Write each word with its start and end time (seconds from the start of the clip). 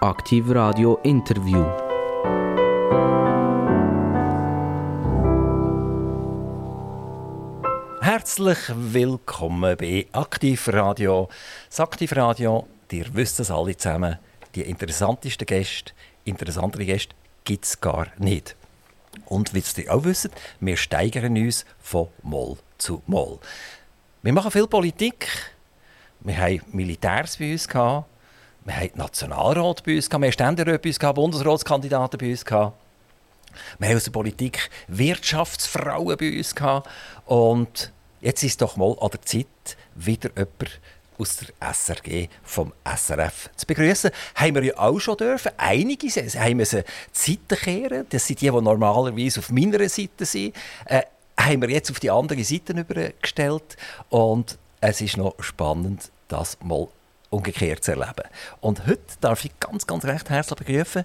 Aktiv 0.00 0.44
Radio 0.50 1.00
Interview. 1.02 1.64
Herzlich 8.00 8.58
willkommen 8.76 9.76
bei 9.76 10.06
Aktiv 10.12 10.68
Radio. 10.68 11.28
Das 11.68 11.80
Aktiv 11.80 12.14
Radio, 12.14 12.68
ihr 12.92 13.06
wisst 13.12 13.40
es 13.40 13.50
alle 13.50 13.76
zusammen, 13.76 14.18
die 14.54 14.62
interessantesten 14.62 15.46
Gäste, 15.46 15.92
interessantere 16.24 16.84
Gäste 16.84 17.16
gibt 17.42 17.64
es 17.64 17.80
gar 17.80 18.06
nicht. 18.18 18.54
Und 19.26 19.52
wie 19.52 19.64
ihr 19.82 19.92
auch 19.92 20.04
wisst, 20.04 20.30
wir 20.60 20.76
steigern 20.76 21.36
uns 21.36 21.64
von 21.80 22.06
Moll 22.22 22.56
zu 22.78 23.02
Moll. 23.08 23.40
Wir 24.22 24.32
machen 24.32 24.52
viel 24.52 24.68
Politik. 24.68 25.26
Wir 26.20 26.38
haben 26.38 26.62
Militärs 26.70 27.36
bei 27.36 27.50
uns 27.50 27.66
gehabt. 27.66 28.06
Wir 28.68 28.76
haben 28.76 28.90
Nationalrat 28.96 29.82
bei 29.82 29.96
uns, 29.96 30.10
wir 30.10 30.14
haben 30.14 30.30
Ständerat 30.30 30.82
bei 30.82 30.90
uns, 30.90 30.98
Bundesratskandidaten 30.98 32.18
bei 32.18 32.30
uns. 32.32 32.44
Wir 32.44 33.88
haben 33.88 33.96
aus 33.96 34.04
der 34.04 34.10
Politik 34.10 34.68
Wirtschaftsfrauen 34.88 36.18
bei 36.18 36.36
uns. 36.36 36.54
Und 37.24 37.92
jetzt 38.20 38.42
ist 38.42 38.50
es 38.50 38.56
doch 38.58 38.76
mal 38.76 38.94
an 39.00 39.08
der 39.10 39.22
Zeit, 39.22 39.46
wieder 39.94 40.28
jemand 40.36 40.80
aus 41.16 41.38
der 41.38 41.72
SRG 41.72 42.28
vom 42.42 42.74
SRF 42.84 43.48
zu 43.56 43.66
begrüßen. 43.66 44.10
Haben 44.34 44.56
wir 44.56 44.64
ja 44.64 44.76
auch 44.76 44.98
schon 44.98 45.16
dürfen. 45.16 45.52
Einige 45.56 46.06
haben 46.08 46.58
müssen 46.58 46.84
die 46.84 47.38
Seite 47.38 47.56
kehren. 47.56 48.06
Das 48.10 48.26
sind 48.26 48.42
die, 48.42 48.50
die 48.50 48.60
normalerweise 48.60 49.40
auf 49.40 49.50
meiner 49.50 49.88
Seite 49.88 50.26
sind. 50.26 50.54
Äh, 50.84 51.04
haben 51.40 51.62
wir 51.62 51.70
jetzt 51.70 51.90
auf 51.90 52.00
die 52.00 52.10
andere 52.10 52.44
Seite 52.44 52.74
übergestellt. 52.74 53.78
Und 54.10 54.58
es 54.82 55.00
ist 55.00 55.16
noch 55.16 55.42
spannend, 55.42 56.10
das 56.28 56.58
mal 56.62 56.88
umgekehrt 57.30 57.84
zu 57.84 57.92
erleben. 57.92 58.28
Und 58.60 58.86
heute 58.86 59.02
darf 59.20 59.44
ich 59.44 59.58
ganz, 59.60 59.86
ganz 59.86 60.04
recht 60.04 60.30
herzlich 60.30 60.58
begrüßen 60.58 61.04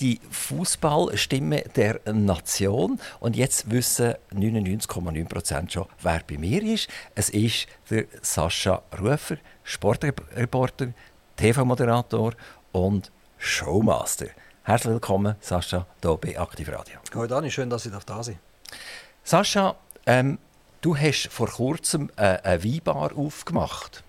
die 0.00 0.20
Fußballstimme 0.30 1.62
der 1.74 2.00
Nation. 2.12 3.00
Und 3.20 3.36
jetzt 3.36 3.70
wissen 3.70 4.14
99,9% 4.32 5.70
schon, 5.70 5.86
wer 6.02 6.20
bei 6.28 6.38
mir 6.38 6.62
ist. 6.62 6.88
Es 7.14 7.30
ist 7.30 7.66
der 7.90 8.04
Sascha 8.22 8.82
Rufer, 9.00 9.36
Sportreporter, 9.64 10.88
TV-Moderator 11.36 12.32
und 12.72 13.10
Showmaster. 13.38 14.28
Herzlich 14.62 14.92
willkommen, 14.92 15.36
Sascha, 15.40 15.86
hier 16.02 16.16
bei 16.16 16.38
Aktiv 16.38 16.68
Radio. 16.68 16.98
Hallo 17.14 17.26
Dani, 17.26 17.50
schön, 17.50 17.70
dass 17.70 17.84
Sie 17.84 17.90
da 17.90 18.22
sind. 18.22 18.38
Sascha, 19.24 19.76
ähm, 20.06 20.38
du 20.80 20.96
hast 20.96 21.28
vor 21.28 21.48
kurzem 21.48 22.10
äh, 22.16 22.38
eine 22.42 22.64
Weinbar 22.64 23.16
aufgemacht. 23.16 24.04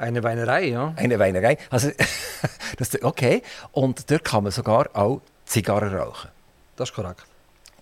Eine 0.00 0.22
Weinerei, 0.22 0.68
ja. 0.68 0.94
Eine 0.96 1.18
Weinerei. 1.18 1.58
Also, 1.68 1.90
das, 2.78 3.02
okay. 3.02 3.42
Und 3.72 4.10
dort 4.10 4.24
kann 4.24 4.44
man 4.44 4.52
sogar 4.52 4.88
auch 4.94 5.20
Zigarren 5.44 5.94
rauchen. 5.94 6.30
Das 6.76 6.88
ist 6.88 6.94
korrekt. 6.94 7.24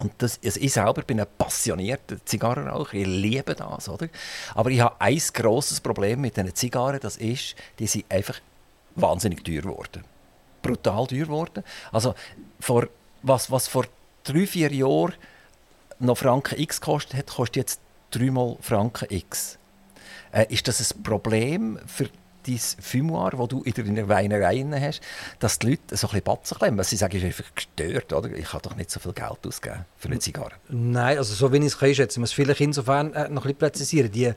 Und 0.00 0.12
das, 0.18 0.40
also 0.44 0.60
ich 0.60 0.72
selber 0.72 1.02
bin 1.02 1.20
ein 1.20 1.26
passionierter 1.38 2.24
Zigarrenraucher. 2.24 2.94
Ich 2.94 3.06
liebe 3.06 3.54
das, 3.54 3.88
oder? 3.88 4.08
Aber 4.54 4.70
ich 4.70 4.80
habe 4.80 5.00
ein 5.00 5.20
grosses 5.32 5.80
Problem 5.80 6.20
mit 6.20 6.36
diesen 6.36 6.54
Zigarren. 6.54 6.98
Das 7.00 7.16
ist, 7.16 7.54
die 7.78 7.86
sind 7.86 8.04
einfach 8.08 8.40
wahnsinnig 8.96 9.44
teuer 9.44 9.62
geworden. 9.62 10.02
Brutal 10.60 11.06
teuer 11.06 11.26
geworden. 11.26 11.62
Also, 11.92 12.16
vor, 12.58 12.88
was, 13.22 13.48
was 13.50 13.68
vor 13.68 13.86
drei, 14.24 14.46
vier 14.46 14.72
Jahren 14.72 15.14
noch 16.00 16.18
Franken 16.18 16.58
X 16.58 16.80
kostet 16.80 17.14
hat, 17.16 17.28
kostet 17.28 17.56
jetzt 17.56 17.80
dreimal 18.10 18.56
Franken 18.60 19.06
X. 19.08 19.58
Äh, 20.32 20.46
ist 20.48 20.68
das 20.68 20.94
ein 20.94 21.02
Problem 21.02 21.78
für 21.86 22.08
dein 22.46 22.58
Fumoir, 22.58 23.32
das 23.32 23.48
du 23.48 23.62
in 23.62 23.72
deiner 23.72 24.08
Weinerei 24.08 24.64
hast, 24.80 25.00
dass 25.38 25.58
die 25.58 25.70
Leute 25.70 25.96
so 25.96 26.06
ein 26.06 26.10
bisschen 26.10 26.24
Batzen 26.24 26.58
klemmen? 26.58 26.84
Sie 26.84 26.96
sagen, 26.96 27.16
es 27.16 27.22
ist 27.22 27.26
einfach 27.26 27.54
gestört, 27.54 28.12
oder? 28.12 28.30
Ich 28.32 28.46
kann 28.46 28.60
doch 28.62 28.76
nicht 28.76 28.90
so 28.90 29.00
viel 29.00 29.12
Geld 29.12 29.46
ausgeben 29.46 29.84
für 29.96 30.08
eine 30.08 30.18
Zigarre. 30.18 30.52
Nein, 30.68 31.18
also 31.18 31.34
so 31.34 31.52
wie 31.52 31.58
ich 31.58 31.64
es 31.64 31.82
einschätzen 31.82 32.20
muss 32.20 32.32
vielleicht 32.32 32.60
insofern 32.60 33.12
äh, 33.12 33.28
noch 33.28 33.42
ein 33.42 33.54
bisschen 33.54 33.58
präzisieren. 33.58 34.10
Die, 34.10 34.32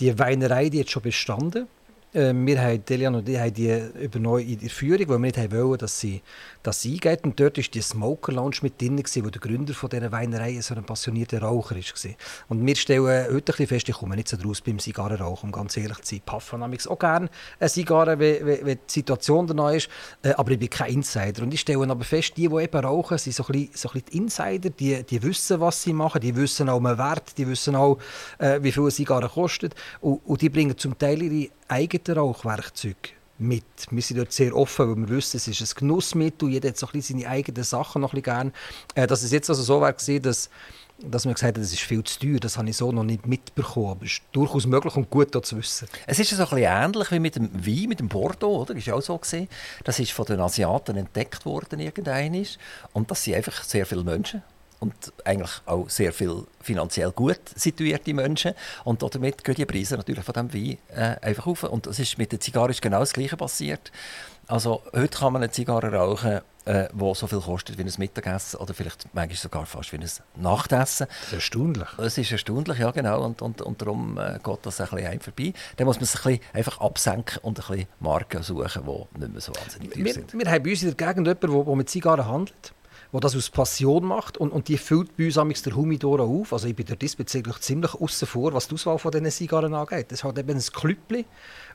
die 0.00 0.18
Weinerei 0.18 0.68
die 0.68 0.80
hat 0.80 0.90
schon 0.90 1.02
bestanden. 1.02 1.66
Äh, 2.14 2.32
wir 2.34 2.60
haben, 2.60 2.84
Delian 2.84 3.14
und 3.14 3.28
ich 3.28 3.38
haben 3.38 3.52
die 3.52 3.70
übernommen 4.00 4.40
in 4.40 4.58
der 4.58 4.70
Führung, 4.70 5.08
weil 5.08 5.18
wir 5.18 5.18
nicht 5.18 5.52
wollen, 5.52 5.78
dass 5.78 6.00
sie, 6.00 6.22
dass 6.62 6.80
sie 6.80 6.94
eingeht. 6.94 7.24
Und 7.24 7.38
dort 7.38 7.58
war 7.58 7.64
die 7.64 7.82
Smoker 7.82 8.32
Lounge 8.32 8.56
mit 8.62 8.80
drin, 8.80 8.98
wo 8.98 9.28
der 9.28 9.40
Gründer 9.40 9.74
von 9.74 9.90
dieser 9.90 10.10
Weinerei 10.10 10.58
so 10.60 10.74
ein 10.74 10.84
passionierter 10.84 11.42
Raucher 11.42 11.76
war. 11.76 12.14
Und 12.48 12.66
wir 12.66 12.76
stellen 12.76 13.32
heute 13.32 13.54
ein 13.58 13.66
fest, 13.66 13.88
ich 13.88 13.94
komme 13.94 14.16
nicht 14.16 14.28
so 14.28 14.36
draus 14.38 14.60
beim 14.62 14.78
Zigarrenrauchen, 14.78 15.48
um 15.48 15.52
ganz 15.52 15.76
ehrlich 15.76 15.98
zu 15.98 16.14
sein. 16.14 16.18
Ich 16.18 16.24
paffe 16.24 16.56
auch 16.56 16.98
gerne 16.98 17.28
eine 17.60 17.70
Zigarre, 17.70 18.18
wenn, 18.18 18.46
wenn, 18.46 18.66
wenn, 18.66 18.78
die 18.88 18.92
Situation 18.92 19.46
danach 19.46 19.72
ist. 19.72 19.90
Äh, 20.22 20.30
aber 20.30 20.52
ich 20.52 20.58
bin 20.58 20.70
kein 20.70 20.94
Insider. 20.94 21.42
Und 21.42 21.52
ich 21.52 21.60
stelle 21.60 21.88
aber 21.88 22.04
fest, 22.04 22.32
die, 22.36 22.48
die 22.48 22.62
eben 22.62 22.78
rauchen, 22.78 23.18
sind 23.18 23.34
so 23.34 23.44
ein 23.44 23.52
bisschen, 23.52 23.70
so 23.74 23.88
ein 23.90 23.92
bisschen 23.92 24.10
die 24.10 24.16
Insider. 24.16 24.70
Die, 24.70 25.02
die 25.02 25.22
wissen, 25.22 25.60
was 25.60 25.82
sie 25.82 25.92
machen. 25.92 26.22
Die 26.22 26.34
wissen 26.34 26.70
auch 26.70 26.82
den 26.82 26.96
Wert. 26.96 27.36
Die 27.36 27.46
wissen 27.46 27.76
auch, 27.76 27.98
äh, 28.38 28.62
wie 28.62 28.72
viel 28.72 28.84
eine 28.84 28.92
Zigarre 28.92 29.28
kostet. 29.28 29.74
Und, 30.00 30.22
und 30.24 30.40
die 30.40 30.48
bringen 30.48 30.76
zum 30.78 30.96
Teil 30.96 31.22
ihre 31.22 31.50
eigenen 31.68 32.18
Rauchwerkzeuge 32.18 33.10
mit. 33.38 33.64
Wir 33.90 34.02
sind 34.02 34.18
dort 34.18 34.32
sehr 34.32 34.54
offen, 34.54 34.88
weil 34.88 35.08
wir 35.08 35.16
wissen, 35.16 35.36
es 35.36 35.46
ist 35.46 35.60
ein 35.60 35.78
Genussmittel, 35.78 36.48
jeder 36.48 36.68
hat 36.68 36.76
so 36.76 36.86
ein 36.86 36.92
bisschen 36.92 37.20
seine 37.20 37.30
eigenen 37.30 37.62
Sachen 37.62 38.02
noch 38.02 38.12
ein 38.12 38.20
bisschen 38.20 38.52
gern. 38.52 38.52
Äh, 38.94 39.06
dass 39.06 39.22
es 39.22 39.30
jetzt 39.30 39.48
also 39.48 39.62
so 39.62 39.80
war, 39.80 39.92
dass 39.92 40.50
dass 41.00 41.24
man 41.24 41.34
gesagt 41.34 41.56
hat, 41.56 41.62
das 41.62 41.72
ist 41.72 41.82
viel 41.82 42.02
zu 42.02 42.18
teuer, 42.18 42.40
das 42.40 42.58
habe 42.58 42.68
ich 42.68 42.76
so 42.76 42.90
noch 42.90 43.04
nicht 43.04 43.26
mitbekommen. 43.26 43.90
Aber 43.92 44.04
es 44.04 44.12
ist 44.14 44.22
durchaus 44.32 44.66
möglich 44.66 44.96
und 44.96 45.08
gut 45.08 45.32
zu 45.46 45.56
wissen. 45.56 45.88
Es 46.06 46.18
ist 46.18 46.30
so 46.30 46.44
ein 46.44 46.58
ähnlich 46.58 47.10
wie 47.12 47.20
mit 47.20 47.36
dem 47.36 47.50
Wein, 47.54 47.88
mit 47.88 48.00
dem 48.00 48.08
Bordeaux, 48.08 48.62
oder? 48.62 48.74
Das 48.74 48.84
ist 48.84 48.92
auch 48.92 49.00
so 49.00 49.16
gesehen. 49.16 49.48
Das 49.84 49.98
ist 49.98 50.10
von 50.10 50.26
den 50.26 50.40
Asiaten 50.40 50.96
entdeckt 50.96 51.46
worden 51.46 51.78
irgendein 51.78 52.46
und 52.92 53.10
das 53.10 53.22
sind 53.22 53.34
einfach 53.34 53.62
sehr 53.62 53.86
viele 53.86 54.02
Menschen 54.02 54.42
und 54.80 54.94
eigentlich 55.24 55.50
auch 55.66 55.88
sehr 55.88 56.12
viel 56.12 56.44
finanziell 56.60 57.10
gut 57.10 57.40
situierte 57.54 58.14
Menschen. 58.14 58.54
Und 58.84 59.02
damit 59.02 59.42
gehen 59.42 59.54
die 59.54 59.66
Preise 59.66 59.96
natürlich 59.96 60.24
von 60.24 60.34
diesem 60.34 60.54
Wein 60.54 60.78
äh, 60.94 61.26
einfach 61.26 61.46
auf. 61.46 61.64
Und 61.64 61.86
es 61.86 61.98
ist 61.98 62.18
mit 62.18 62.32
der 62.32 62.40
Zigarre 62.40 62.70
ist 62.70 62.82
genau 62.82 63.00
das 63.00 63.12
Gleiche 63.12 63.36
passiert. 63.36 63.90
Also 64.46 64.82
heute 64.94 65.18
kann 65.18 65.34
man 65.34 65.42
eine 65.42 65.52
Zigarre 65.52 65.92
rauchen, 65.92 66.40
äh, 66.64 66.88
die 66.92 67.14
so 67.14 67.26
viel 67.26 67.40
kostet 67.40 67.76
wie 67.76 67.82
ein 67.82 67.92
Mittagessen 67.98 68.58
oder 68.58 68.72
vielleicht 68.72 69.06
manchmal 69.14 69.36
sogar 69.36 69.66
fast 69.66 69.92
wie 69.92 69.96
ein 69.96 70.08
Nachtessen. 70.36 71.06
Das 71.06 71.26
ist 71.26 71.32
erstaunlich. 71.34 71.88
Es 71.98 72.16
ist 72.16 72.32
erstaunlich, 72.32 72.78
ja 72.78 72.90
genau. 72.90 73.24
Und, 73.24 73.42
und, 73.42 73.60
und 73.60 73.82
darum 73.82 74.16
äh, 74.16 74.38
geht 74.42 74.58
das 74.62 74.80
ein 74.80 74.88
bisschen 74.88 75.20
vorbei. 75.20 75.52
Dann 75.76 75.86
muss 75.86 75.96
man 75.96 76.06
sich 76.06 76.24
ein 76.24 76.38
bisschen 76.38 76.54
einfach 76.54 76.80
absenken 76.80 77.38
und 77.42 77.58
ein 77.58 77.66
bisschen 77.66 77.88
Marken 78.00 78.42
suchen, 78.42 78.82
die 78.86 79.18
nicht 79.20 79.32
mehr 79.32 79.40
so 79.40 79.52
wahnsinnig 79.54 79.92
teuer 79.92 80.12
sind. 80.14 80.32
Wir, 80.32 80.40
wir 80.40 80.50
haben 80.50 80.62
bei 80.62 80.70
uns 80.70 80.82
in 80.82 80.96
der 80.96 81.06
Gegend 81.06 81.26
jemanden, 81.26 81.66
der 81.66 81.76
mit 81.76 81.90
Zigarren 81.90 82.26
handelt 82.26 82.72
der 83.12 83.20
das 83.20 83.34
aus 83.36 83.50
Passion 83.50 84.04
macht 84.04 84.36
und, 84.36 84.50
und 84.50 84.68
die 84.68 84.76
füllt 84.76 85.16
bei 85.16 85.26
uns 85.26 85.62
der 85.62 85.76
Humidor 85.76 86.20
auf. 86.20 86.52
Also 86.52 86.68
ich 86.68 86.76
bin 86.76 86.86
da 86.86 86.94
diesbezüglich 86.94 87.58
ziemlich 87.60 87.94
außen 87.94 88.28
vor, 88.28 88.52
was 88.52 88.68
die 88.68 88.74
Auswahl 88.74 88.98
von 88.98 89.10
diesen 89.10 89.30
Zigarren 89.30 89.74
angeht. 89.74 90.12
Das 90.12 90.24
hat 90.24 90.38
eben 90.38 90.50
ein 90.56 90.60
Klüppli 90.60 91.24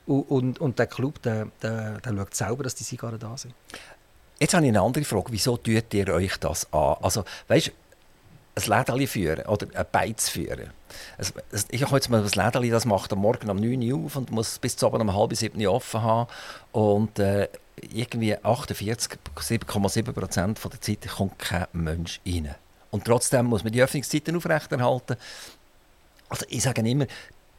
und, 0.06 0.22
und, 0.22 0.60
und 0.60 0.78
der 0.78 0.86
Club 0.86 1.20
der, 1.22 1.48
der, 1.62 2.00
der 2.00 2.16
schaut 2.16 2.34
selber, 2.34 2.62
dass 2.62 2.74
die 2.74 2.84
Zigarren 2.84 3.18
da 3.18 3.36
sind. 3.36 3.54
Jetzt 4.38 4.54
habe 4.54 4.64
ich 4.64 4.70
eine 4.70 4.80
andere 4.80 5.04
Frage. 5.04 5.26
Wieso 5.30 5.56
tut 5.56 5.94
ihr 5.94 6.08
euch 6.08 6.36
das 6.38 6.72
an? 6.72 6.96
Also, 7.00 7.24
weißt, 7.48 7.72
ein 8.56 8.62
Lädeli 8.66 9.06
führen 9.06 9.46
oder 9.46 9.66
ein 9.74 9.86
Beiz 9.90 10.28
führen. 10.28 10.70
Ich 11.70 11.82
habe 11.82 11.96
jetzt 11.96 12.08
mal 12.08 12.22
ein 12.22 12.28
Lädeli, 12.28 12.70
das 12.70 12.84
macht 12.84 13.12
am 13.12 13.20
Morgen 13.20 13.50
um 13.50 13.56
9 13.56 13.92
Uhr 13.92 14.04
auf 14.06 14.16
und 14.16 14.30
muss 14.30 14.58
bis 14.58 14.76
zu 14.76 14.86
um 14.86 15.14
halb 15.14 15.34
sieben 15.34 15.66
offen 15.66 16.02
haben. 16.02 16.30
Und 16.72 17.18
äh, 17.18 17.48
irgendwie 17.92 18.36
48,7 18.36 20.12
Prozent 20.12 20.60
der 20.62 20.80
Zeit 20.80 21.08
kommt 21.08 21.38
kein 21.38 21.66
Mensch 21.72 22.20
rein. 22.26 22.54
Und 22.90 23.04
trotzdem 23.04 23.46
muss 23.46 23.64
man 23.64 23.72
die 23.72 23.82
Öffnungszeiten 23.82 24.36
aufrechterhalten. 24.36 25.16
Also 26.28 26.46
ich 26.48 26.62
sage 26.62 26.88
immer, 26.88 27.06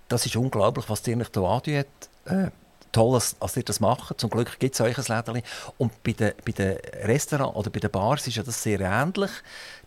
das 0.07 0.25
ist 0.25 0.35
unglaublich, 0.35 0.85
was 0.89 1.05
ihr 1.07 1.15
hier 1.15 1.43
antut. 1.43 1.85
Äh, 2.25 2.51
toll, 2.91 3.13
dass, 3.13 3.37
dass 3.37 3.57
ihr 3.57 3.63
das 3.63 3.79
macht. 3.79 4.19
Zum 4.19 4.29
Glück 4.29 4.59
gibt 4.59 4.75
es 4.75 4.81
euch 4.81 4.97
ein 4.97 5.05
Lädchen. 5.15 5.41
Und 5.77 6.03
bei 6.03 6.13
den, 6.13 6.33
bei 6.45 6.51
den 6.51 6.77
Restaurants 7.03 7.55
oder 7.57 7.69
bei 7.69 7.79
den 7.79 7.91
Bars 7.91 8.25
ist 8.27 8.37
ja 8.37 8.43
das 8.43 8.63
sehr 8.63 8.79
ähnlich, 8.79 9.31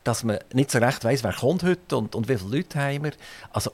dass 0.04 0.24
man 0.24 0.38
nicht 0.52 0.70
so 0.70 0.78
recht 0.78 1.04
weiß, 1.04 1.24
wer 1.24 1.32
kommt 1.32 1.62
heute 1.62 1.96
und, 1.96 2.14
und 2.14 2.28
wie 2.28 2.36
viele 2.36 2.56
Leute 2.56 2.78
haben 2.78 3.04
wir. 3.04 3.12
Also 3.52 3.72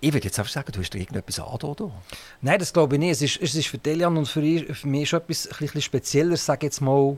ich 0.00 0.12
würde 0.12 0.26
jetzt 0.26 0.38
einfach 0.38 0.52
sagen, 0.52 0.72
du 0.72 0.80
hast 0.80 0.90
dir 0.90 0.98
irgendetwas 0.98 1.40
an, 1.40 1.90
Nein, 2.42 2.58
das 2.58 2.72
glaube 2.72 2.96
ich 2.96 3.00
nicht. 3.00 3.12
Es 3.12 3.22
ist, 3.22 3.40
es 3.40 3.54
ist 3.54 3.68
für 3.68 3.78
Delian 3.78 4.16
und 4.16 4.26
für, 4.26 4.42
für 4.42 4.88
mich 4.88 5.08
schon 5.08 5.20
etwas 5.20 5.48
ein 5.48 5.56
bisschen 5.58 5.82
Spezielleres, 5.82 6.44
sage 6.44 6.66
jetzt 6.66 6.80
mal, 6.80 7.16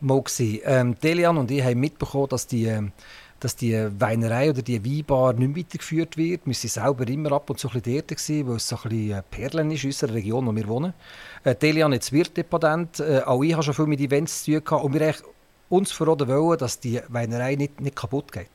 mal 0.00 0.22
ähm, 0.38 0.96
Delian 1.00 1.38
und 1.38 1.50
ich 1.50 1.62
haben 1.62 1.80
mitbekommen, 1.80 2.28
dass 2.28 2.46
die, 2.46 2.66
ähm, 2.66 2.92
dass 3.38 3.56
die 3.56 3.74
Weinerei 3.98 4.50
oder 4.50 4.60
die 4.60 4.84
Weinbar 4.84 5.32
nicht 5.32 5.48
mehr 5.48 5.64
weitergeführt 5.64 6.16
wird. 6.16 6.42
Wir 6.44 6.54
waren 6.54 6.68
selber 6.68 7.08
immer 7.08 7.32
ab 7.32 7.48
und 7.48 7.58
zu 7.58 7.68
ein 7.68 7.80
bisschen 7.80 8.04
dort, 8.06 8.48
weil 8.48 8.56
es 8.56 8.68
so 8.68 8.76
ein 8.76 8.88
bisschen 8.90 9.22
Perlen 9.30 9.70
ist 9.70 9.84
in 9.84 9.88
unserer 9.90 10.14
Region, 10.14 10.46
wo 10.46 10.54
wir 10.54 10.68
wohnen. 10.68 10.92
Äh, 11.44 11.54
Delian 11.54 11.92
jetzt 11.92 12.12
Wirtdeponent. 12.12 13.00
Äh, 13.00 13.22
auch 13.24 13.42
ich 13.42 13.54
habe 13.54 13.62
schon 13.62 13.74
viel 13.74 13.86
mit 13.86 14.00
Events 14.00 14.44
zu 14.44 14.52
tun 14.52 14.64
gehabt. 14.64 14.84
Und 14.84 14.94
wir 14.94 15.14
uns 15.70 15.92
verraten 15.92 16.28
wollen, 16.28 16.58
dass 16.58 16.80
die 16.80 17.00
Weinerei 17.08 17.54
nicht, 17.54 17.80
nicht 17.80 17.96
kaputt 17.96 18.30
geht. 18.30 18.50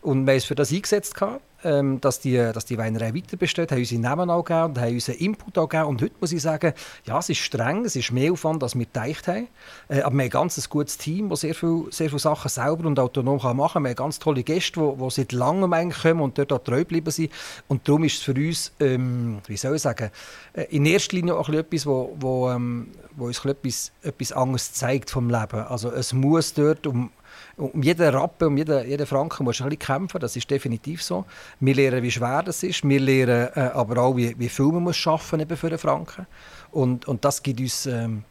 Und 0.00 0.24
wir 0.26 0.32
haben 0.32 0.38
es 0.38 0.44
für 0.44 0.54
das 0.54 0.72
eingesetzt. 0.72 1.14
Gehabt. 1.14 1.42
Ähm, 1.64 2.00
dass, 2.00 2.20
die, 2.20 2.36
dass 2.36 2.64
die 2.64 2.78
Weinerei 2.78 3.14
weiter 3.14 3.36
besteht, 3.36 3.72
haben 3.72 3.78
unsere 3.78 4.00
Namen 4.00 4.30
auch 4.30 4.44
gegeben 4.44 4.64
und 4.64 4.80
haben 4.80 4.94
unseren 4.94 5.16
Input 5.16 5.58
auch 5.58 5.68
gegeben. 5.68 5.88
Und 5.88 6.02
heute 6.02 6.14
muss 6.20 6.32
ich 6.32 6.42
sagen, 6.42 6.72
ja, 7.04 7.18
es 7.18 7.28
ist 7.28 7.38
streng, 7.38 7.84
es 7.84 7.96
ist 7.96 8.12
mehr 8.12 8.32
Aufwand, 8.32 8.62
als 8.62 8.74
wir 8.74 8.86
gedacht 8.86 9.28
haben. 9.28 9.48
Äh, 9.88 10.00
aber 10.00 10.00
wir 10.00 10.06
haben 10.06 10.20
ein 10.20 10.30
ganz 10.30 10.68
gutes 10.68 10.98
Team, 10.98 11.28
das 11.28 11.40
sehr, 11.40 11.54
viel, 11.54 11.86
sehr 11.90 12.08
viele 12.08 12.18
Sachen 12.18 12.48
selber 12.48 12.86
und 12.86 12.98
autonom 12.98 13.40
kann 13.40 13.56
machen 13.56 13.74
kann. 13.74 13.82
Wir 13.84 13.90
haben 13.90 13.96
ganz 13.96 14.18
tolle 14.18 14.42
Gäste, 14.42 14.80
die, 14.80 15.02
die 15.02 15.10
seit 15.10 15.32
langem 15.32 15.92
kommen 15.92 16.20
und 16.20 16.38
dort 16.38 16.52
auch 16.52 16.62
treu 16.62 16.78
geblieben 16.78 17.10
sind. 17.10 17.30
Und 17.68 17.88
darum 17.88 18.04
ist 18.04 18.16
es 18.16 18.22
für 18.22 18.34
uns, 18.34 18.72
ähm, 18.80 19.38
wie 19.46 19.56
soll 19.56 19.76
ich 19.76 19.82
sagen, 19.82 20.10
äh, 20.52 20.64
in 20.70 20.86
erster 20.86 21.16
Linie 21.16 21.36
auch 21.36 21.48
etwas, 21.48 21.86
wo, 21.86 22.16
wo, 22.18 22.50
ähm, 22.50 22.88
wo 23.16 23.26
uns 23.26 23.44
etwas, 23.44 23.92
etwas 24.02 24.32
anderes 24.32 24.72
zeigt 24.72 25.10
vom 25.10 25.28
Leben. 25.28 25.60
Also 25.60 25.90
es 25.90 26.12
muss 26.12 26.54
dort 26.54 26.86
um 26.86 27.10
um 27.56 27.82
jeden 27.82 28.14
Rappen, 28.14 28.48
um 28.48 28.56
jeden, 28.56 28.88
jeden 28.88 29.06
Franken 29.06 29.44
musst 29.44 29.60
du 29.60 29.64
ein 29.64 29.70
bisschen 29.70 29.86
kämpfen, 29.86 30.20
das 30.20 30.36
ist 30.36 30.50
definitiv 30.50 31.02
so. 31.02 31.24
Wir 31.60 31.74
lernen, 31.74 32.02
wie 32.02 32.10
schwer 32.10 32.42
das 32.42 32.62
ist, 32.62 32.86
wir 32.88 33.00
lernen 33.00 33.48
äh, 33.54 33.70
aber 33.74 34.02
auch, 34.02 34.16
wie, 34.16 34.38
wie 34.38 34.48
viel 34.48 34.66
man 34.66 34.84
muss 34.84 34.96
schaffen 34.96 35.40
eben 35.40 35.56
für 35.56 35.68
einen 35.68 35.78
Franken. 35.78 36.26
Und, 36.70 37.06
und 37.06 37.24
das 37.24 37.42
gibt 37.42 37.60
uns 37.60 37.86
ähm, 37.86 38.24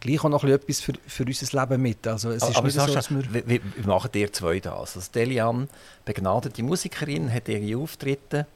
gleich 0.00 0.24
auch 0.24 0.28
noch 0.28 0.44
etwas 0.44 0.80
für, 0.80 0.92
für 1.06 1.24
unser 1.24 1.60
Leben 1.60 1.82
mit. 1.82 2.06
Also 2.06 2.30
es 2.30 2.42
ist 2.42 2.56
aber 2.56 2.66
nicht 2.66 2.80
so, 2.80 2.92
dass 2.92 3.10
wir... 3.10 3.22
Wie, 3.32 3.42
wie, 3.46 3.60
wie 3.76 3.86
machen 3.86 4.10
ihr 4.14 4.32
zwei 4.32 4.60
das? 4.60 4.96
Also 4.96 5.10
Delian, 5.14 5.68
begnadete 6.04 6.62
Musikerin, 6.62 7.32
hat 7.32 7.48
ihre 7.48 7.80
Auftritte 7.80 8.46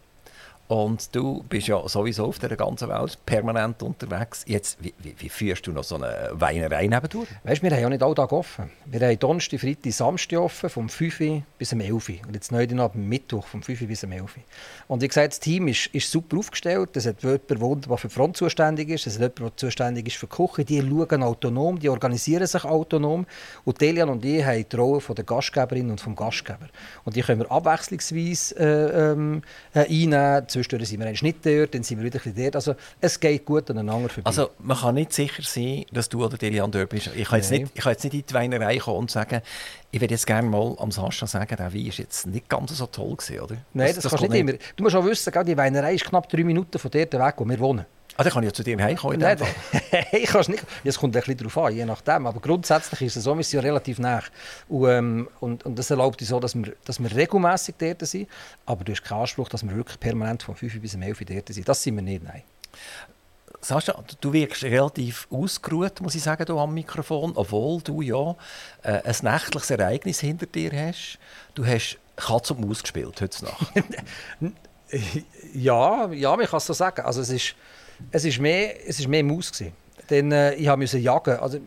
und 0.70 1.16
du 1.16 1.42
bist 1.48 1.66
ja 1.66 1.82
sowieso 1.88 2.26
auf 2.26 2.38
der 2.38 2.56
ganzen 2.56 2.88
Welt 2.88 3.18
permanent 3.26 3.82
unterwegs. 3.82 4.44
Jetzt, 4.46 4.78
wie, 4.80 4.94
wie, 5.18 5.28
führst 5.28 5.66
du 5.66 5.72
noch 5.72 5.82
so 5.82 5.96
eine 5.96 6.30
Weinerei 6.30 6.86
nebendurch? 6.86 7.26
Weißt, 7.42 7.60
wir 7.60 7.72
haben 7.72 7.80
ja 7.80 7.88
nicht 7.88 8.04
alle 8.04 8.14
Tage 8.14 8.36
offen. 8.36 8.70
Wir 8.86 9.00
haben 9.00 9.18
Donnerstag, 9.18 9.58
Freitag, 9.58 9.92
Samstag 9.92 10.38
offen, 10.38 10.70
vom 10.70 10.88
5 10.88 11.20
Uhr 11.22 11.42
bis 11.58 11.72
um 11.72 11.80
11 11.80 12.08
Uhr. 12.08 12.14
Und 12.24 12.34
jetzt 12.34 12.52
neu 12.52 12.68
am 12.70 12.90
Mittwoch, 12.94 13.48
vom 13.48 13.64
5 13.64 13.80
Uhr 13.80 13.88
bis 13.88 14.04
um 14.04 14.12
11 14.12 14.22
Uhr. 14.22 14.42
Und 14.86 15.02
wie 15.02 15.08
gesagt, 15.08 15.32
das 15.32 15.40
Team 15.40 15.66
ist, 15.66 15.86
ist 15.86 16.08
super 16.08 16.38
aufgestellt. 16.38 16.96
Es 16.96 17.04
hat 17.04 17.20
jemand, 17.20 17.90
der 17.90 17.96
für 17.96 18.06
die 18.06 18.14
Front 18.14 18.36
zuständig 18.36 18.90
ist. 18.90 19.08
Es 19.08 19.14
hat 19.14 19.22
jemand, 19.22 19.40
der 19.40 19.56
zuständig 19.56 20.06
ist 20.06 20.18
für 20.18 20.28
die 20.28 20.36
Küche. 20.36 20.64
Die 20.64 20.80
schauen 20.80 21.24
autonom, 21.24 21.80
die 21.80 21.88
organisieren 21.88 22.46
sich 22.46 22.64
autonom. 22.64 23.26
Und 23.64 23.80
Delian 23.80 24.08
und 24.08 24.24
ich 24.24 24.44
haben 24.44 24.64
die 24.70 24.76
Rolle 24.76 25.00
von 25.00 25.16
der 25.16 25.24
Gastgeberin 25.24 25.90
und 25.90 26.00
vom 26.00 26.14
Gastgeber. 26.14 26.68
Und 27.04 27.16
die 27.16 27.22
können 27.22 27.40
wir 27.40 27.50
abwechslungsweise 27.50 28.54
äh, 28.56 29.10
ähm, 29.10 29.42
äh, 29.74 29.80
einnehmen 29.80 30.46
zwischendurch 30.62 30.88
sind 30.88 31.00
wir 31.00 31.10
nicht 31.10 31.46
dort, 31.46 31.74
dann 31.74 31.82
sind 31.82 31.98
wir 31.98 32.04
wieder 32.04 32.20
dort. 32.24 32.56
Also 32.56 32.74
es 33.00 33.18
geht 33.18 33.44
gut 33.44 33.70
aneinander 33.70 34.08
vorbei. 34.08 34.26
Also 34.26 34.50
man 34.58 34.76
kann 34.76 34.94
nicht 34.94 35.12
sicher 35.12 35.42
sein, 35.42 35.84
dass 35.92 36.08
du 36.08 36.24
oder 36.24 36.36
Delian 36.36 36.70
dort 36.70 36.88
bist. 36.88 37.10
Ich 37.14 37.28
kann, 37.28 37.38
jetzt 37.38 37.50
nicht, 37.50 37.70
ich 37.74 37.82
kann 37.82 37.92
jetzt 37.92 38.04
nicht 38.04 38.14
in 38.14 38.24
die 38.26 38.34
Weinerei 38.34 38.78
kommen 38.78 38.98
und 38.98 39.10
sagen, 39.10 39.40
ich 39.90 40.00
würde 40.00 40.14
jetzt 40.14 40.26
gerne 40.26 40.48
mal 40.48 40.76
am 40.78 40.90
Sascha 40.90 41.26
sagen, 41.26 41.56
der 41.56 41.72
Wein 41.72 41.86
war 41.86 41.94
jetzt 41.94 42.26
nicht 42.26 42.48
ganz 42.48 42.76
so 42.76 42.86
toll 42.86 43.16
gewesen, 43.16 43.40
oder? 43.40 43.56
Nein, 43.72 43.88
das, 43.88 43.96
das, 43.96 44.02
das 44.04 44.10
kannst 44.12 44.24
du 44.24 44.28
nicht 44.30 44.40
immer. 44.40 44.52
Du 44.76 44.84
musst 44.84 44.96
auch 44.96 45.04
wissen, 45.04 45.32
die 45.46 45.56
Weinerei 45.56 45.94
ist 45.94 46.04
knapp 46.04 46.28
drei 46.28 46.44
Minuten 46.44 46.78
von 46.78 46.90
dort 46.90 47.12
weg, 47.12 47.34
wo 47.38 47.48
wir 47.48 47.58
wohnen. 47.58 47.86
Ah, 48.16 48.24
dann 48.24 48.32
kann 48.32 48.42
ich 48.42 48.48
ja 48.48 48.52
zu 48.52 48.62
dir 48.62 48.78
heimkommen. 48.82 49.18
Nein, 49.18 49.38
ich 50.12 50.28
kann 50.28 50.44
nicht. 50.48 50.64
Es 50.84 50.98
kommt 50.98 51.16
ein 51.16 51.20
bisschen 51.20 51.38
darauf 51.38 51.58
an, 51.58 51.74
je 51.74 51.84
nachdem. 51.84 52.26
Aber 52.26 52.40
grundsätzlich 52.40 53.02
ist 53.02 53.16
es 53.16 53.24
so, 53.24 53.36
wir 53.36 53.44
sind 53.44 53.62
ja 53.62 53.68
relativ 53.68 53.98
nah. 53.98 54.22
Und, 54.68 54.88
ähm, 54.88 55.28
und, 55.40 55.64
und, 55.64 55.78
das 55.78 55.90
erlaubt 55.90 56.20
uns 56.20 56.28
so, 56.28 56.40
dass 56.40 56.54
wir, 56.54 56.74
dass 56.84 57.00
wir 57.00 57.14
regelmässig 57.14 57.76
dort 57.78 58.06
sind. 58.06 58.28
Aber 58.66 58.84
du 58.84 58.92
hast 58.92 59.02
keinen 59.02 59.20
Anspruch, 59.20 59.48
dass 59.48 59.62
wir 59.62 59.74
wirklich 59.74 59.98
permanent 59.98 60.42
von 60.42 60.54
5 60.54 60.80
bis 60.80 60.94
11 60.94 61.24
dort 61.24 61.48
sind. 61.48 61.68
Das 61.68 61.82
sind 61.82 61.96
wir 61.96 62.02
nicht, 62.02 62.22
nein. 62.22 62.42
Sascha, 63.62 64.02
du 64.20 64.32
wirkst 64.32 64.64
relativ 64.64 65.28
ausgeruht, 65.30 66.00
muss 66.00 66.14
ich 66.14 66.22
sagen, 66.22 66.44
hier 66.46 66.56
am 66.56 66.72
Mikrofon, 66.72 67.32
obwohl 67.34 67.82
du 67.82 68.00
ja 68.00 68.34
äh, 68.82 69.02
ein 69.04 69.16
nächtliches 69.22 69.70
Ereignis 69.70 70.20
hinter 70.20 70.46
dir 70.46 70.72
hast. 70.72 71.18
Du 71.54 71.66
hast 71.66 71.98
Katz 72.16 72.50
und 72.50 72.66
Maus 72.66 72.82
gespielt 72.82 73.20
heute 73.20 73.44
Nacht. 73.44 73.72
ja, 75.54 76.10
ja, 76.10 76.36
man 76.36 76.46
kann 76.46 76.56
es 76.56 76.66
so 76.66 76.72
sagen. 76.72 77.02
Also 77.02 77.20
es 77.20 77.30
ist 77.30 77.54
es 78.10 78.24
war 78.24 78.42
mehr, 78.42 78.88
es 78.88 79.00
ist 79.00 79.08
mehr 79.08 79.24
Maus. 79.24 79.52
Gewesen. 79.52 79.72
Denn 80.10 80.32
äh, 80.32 80.54
ich 80.54 80.76
musste 80.76 80.98
jagen. 80.98 81.38
Also, 81.38 81.58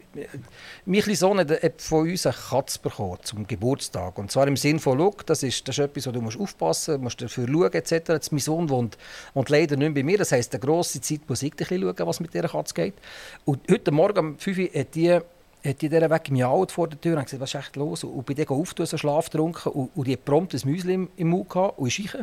mein 0.85 1.15
Sohn 1.15 1.39
hat 1.39 1.81
von 1.81 2.09
uns 2.09 2.25
eine 2.25 2.35
Katze 2.35 2.77
bekommen 2.79 3.17
zum 3.23 3.47
Geburtstag. 3.47 4.17
Und 4.17 4.31
zwar 4.31 4.47
im 4.47 4.57
Sinne 4.57 4.79
von, 4.79 4.97
Look, 4.97 5.25
das 5.25 5.43
ist, 5.43 5.65
das 5.65 5.77
ist 5.77 5.85
etwas, 5.85 6.07
wo 6.07 6.11
du 6.11 6.21
musst 6.21 6.37
aufpassen 6.37 7.01
musst, 7.01 7.21
dafür 7.21 7.47
schauen 7.47 7.71
etc. 7.71 7.91
Jetzt, 8.09 8.31
mein 8.33 8.39
Sohn 8.39 8.69
wohnt, 8.69 8.97
wohnt 9.33 9.49
leider 9.49 9.77
nicht 9.77 9.93
bei 9.93 10.03
mir. 10.03 10.17
Das 10.17 10.33
heisst, 10.33 10.53
eine 10.53 10.59
grosse 10.59 10.99
Zeit 10.99 11.21
muss 11.27 11.41
ich 11.41 11.53
schauen, 11.57 11.95
was 11.99 12.19
mit 12.19 12.33
dieser 12.33 12.49
Katze 12.49 12.73
geht. 12.73 12.95
Und 13.45 13.61
heute 13.71 13.91
Morgen 13.91 14.19
um 14.19 14.37
5 14.37 14.57
Uhr 14.57 14.69
hat 14.73 14.93
die 14.93 15.19
hat 15.65 15.81
die 15.81 15.87
dieser 15.87 16.09
Weg 16.09 16.29
miaut 16.29 16.73
vor 16.73 16.89
der 16.89 16.99
Tür 16.99 17.17
und 17.17 17.23
gesagt, 17.23 17.41
was 17.41 17.53
ist 17.53 17.59
echt 17.61 17.77
los? 17.77 18.03
Und 18.03 18.25
bei 18.25 18.33
der 18.33 18.51
auftun, 18.51 18.85
so 18.85 18.97
Schlaf 18.97 19.29
getrunken 19.29 19.69
und, 19.69 19.91
und 19.95 20.07
die 20.07 20.11
hat 20.11 20.25
prompt 20.25 20.53
ein 20.53 20.59
Müsli 20.65 20.93
im, 20.93 21.09
im 21.15 21.29
Mund 21.29 21.49
gehabt 21.49 21.79
und 21.79 21.87
ist 21.87 22.17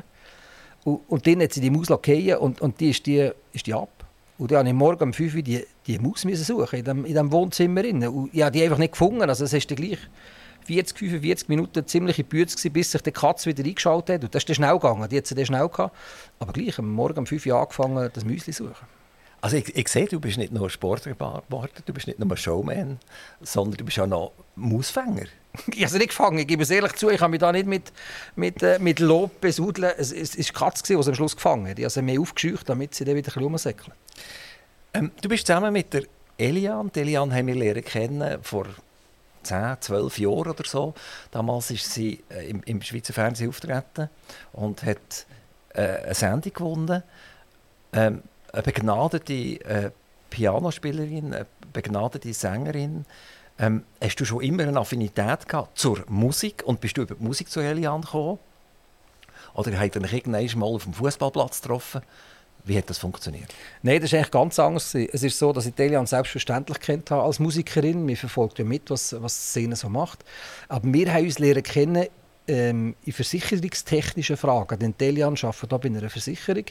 und, 0.85 1.01
und 1.09 1.27
dann 1.27 1.43
hat 1.43 1.55
sie 1.55 1.63
die 1.63 1.71
Maus 1.71 1.89
fallen 1.89 2.37
und, 2.37 2.61
und 2.61 2.81
die 2.81 2.91
ist 2.91 3.07
die, 3.07 3.31
ist 3.55 3.67
die 3.67 3.73
ab. 3.73 4.00
Und 4.41 4.51
dann 4.51 4.61
habe 4.61 4.69
ich 4.69 4.75
morgen 4.75 5.03
um 5.03 5.13
5 5.13 5.35
Uhr 5.35 5.43
die, 5.43 5.67
die 5.87 5.99
Maus 5.99 6.23
suchen 6.23 6.79
in 6.79 6.85
dem, 6.87 7.05
in 7.05 7.13
dem 7.13 7.31
Wohnzimmer. 7.31 7.85
Und 7.85 8.31
ich 8.33 8.41
habe 8.41 8.51
die 8.53 8.63
einfach 8.63 8.79
nicht 8.79 8.93
gefunden. 8.93 9.21
Also 9.29 9.45
es 9.45 9.53
ist 9.53 9.69
gleich 9.69 9.99
40, 10.65 10.99
45 10.99 11.49
Minuten 11.51 11.87
ziemlich 11.87 12.19
in 12.19 12.25
Bütze, 12.25 12.71
bis 12.71 12.91
sich 12.91 13.03
die 13.03 13.13
Katze 13.13 13.51
wieder 13.51 13.63
eingeschaltet 13.63 14.15
hat. 14.15 14.25
Und 14.25 14.35
das 14.35 14.41
ist 14.41 14.49
dann 14.49 14.55
schnell 14.55 14.73
gegangen. 14.79 15.07
Die 15.11 15.19
hat 15.19 15.27
sie 15.27 15.35
dann 15.35 15.45
schnell 15.45 15.69
gehabt. 15.69 15.95
Aber 16.39 16.55
gleich 16.55 16.79
am 16.79 16.91
Morgen 16.91 17.19
um 17.19 17.27
5 17.27 17.45
Uhr 17.45 17.61
angefangen, 17.61 18.09
das 18.11 18.25
Müsli 18.25 18.55
zu 18.55 18.65
suchen. 18.65 18.87
Also 19.43 19.59
ich, 19.59 19.77
ich 19.77 19.89
sehe, 19.89 20.07
du 20.07 20.19
bist 20.19 20.39
nicht 20.39 20.55
nur 20.55 20.71
Sportreporter, 20.71 21.83
du 21.85 21.93
bist 21.93 22.07
nicht 22.07 22.19
nur 22.19 22.35
Showman, 22.35 22.99
sondern 23.43 23.77
du 23.77 23.85
bist 23.85 24.01
auch 24.01 24.07
noch 24.07 24.33
Mausfänger. 24.57 25.27
Ich 25.75 25.83
habe 25.83 25.91
sie 25.91 25.99
nicht 25.99 26.11
gefangen, 26.11 26.39
ich 26.39 26.47
gebe 26.47 26.63
es 26.63 26.71
ehrlich 26.71 26.95
zu. 26.95 27.11
Ich 27.11 27.21
habe 27.21 27.31
mich 27.31 27.41
da 27.41 27.53
nicht 27.53 27.67
mit, 27.67 27.93
mit, 28.37 28.63
äh, 28.63 28.79
mit 28.79 29.01
Lob 29.01 29.41
besudeln. 29.41 29.93
Es, 29.97 30.15
war 30.15 30.45
die 30.45 30.53
Katze, 30.53 30.97
die 30.97 31.03
sie 31.03 31.09
am 31.09 31.15
Schluss 31.15 31.37
gefangen 31.37 31.69
hat. 31.69 31.79
Ich 31.79 31.85
habe 31.85 31.91
sie 31.91 32.03
mehr 32.03 32.21
aufgescheucht, 32.21 32.69
damit 32.69 32.95
sie 32.95 33.05
dann 33.05 33.17
wieder 33.17 33.37
ein 33.37 33.75
ähm, 34.95 35.11
Du 35.21 35.29
bist 35.29 35.47
zusammen 35.47 35.73
mit 35.73 35.93
der 35.93 36.05
Elian. 36.39 36.91
Die 36.95 37.01
Elian 37.01 37.35
haben 37.35 37.47
wir 37.47 37.83
kennen 37.83 38.43
vor 38.43 38.67
10, 39.43 39.77
12 39.81 40.19
Jahren 40.19 40.51
oder 40.51 40.65
so. 40.65 40.95
Damals 41.31 41.71
ist 41.71 41.93
sie 41.93 42.23
äh, 42.29 42.49
im, 42.49 42.63
im 42.65 42.83
Schweizer 42.83 43.13
Fernsehen 43.13 43.49
auftreten 43.49 44.09
und 44.53 44.83
hat 44.83 45.27
äh, 45.75 45.83
eine 45.83 46.15
Sendung 46.15 46.53
gewonnen. 46.53 47.03
Ähm, 47.93 48.23
eine 48.53 48.63
begnadete 48.63 49.33
äh, 49.33 49.91
Pianospielerin, 50.31 51.35
eine 51.35 51.47
begnadete 51.73 52.33
Sängerin. 52.33 53.05
Ähm, 53.61 53.85
hast 54.03 54.17
du 54.17 54.25
schon 54.25 54.41
immer 54.41 54.63
eine 54.63 54.81
Affinität 54.81 55.47
gehabt 55.47 55.79
zur 55.79 56.03
Musik 56.09 56.63
und 56.65 56.81
bist 56.81 56.97
du 56.97 57.03
über 57.03 57.15
die 57.15 57.23
Musik 57.23 57.51
zu 57.51 57.61
Elian 57.61 58.01
gekommen? 58.01 58.39
Oder 59.55 59.79
habt 59.79 59.97
ihr 59.97 60.01
dich 60.01 60.13
irgendwann 60.13 60.59
mal 60.59 60.67
auf 60.67 60.85
dem 60.85 60.95
Fußballplatz 60.95 61.61
getroffen? 61.61 62.01
Wie 62.65 62.77
hat 62.77 62.89
das 62.89 62.99
funktioniert? 62.99 63.53
Nein, 63.83 64.01
das 64.01 64.13
ist 64.13 64.15
eigentlich 64.15 64.31
ganz 64.31 64.59
anders. 64.59 64.95
Es 64.95 65.23
ist 65.23 65.39
so, 65.39 65.53
dass 65.53 65.67
ich 65.67 65.79
Elian 65.79 66.07
selbstverständlich 66.07 66.81
kennt 66.81 67.11
habe 67.11 67.23
als 67.23 67.39
Musikerin. 67.39 68.07
Wir 68.07 68.17
verfolgen 68.17 68.55
ja 68.59 68.65
mit, 68.65 68.91
was, 68.91 69.15
was 69.21 69.35
Szene 69.35 69.77
so 69.77 69.89
macht. 69.89 70.25
Aber 70.69 70.93
wir 70.93 71.13
haben 71.13 71.25
uns 71.25 71.39
lernen 71.39 71.63
kennen 71.63 72.07
ähm, 72.51 72.97
in 73.05 73.13
versicherungstechnischen 73.13 74.37
Fragen. 74.37 74.79
Denn 74.79 74.95
Delian 74.99 75.37
arbeitet 75.41 75.71
hier 75.71 75.79
bei 75.79 75.89
einer 75.89 76.11
Versicherung, 76.11 76.65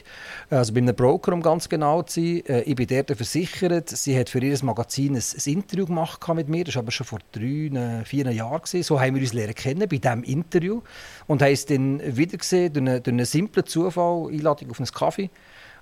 also 0.50 0.74
bei 0.74 0.78
einem 0.80 0.94
Broker, 0.94 1.32
um 1.32 1.42
ganz 1.42 1.68
genau 1.68 2.02
zu 2.02 2.20
sein. 2.20 2.42
Äh, 2.46 2.62
ich 2.62 2.76
bin 2.76 2.86
dort 2.86 3.16
versichert. 3.16 3.88
Sie 3.88 4.18
hat 4.18 4.28
für 4.28 4.40
ihr 4.40 4.56
Magazin 4.62 5.16
ein, 5.16 5.22
ein 5.22 5.52
Interview 5.52 5.86
gemacht 5.86 6.28
mit 6.34 6.48
mir. 6.48 6.64
Das 6.64 6.74
war 6.74 6.82
aber 6.82 6.92
schon 6.92 7.06
vor 7.06 7.20
drei, 7.32 8.04
vier 8.04 8.30
Jahren. 8.30 8.60
Gewesen. 8.60 8.82
So 8.82 9.00
haben 9.00 9.14
wir 9.14 9.22
uns 9.22 9.32
lernen 9.32 9.54
kennen 9.54 9.88
bei 9.88 9.96
diesem 9.96 10.22
Interview. 10.22 10.82
Und 11.26 11.40
haben 11.42 11.52
es 11.52 11.64
dann 11.64 12.16
wieder 12.16 12.36
gesehen 12.36 12.72
durch 12.72 12.86
einen, 12.86 13.02
durch 13.02 13.14
einen 13.14 13.26
simplen 13.26 13.66
Zufall, 13.66 14.28
Einladung 14.30 14.70
auf 14.70 14.80
einen 14.80 14.86
Kaffee. 14.86 15.30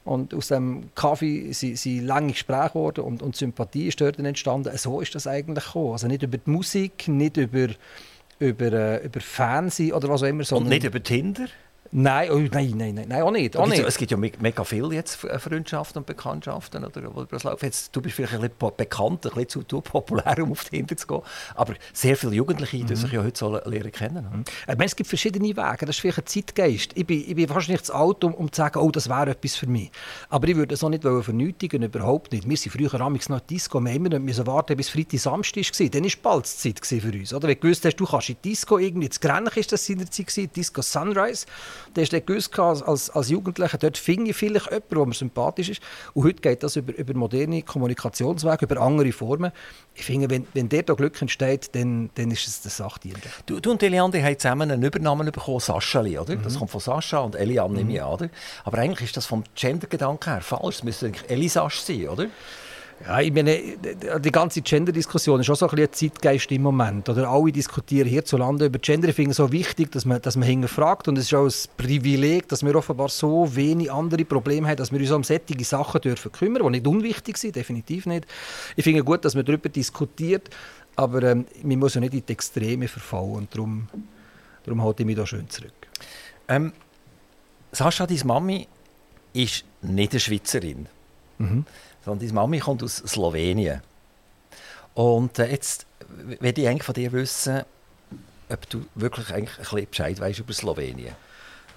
Und 0.05 0.33
aus 0.33 0.49
dem 0.49 0.91
Kaffee 0.95 1.53
sind, 1.53 1.77
sind 1.77 2.07
lange 2.07 2.33
Gespräche 2.33 2.69
geworden 2.71 3.05
und, 3.05 3.21
und 3.21 3.37
Sympathie 3.37 3.89
ist 3.89 4.01
dort 4.01 4.19
entstanden. 4.19 4.75
So 4.79 5.01
ist 5.01 5.15
das 5.15 5.27
eigentlich 5.27 5.67
gekommen. 5.67 5.93
Also 5.93 6.07
nicht 6.07 6.23
über 6.23 6.39
die 6.39 6.49
Musik, 6.51 7.09
nicht 7.09 7.37
über 7.37 7.69
über, 8.39 8.73
äh, 8.73 9.05
über 9.05 9.21
Fernsehen 9.21 9.93
oder 9.93 10.09
was 10.09 10.23
auch 10.23 10.27
immer. 10.27 10.45
Und 10.53 10.69
nicht 10.69 10.85
über 10.85 11.03
Tinder? 11.03 11.47
Nein, 11.91 12.31
oh, 12.31 12.39
nein, 12.39 12.75
nein, 12.77 12.95
nein, 12.95 13.07
nein, 13.09 13.23
auch 13.23 13.31
nicht. 13.31 13.57
Auch 13.57 13.67
nicht. 13.67 13.83
Es 13.83 13.97
gibt 13.97 14.11
ja 14.11 14.17
mega 14.17 14.65
viele 14.65 14.95
jetzt 14.95 15.25
äh, 15.25 15.39
Freundschaften 15.39 16.01
und 16.01 16.07
Bekanntschaften, 16.07 16.85
oder, 16.85 17.27
das 17.31 17.45
läuft. 17.45 17.63
Jetzt, 17.63 17.97
du 17.97 18.03
bist 18.03 18.17
vielleicht 18.17 18.35
ein 18.35 18.41
bisschen 18.41 18.77
bekannt, 18.77 19.27
ein 19.27 19.45
bisschen 19.45 19.69
zu, 19.69 19.81
populär, 19.81 20.43
um 20.43 20.53
auf 20.53 20.65
Tinder 20.65 20.97
zu 20.97 21.07
gehen. 21.07 21.23
Aber 21.55 21.75
sehr 21.93 22.17
viele 22.17 22.35
Jugendliche, 22.35 22.77
die 22.77 22.83
mhm. 22.85 22.97
sich 22.97 23.13
ja 23.13 23.23
heute 23.23 23.39
so 23.39 23.53
lernen 23.53 23.93
kennen. 23.93 24.29
Mhm. 24.31 24.45
Ich 24.63 24.67
meine, 24.67 24.85
es 24.85 24.97
gibt 24.97 25.09
verschiedene 25.09 25.49
Wege. 25.49 25.87
Das 25.87 25.91
ist 25.91 26.01
vielleicht 26.01 26.19
ein 26.19 26.27
Zeitgeist. 26.27 26.93
Ich 26.95 27.07
bin, 27.07 27.25
ich 27.27 27.35
bin 27.35 27.49
wahrscheinlich 27.49 27.85
zu 27.85 27.95
alt, 27.95 28.23
um, 28.23 28.35
um 28.35 28.53
zu 28.53 28.59
sagen, 28.59 28.79
oh, 28.81 28.91
das 28.91 29.09
wäre 29.09 29.31
etwas 29.31 29.57
für 29.57 29.67
mich. 29.67 29.91
Aber 30.29 30.47
ich 30.49 30.57
würde 30.57 30.75
es 30.75 30.85
auch 30.85 30.91
nicht 30.91 31.03
vernötigen, 31.03 31.83
überhaupt 31.83 32.33
nicht. 32.33 32.49
Wir 32.49 32.57
sind 32.57 32.73
früher 32.73 33.01
amigs 33.01 33.29
noch 33.29 33.41
Disco, 33.41 33.81
wir 33.81 33.93
immer 33.93 34.19
müssen 34.19 34.47
warten, 34.47 34.77
bis 34.77 34.91
Freitag 34.91 35.21
Samstag 35.21 35.65
war. 35.65 35.89
Dann 35.89 36.05
war 36.05 36.11
bald 36.23 36.45
die 36.65 36.75
Zeit 36.75 37.03
für 37.03 37.13
uns. 37.13 37.33
Oder? 37.33 37.49
Wenn 37.49 37.55
du 37.55 37.61
gewusst 37.61 37.85
hast, 37.85 37.97
du 37.97 38.05
kannst 38.05 38.29
in 38.29 38.37
die 38.43 38.51
Disco 38.51 38.79
irgendwie, 38.79 39.09
das 39.09 39.21
Grenach 39.21 39.57
ist 39.57 39.73
das 39.73 39.87
seinerzeit, 39.87 40.55
Disco 40.55 40.83
Sunrise. 40.83 41.47
Der 41.97 42.05
hast 42.05 42.27
gewusst, 42.27 42.59
als, 42.59 43.11
als 43.11 43.29
Jugendlicher, 43.29 43.79
dort 43.79 43.99
finde 43.99 44.31
ich 44.31 44.37
vielleicht 44.37 44.67
jemanden, 44.67 44.95
der 44.95 45.07
mir 45.07 45.15
sympathisch 45.15 45.69
ist. 45.71 45.83
Und 46.15 46.25
heute 46.25 46.41
geht 46.41 46.63
das 46.63 46.77
über, 46.77 46.95
über 46.97 47.15
moderne 47.15 47.63
Kommunikationswege, 47.63 48.65
über 48.65 48.81
andere 48.81 49.13
Formen. 49.13 49.53
Ich 49.95 50.05
finde, 50.05 50.31
wenn, 50.31 50.47
wenn 50.55 50.69
der 50.69 50.83
da 50.83 50.95
Glück 50.95 51.21
entsteht, 51.21 51.75
dann, 51.75 52.11
dann 52.15 52.31
ist 52.31 52.47
es 52.47 52.63
der 52.63 52.71
Sachdienende. 52.71 53.29
Du, 53.47 53.61
du 53.61 53.71
und 53.71 53.83
Eliane 53.83 54.23
haben 54.23 54.39
zusammen 54.39 54.71
einen 54.71 54.83
Übernamen 54.83 55.31
bekommen, 55.31 55.61
Saschali, 55.61 56.19
oder? 56.19 56.37
Mhm. 56.37 56.43
Das 56.43 56.59
kommt 56.59 56.71
von 56.71 56.81
Sascha 56.81 57.19
und 57.19 57.35
Eliane, 57.35 57.71
mhm. 57.71 57.77
nehme 57.77 57.93
ich 57.95 58.03
an, 58.03 58.09
oder? 58.09 58.31
Aber 58.65 58.79
eigentlich 58.79 59.09
ist 59.09 59.17
das 59.17 59.27
vom 59.27 59.45
Gender-Gedanken 59.55 60.33
her 60.33 60.41
falsch. 60.41 60.77
Es 60.77 60.85
müsste 60.85 61.07
eigentlich 61.07 61.29
Elisasch 61.31 61.81
sein, 61.81 62.09
oder? 62.09 62.27
Ja, 63.07 63.21
ich 63.21 63.33
meine, 63.33 63.61
die 64.19 64.33
ganze 64.33 64.61
Gender-Diskussion 64.61 65.41
ist 65.41 65.49
auch 65.51 65.57
so 65.57 65.69
ein, 65.69 65.79
ein 65.79 65.93
Zeitgeist 65.93 66.51
im 66.51 66.63
Moment. 66.63 67.09
Oder 67.09 67.29
alle 67.29 67.53
diskutieren 67.53 68.09
hierzulande 68.09 68.67
über 68.67 68.79
Gender. 68.81 69.09
Ich 69.09 69.15
finde 69.15 69.31
es 69.31 69.37
so 69.37 69.53
wichtig, 69.53 69.93
dass 69.93 70.05
man, 70.05 70.21
dass 70.21 70.37
man 70.37 70.49
hinterfragt. 70.49 71.07
Und 71.07 71.17
es 71.17 71.27
ist 71.27 71.35
auch 71.35 71.47
ein 71.47 71.77
Privileg, 71.77 72.49
dass 72.49 72.65
wir 72.65 72.75
offenbar 72.75 73.09
so 73.09 73.55
wenig 73.55 73.93
andere 73.93 74.25
Probleme 74.25 74.69
haben, 74.69 74.77
dass 74.77 74.91
wir 74.91 74.99
uns 74.99 75.13
um 75.13 75.23
solche 75.23 75.65
Sachen 75.65 76.01
dürfen 76.01 76.33
kümmern, 76.33 76.65
die 76.65 76.71
nicht 76.71 76.87
unwichtig 76.87 77.39
sind, 77.39 77.55
definitiv 77.55 78.07
nicht. 78.07 78.27
Ich 78.75 78.83
finde 78.83 79.05
gut, 79.05 79.25
dass 79.25 79.37
man 79.37 79.45
darüber 79.45 79.69
diskutiert, 79.69 80.51
aber 80.97 81.23
ähm, 81.23 81.47
man 81.63 81.79
muss 81.79 81.95
ja 81.95 82.01
nicht 82.01 82.15
in 82.15 82.27
die 82.27 82.33
Extreme 82.33 82.89
verfallen. 82.89 83.33
Und 83.33 83.55
darum, 83.55 83.89
darum 84.65 84.83
halte 84.83 85.05
ich 85.05 85.07
mich 85.07 85.17
da 85.17 85.25
schön 85.25 85.49
zurück. 85.49 85.73
Ähm, 86.49 86.73
Sascha, 87.71 88.09
deine 88.09 88.25
Mami 88.25 88.67
ist 89.35 89.65
nicht 89.83 90.13
eine 90.13 90.21
Schweizerin. 90.21 90.87
Mhm 91.39 91.65
sondern 92.09 92.27
deine 92.27 92.33
Mami 92.33 92.59
kommt 92.59 92.83
aus 92.83 92.97
Slowenien. 92.97 93.83
Und 94.95 95.39
äh, 95.39 95.51
jetzt 95.51 95.87
würde 96.41 96.63
ich 96.63 96.69
eigentlich 96.69 96.83
von 96.83 96.95
dir 96.95 97.13
wissen, 97.13 97.63
ob 98.49 98.71
du 98.71 98.87
wirklich 98.95 99.31
eigentlich 99.31 99.59
ein 99.59 99.65
bisschen 99.65 99.91
Bescheid 99.91 100.21
weißt 100.21 100.39
über 100.39 100.53
Slowenien. 100.55 101.15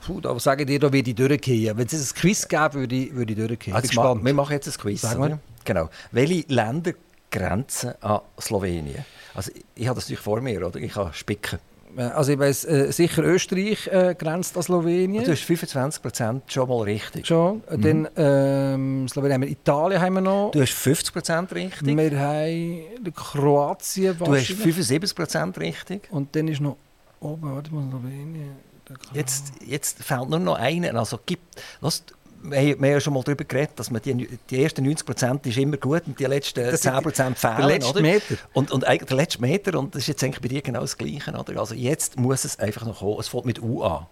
Puh, 0.05 0.21
da 0.21 0.39
sage 0.39 0.63
ich 0.63 0.67
dir, 0.67 0.79
da 0.79 0.91
würde 0.91 1.09
ich 1.09 1.15
durchgehen. 1.15 1.77
Wenn 1.77 1.85
es 1.85 1.93
ein 1.93 2.15
Quiz 2.15 2.47
gäbe, 2.47 2.73
würde 2.75 2.95
ich, 2.95 3.13
würde 3.13 3.33
ich 3.33 3.39
durchgehen. 3.39 3.75
Also 3.75 4.01
ma 4.01 4.15
wir 4.23 4.33
machen 4.33 4.53
jetzt 4.53 4.67
ein 4.67 4.73
Quiz. 4.81 5.01
Sag 5.01 5.19
mal. 5.19 5.37
Genau. 5.65 5.89
Welche 6.11 6.45
Länder 6.47 6.93
grenzen 7.29 7.93
an 8.01 8.21
Slowenien? 8.39 9.05
Also 9.33 9.51
ich 9.75 9.87
habe 9.87 9.95
das 9.95 10.05
natürlich 10.05 10.23
vor 10.23 10.39
mir, 10.41 10.65
oder? 10.65 10.79
Ich 10.79 10.93
kann 10.93 11.13
spicken. 11.13 11.59
Äh, 11.97 12.01
also 12.01 12.31
ich 12.31 12.39
weiß 12.39 12.65
äh, 12.65 12.91
sicher, 12.91 13.23
Österreich 13.23 13.87
äh, 13.87 14.15
grenzt 14.17 14.55
an 14.57 14.63
Slowenien. 14.63 15.23
Du 15.23 15.31
hast 15.31 15.43
25 15.43 16.01
Prozent 16.01 16.43
schon 16.51 16.67
mal 16.69 16.81
richtig. 16.81 17.27
Schon. 17.27 17.61
Mhm. 17.69 17.81
Dann 17.81 18.07
ähm, 18.15 19.07
Slowenien 19.07 19.35
haben 19.35 19.41
wir 19.41 19.49
Italien 19.49 20.01
haben 20.01 20.13
wir 20.13 20.21
noch. 20.21 20.51
Du 20.51 20.61
hast 20.61 20.73
50 20.73 21.13
Prozent 21.13 21.53
richtig. 21.53 21.97
Wir 21.97 22.19
haben 22.19 23.13
Kroatien. 23.13 24.17
Du 24.17 24.35
hast 24.35 24.47
75 24.47 25.15
Prozent 25.15 25.57
richtig. 25.59 26.07
Und 26.11 26.35
dann 26.35 26.47
ist 26.47 26.61
noch 26.61 26.77
oben, 27.19 27.55
warte 27.55 27.73
mal, 27.73 27.87
Slowenien. 27.89 28.71
Jetzt, 29.13 29.53
jetzt 29.65 30.03
fehlt 30.03 30.29
nur 30.29 30.39
noch 30.39 30.55
einer. 30.55 30.93
Also 30.95 31.19
gibt, 31.25 31.61
lass, 31.79 32.03
wir 32.43 32.57
haben 32.57 32.85
ja 32.85 32.99
schon 32.99 33.13
mal 33.13 33.23
darüber 33.23 33.43
geredet, 33.43 33.71
dass 33.75 33.91
man 33.91 34.01
die, 34.01 34.39
die 34.49 34.63
ersten 34.63 34.83
90 34.83 35.05
Prozent 35.05 35.45
ist 35.45 35.57
immer 35.57 35.77
gut 35.77 36.03
und 36.07 36.19
die 36.19 36.25
letzten 36.25 36.63
das 36.63 36.81
10 36.81 36.93
Prozent 37.01 37.37
fehlen. 37.37 37.57
Der 37.57 37.67
letzte 37.67 37.91
oder? 37.91 38.01
Meter. 38.01 38.35
Und, 38.53 38.71
und 38.71 38.83
der 38.83 39.17
letzte 39.17 39.41
Meter, 39.41 39.77
und 39.79 39.95
das 39.95 40.03
ist 40.03 40.07
jetzt 40.07 40.23
eigentlich 40.23 40.41
bei 40.41 40.47
dir 40.47 40.61
genau 40.61 40.81
das 40.81 40.97
Gleiche. 40.97 41.31
Oder? 41.31 41.59
Also 41.59 41.75
jetzt 41.75 42.19
muss 42.19 42.45
es 42.45 42.59
einfach 42.59 42.85
noch 42.85 42.99
kommen. 42.99 43.19
Es 43.19 43.27
fängt 43.27 43.45
mit 43.45 43.61
U 43.61 43.83
an. 43.83 44.05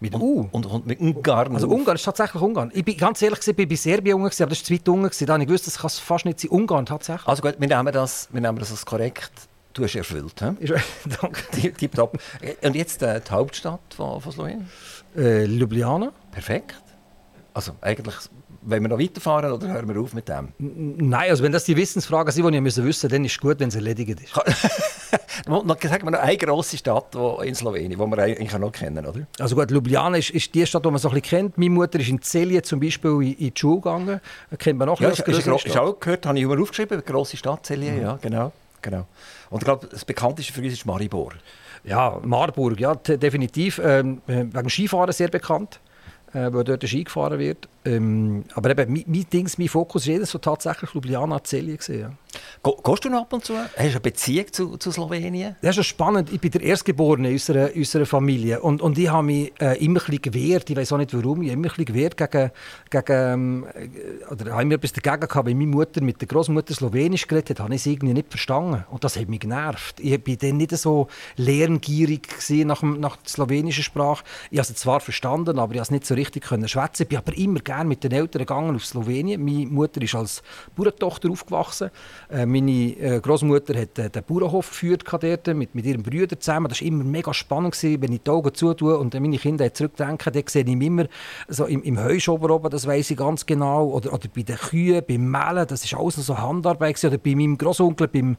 Mit 0.00 0.14
und, 0.14 0.22
U? 0.22 0.48
Und, 0.50 0.66
und 0.66 0.86
mit 0.86 0.98
Ungarn. 0.98 1.54
Also 1.54 1.68
Ungarn 1.68 1.94
ist 1.94 2.02
tatsächlich 2.02 2.42
Ungarn. 2.42 2.72
Ich 2.74 2.84
bin 2.84 2.96
ganz 2.96 3.22
ehrlich 3.22 3.38
gesagt, 3.38 3.58
ich 3.58 3.68
bei 3.68 3.76
Serbien 3.76 4.16
unten, 4.20 4.42
aber 4.42 4.50
das 4.50 4.58
ist 4.58 4.66
zu 4.66 4.74
weit 4.74 4.88
unten. 4.88 5.26
Da 5.26 5.32
habe 5.34 5.42
ich 5.42 5.46
gewusst, 5.46 5.66
das 5.68 5.78
kann 5.78 5.90
fast 5.90 6.24
nicht 6.24 6.40
sein. 6.40 6.50
Ungarn 6.50 6.86
tatsächlich. 6.86 7.28
Also 7.28 7.42
gut, 7.42 7.54
wir 7.58 7.68
nehmen 7.68 7.92
das, 7.92 8.28
wir 8.32 8.40
nehmen 8.40 8.58
das 8.58 8.72
als 8.72 8.84
korrekt. 8.84 9.30
Du 9.72 9.84
hast 9.84 9.94
erfüllt. 9.94 10.40
He? 10.40 10.74
Danke. 11.20 11.72
Tipptopp. 11.72 12.18
Und 12.62 12.74
jetzt 12.74 13.02
äh, 13.02 13.20
die 13.20 13.30
Hauptstadt 13.30 13.80
von, 13.96 14.20
von 14.20 14.32
Slowenien? 14.32 14.68
Äh, 15.16 15.44
Ljubljana. 15.44 16.12
Perfekt. 16.32 16.74
Also 17.54 17.72
eigentlich, 17.82 18.14
wollen 18.62 18.82
wir 18.82 18.88
noch 18.88 18.98
weiterfahren 18.98 19.52
oder 19.52 19.68
hören 19.68 19.88
wir 19.88 20.00
auf 20.00 20.14
mit 20.14 20.28
dem? 20.28 20.52
Nein, 20.58 21.30
also 21.30 21.42
wenn 21.42 21.52
das 21.52 21.64
die 21.64 21.76
Wissensfragen 21.76 22.32
sind, 22.32 22.50
die 22.50 22.54
ihr 22.56 22.64
wissen 22.64 22.84
müssen, 22.84 23.10
dann 23.10 23.24
ist 23.24 23.32
es 23.32 23.40
gut, 23.40 23.60
wenn 23.60 23.68
es 23.68 23.74
erledigt 23.74 24.20
ist. 24.20 24.34
Sagen 25.44 26.04
wir 26.04 26.10
noch 26.10 26.18
eine 26.18 26.36
grosse 26.38 26.78
Stadt 26.78 27.14
in 27.42 27.54
Slowenien, 27.54 27.90
die 27.90 27.98
wir 27.98 28.18
eigentlich 28.18 28.58
noch 28.58 28.72
kennen, 28.72 29.04
oder? 29.04 29.26
Also 29.38 29.54
gut, 29.56 29.70
Ljubljana 29.70 30.16
ist, 30.16 30.30
ist 30.30 30.54
die 30.54 30.64
Stadt, 30.66 30.84
die 30.84 30.90
man 30.90 30.98
so 30.98 31.08
ein 31.08 31.14
bisschen 31.20 31.38
kennt. 31.38 31.58
Meine 31.58 31.70
Mutter 31.70 32.00
ist 32.00 32.08
in 32.08 32.22
Celje 32.22 32.62
zum 32.62 32.80
Beispiel 32.80 33.10
in, 33.10 33.32
in 33.34 33.52
die 33.52 33.52
Schule 33.54 33.76
gegangen. 33.76 34.20
Kennt 34.58 34.78
man 34.78 34.88
noch 34.88 35.00
ja, 35.00 35.10
ist, 35.10 35.20
ist, 35.20 35.46
ist 35.46 35.76
auch 35.76 36.00
gehört, 36.00 36.24
habe 36.24 36.38
ich 36.38 36.44
immer 36.44 36.60
aufgeschrieben, 36.60 36.94
eine 36.94 37.02
grosse 37.02 37.36
Stadt, 37.36 37.66
Celje, 37.66 37.92
mhm. 37.92 38.02
ja, 38.02 38.18
genau. 38.22 38.52
genau. 38.80 39.06
Und 39.50 39.58
ich 39.58 39.64
glaube, 39.64 39.88
das 39.88 40.04
bekannteste 40.06 40.52
für 40.52 40.62
uns 40.62 40.72
ist 40.72 40.86
Maribor. 40.86 41.34
Ja, 41.84 42.18
Marburg, 42.22 42.78
ja, 42.80 42.94
definitiv. 42.94 43.80
Ähm, 43.84 44.22
wegen 44.26 44.70
Skifahren 44.70 45.12
sehr 45.12 45.28
bekannt 45.28 45.80
äh, 46.34 46.52
wo 46.52 46.62
dort 46.62 46.86
Ski 46.86 47.04
gefahren 47.04 47.38
wird. 47.38 47.68
Ähm, 47.84 48.44
aber 48.54 48.70
eben, 48.70 48.92
mein, 48.92 49.04
mein, 49.06 49.26
Dings, 49.32 49.58
mein 49.58 49.68
Fokus 49.68 50.08
war 50.08 50.24
so 50.24 50.38
tatsächlich 50.38 50.94
Ljubljana 50.94 51.42
Celje. 51.42 51.78
Ja. 51.88 52.12
Gehst 52.62 53.04
du 53.04 53.08
noch 53.10 53.22
ab 53.22 53.32
und 53.32 53.44
zu? 53.44 53.56
Hast 53.56 53.76
du 53.76 53.82
eine 53.82 54.00
Beziehung 54.00 54.52
zu, 54.52 54.76
zu 54.76 54.90
Slowenien? 54.92 55.56
Das 55.62 55.76
ist 55.76 55.86
spannend. 55.86 56.32
Ich 56.32 56.40
bin 56.40 56.50
der 56.50 56.62
Erstgeborene 56.62 57.28
unserer, 57.30 57.70
unserer 57.74 58.06
Familie. 58.06 58.60
Und, 58.60 58.80
und 58.80 58.96
ich 58.98 59.10
habe 59.10 59.24
mich 59.24 59.52
äh, 59.60 59.84
immer 59.84 60.00
ein 60.08 60.22
gewehrt. 60.22 60.70
Ich 60.70 60.76
weiß 60.76 60.92
auch 60.92 60.98
nicht 60.98 61.12
warum. 61.12 61.42
Ich 61.42 61.50
habe 61.50 61.60
immer 61.60 61.68
ein 61.76 61.84
gewehrt 61.84 62.16
gegen. 62.16 62.50
gegen 62.88 63.04
ähm, 63.08 63.66
oder 64.30 64.52
habe 64.52 64.64
mir 64.64 64.74
etwas 64.74 64.92
dagegen 64.92 65.28
gehabt, 65.28 65.46
weil 65.46 65.54
meine 65.54 65.70
Mutter 65.70 66.02
mit 66.02 66.20
der 66.20 66.28
Großmutter 66.28 66.74
Slowenisch 66.74 67.26
geredet 67.26 67.50
hat, 67.50 67.64
habe 67.64 67.74
ich 67.74 67.80
es 67.80 67.86
irgendwie 67.86 68.14
nicht 68.14 68.28
verstanden. 68.28 68.84
Und 68.90 69.04
das 69.04 69.16
hat 69.16 69.28
mich 69.28 69.40
genervt. 69.40 70.00
Ich 70.00 70.12
war 70.12 70.36
dann 70.36 70.56
nicht 70.56 70.76
so 70.76 71.08
lerngierig 71.36 72.28
nach, 72.64 72.82
nach 72.82 73.16
der 73.16 73.28
slowenischen 73.28 73.84
Sprache. 73.84 74.24
Ich 74.50 74.58
habe 74.58 74.68
es 74.68 74.74
zwar 74.74 75.00
verstanden, 75.00 75.58
aber 75.58 75.72
ich 75.72 75.78
habe 75.78 75.84
es 75.84 75.90
nicht 75.90 76.06
so 76.06 76.14
richtig 76.14 76.44
können 76.44 76.68
schwätzen. 76.68 77.02
Ich 77.02 77.08
bin 77.08 77.18
aber 77.18 77.36
immer 77.36 77.60
gerne 77.60 77.88
mit 77.88 78.04
den 78.04 78.12
Eltern 78.12 78.40
gegangen 78.40 78.76
auf 78.76 78.84
Slowenien. 78.84 79.44
Meine 79.44 79.66
Mutter 79.66 80.00
ist 80.00 80.14
als 80.14 80.42
Bauerntochter 80.76 81.30
aufgewachsen. 81.30 81.90
Äh, 82.32 82.46
meine 82.46 82.70
äh, 82.70 83.20
Großmutter 83.20 83.78
hat 83.78 83.98
äh, 83.98 84.08
den 84.08 84.22
Bauernhof 84.24 84.70
geführt 84.70 85.04
dort, 85.06 85.46
mit, 85.48 85.74
mit 85.74 85.84
ihren 85.84 86.02
Brüdern 86.02 86.40
zusammen. 86.40 86.68
Das 86.68 86.80
war 86.80 86.88
immer 86.88 87.04
mega 87.04 87.34
spannend, 87.34 87.74
gewesen, 87.74 88.00
wenn 88.00 88.12
ich 88.12 88.22
die 88.22 88.30
Augen 88.30 88.54
zutue 88.54 88.96
und 88.96 89.12
meine 89.12 89.36
Kinder 89.36 89.72
zurückdenken, 89.74 90.32
dann 90.32 90.42
sehe 90.46 90.62
ich 90.62 90.76
mich 90.76 90.86
immer 90.86 91.06
so 91.48 91.66
im, 91.66 91.82
im 91.82 92.02
Heuschober 92.02 92.54
oben, 92.54 92.70
das 92.70 92.86
weiß 92.86 93.10
ich 93.10 93.18
ganz 93.18 93.44
genau, 93.44 93.86
oder, 93.88 94.14
oder 94.14 94.28
bei 94.34 94.42
den 94.42 94.56
Kühen, 94.56 95.02
beim 95.06 95.30
Mehlen, 95.30 95.66
das 95.66 95.92
war 95.92 96.00
alles 96.00 96.14
so 96.14 96.38
Handarbeit, 96.38 96.94
gewesen. 96.94 97.08
oder 97.08 97.18
bei 97.18 97.34
meinem 97.34 97.58
Großonkel, 97.58 98.08
beim, 98.08 98.36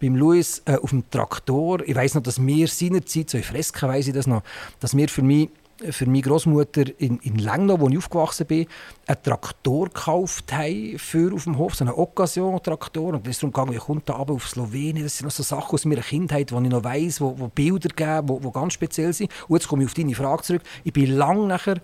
beim 0.00 0.16
Louis, 0.16 0.60
äh, 0.64 0.74
auf 0.74 0.90
dem 0.90 1.08
Traktor. 1.08 1.80
Ich 1.86 1.94
weiß 1.94 2.16
noch, 2.16 2.22
dass 2.24 2.44
wir 2.44 2.66
seinerzeit, 2.66 3.30
so 3.30 3.38
in 3.38 3.44
Fresken 3.44 3.88
weiss 3.88 4.08
ich 4.08 4.14
das 4.14 4.26
noch, 4.26 4.42
dass 4.80 4.96
wir 4.96 5.08
für 5.08 5.22
mich 5.22 5.50
für 5.90 6.06
meine 6.06 6.22
Großmutter 6.22 6.84
in, 6.98 7.18
in 7.20 7.38
Lengnau, 7.38 7.80
wo 7.80 7.88
ich 7.88 7.98
aufgewachsen 7.98 8.46
bin, 8.46 8.66
einen 9.06 9.22
Traktor 9.22 9.86
gekauft 9.86 10.52
haben 10.52 10.98
für 10.98 11.32
auf 11.32 11.44
dem 11.44 11.58
Hof, 11.58 11.74
so 11.74 11.84
einen 11.84 11.94
Occasion-Traktor. 11.94 13.14
Und 13.14 13.26
es 13.26 13.36
ist 13.36 13.42
darum 13.42 13.52
gegangen, 13.52 13.72
ich 13.74 13.84
komme 13.84 14.02
da 14.04 14.14
auf 14.14 14.48
Slowenien. 14.48 15.04
Das 15.04 15.18
sind 15.18 15.26
noch 15.26 15.32
so 15.32 15.42
Sachen 15.42 15.74
aus 15.74 15.84
meiner 15.84 16.02
Kindheit, 16.02 16.50
die 16.50 16.54
ich 16.54 16.60
noch 16.60 16.84
weiss, 16.84 17.20
wo, 17.20 17.38
wo 17.38 17.48
Bilder 17.48 17.90
geben, 17.90 18.28
wo 18.28 18.50
ganz 18.50 18.72
speziell 18.72 19.12
sind. 19.12 19.30
Und 19.46 19.58
jetzt 19.58 19.68
komme 19.68 19.82
ich 19.82 19.88
auf 19.88 19.94
deine 19.94 20.14
Frage 20.14 20.42
zurück. 20.42 20.62
Ich 20.84 20.92
bin 20.92 21.16
lange 21.16 21.46
nachher 21.46 21.80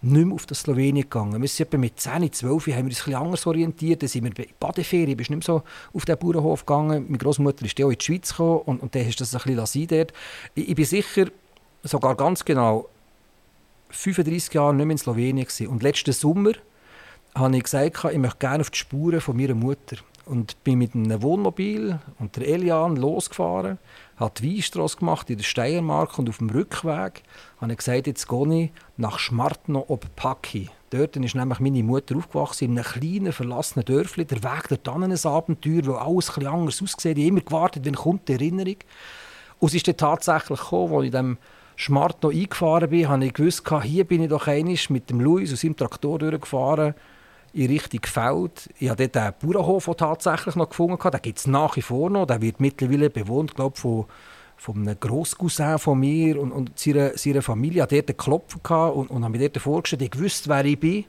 nicht 0.00 0.26
mehr 0.26 0.34
auf 0.34 0.46
das 0.46 0.60
Slowenien 0.60 1.02
gegangen. 1.02 1.40
Wir 1.40 1.48
sind 1.48 1.72
mit 1.74 1.98
10, 1.98 2.32
12 2.32 2.66
haben 2.68 2.76
wir 2.76 2.84
uns 2.84 3.00
etwas 3.00 3.14
anders 3.14 3.46
orientiert. 3.46 4.02
Dann 4.02 4.08
sind 4.08 4.24
wir 4.24 4.44
in 4.44 4.52
Badeferien, 4.60 5.16
bist 5.16 5.30
nicht 5.30 5.48
mehr 5.48 5.56
so 5.56 5.62
auf 5.92 6.04
den 6.04 6.16
Bauernhof 6.16 6.64
gegangen. 6.64 7.06
Meine 7.08 7.18
Großmutter 7.18 7.64
ist 7.64 7.80
auch 7.82 7.90
in 7.90 7.98
die 7.98 8.04
Schweiz 8.04 8.30
gekommen 8.30 8.60
und, 8.66 8.82
und 8.82 8.94
dann 8.94 9.04
hast 9.04 9.16
du 9.16 9.24
das 9.24 9.34
ein 9.34 9.56
bisschen 9.56 9.88
dort. 9.88 10.12
Ich, 10.54 10.68
ich 10.68 10.74
bin 10.74 10.84
sicher, 10.84 11.26
sogar 11.82 12.14
ganz 12.14 12.44
genau, 12.44 12.88
35 13.90 14.54
Jahre 14.54 14.74
nicht 14.74 14.86
mehr 14.86 14.94
in 14.94 14.98
Slowenien. 14.98 15.46
Gewesen. 15.46 15.68
Und 15.68 15.82
letzten 15.82 16.12
Sommer 16.12 16.52
habe 17.34 17.56
ich 17.56 17.62
gesagt, 17.62 18.04
ich 18.04 18.18
möchte 18.18 18.38
gerne 18.38 18.60
auf 18.60 18.70
die 18.70 18.78
Spuren 18.78 19.20
von 19.20 19.36
meiner 19.36 19.54
Mutter. 19.54 19.96
Und 20.26 20.62
bin 20.62 20.78
mit 20.78 20.94
einem 20.94 21.22
Wohnmobil 21.22 21.98
und 22.18 22.36
der 22.36 22.46
Elian 22.46 22.96
losgefahren, 22.96 23.78
habe 24.18 24.34
die 24.38 24.56
Weinstrasse 24.56 24.98
gemacht 24.98 25.30
in 25.30 25.38
der 25.38 25.44
Steiermark 25.44 26.18
und 26.18 26.28
auf 26.28 26.36
dem 26.36 26.50
Rückweg 26.50 27.22
habe 27.62 27.72
ich 27.72 27.78
gesagt, 27.78 28.06
jetzt 28.06 28.28
gehe 28.28 28.64
ich 28.64 28.70
nach 28.98 29.18
Schmartno 29.18 29.86
ob 29.88 30.04
Paki. 30.16 30.68
Dort 30.90 31.16
ist 31.16 31.34
nämlich 31.34 31.60
meine 31.60 31.82
Mutter 31.82 32.16
aufgewachsen, 32.16 32.64
in 32.64 32.78
einem 32.78 32.84
kleinen, 32.84 33.32
verlassenen 33.32 33.86
Dörfli. 33.86 34.26
Der 34.26 34.42
Weg 34.42 34.68
dort 34.68 34.88
an 34.88 35.04
ein 35.04 35.24
Abenteuer, 35.24 35.86
wo 35.86 35.94
alles 35.94 36.28
etwas 36.28 36.44
anders 36.44 36.82
aussieht. 36.82 37.18
Ich 37.18 37.24
habe 37.24 37.28
immer 37.28 37.40
gewartet, 37.40 37.84
wenn 37.86 37.94
kommt 37.94 38.28
die 38.28 38.32
Erinnerung. 38.32 38.76
Und 39.58 39.68
es 39.68 39.74
ist 39.74 39.88
dann 39.88 39.96
tatsächlich 39.96 40.60
gekommen, 40.60 40.94
als 40.94 41.04
ich 41.04 41.10
dem 41.10 41.38
Schmart 41.80 42.24
noch 42.24 42.32
eingefahren 42.32 42.90
bin, 42.90 43.08
habe 43.08 43.24
ich 43.24 43.32
gewusst, 43.32 43.62
hier 43.82 44.04
bin 44.04 44.22
ich 44.24 44.28
doch 44.28 44.48
einig 44.48 44.90
mit 44.90 45.10
dem 45.10 45.20
Luis 45.20 45.52
aus 45.52 45.60
seinem 45.60 45.76
Traktor 45.76 46.18
durchgefahren 46.18 46.94
in 47.52 47.70
Richtung 47.70 48.00
Feld. 48.04 48.68
Ich 48.80 48.88
habe 48.88 49.08
dort 49.08 49.14
den 49.42 49.52
Bauernhof 49.52 49.88
tatsächlich 49.96 50.56
noch 50.56 50.70
gefunden. 50.70 50.98
Den 50.98 51.22
gibt 51.22 51.38
es 51.38 51.46
nach 51.46 51.76
wie 51.76 51.82
vor 51.82 52.10
noch. 52.10 52.26
Der 52.26 52.42
wird 52.42 52.58
mittlerweile 52.58 53.10
bewohnt, 53.10 53.54
glaube 53.54 53.74
ich, 53.76 53.80
von, 53.80 54.06
von 54.56 54.76
einem 54.76 54.98
Grosscousin 54.98 55.78
von 55.78 56.00
mir 56.00 56.40
und, 56.40 56.50
und 56.50 56.76
seiner, 56.76 57.16
seiner 57.16 57.42
Familie. 57.42 57.84
Ich 57.84 57.88
dort 57.88 58.08
geklopft 58.08 58.58
und, 58.68 59.10
und 59.10 59.24
habe 59.24 59.38
mir 59.38 59.48
dort 59.48 59.62
vorgestellt. 59.62 60.02
Ich 60.02 60.20
wusste, 60.20 60.50
wer 60.50 60.64
ich 60.64 60.80
bin. 60.80 61.04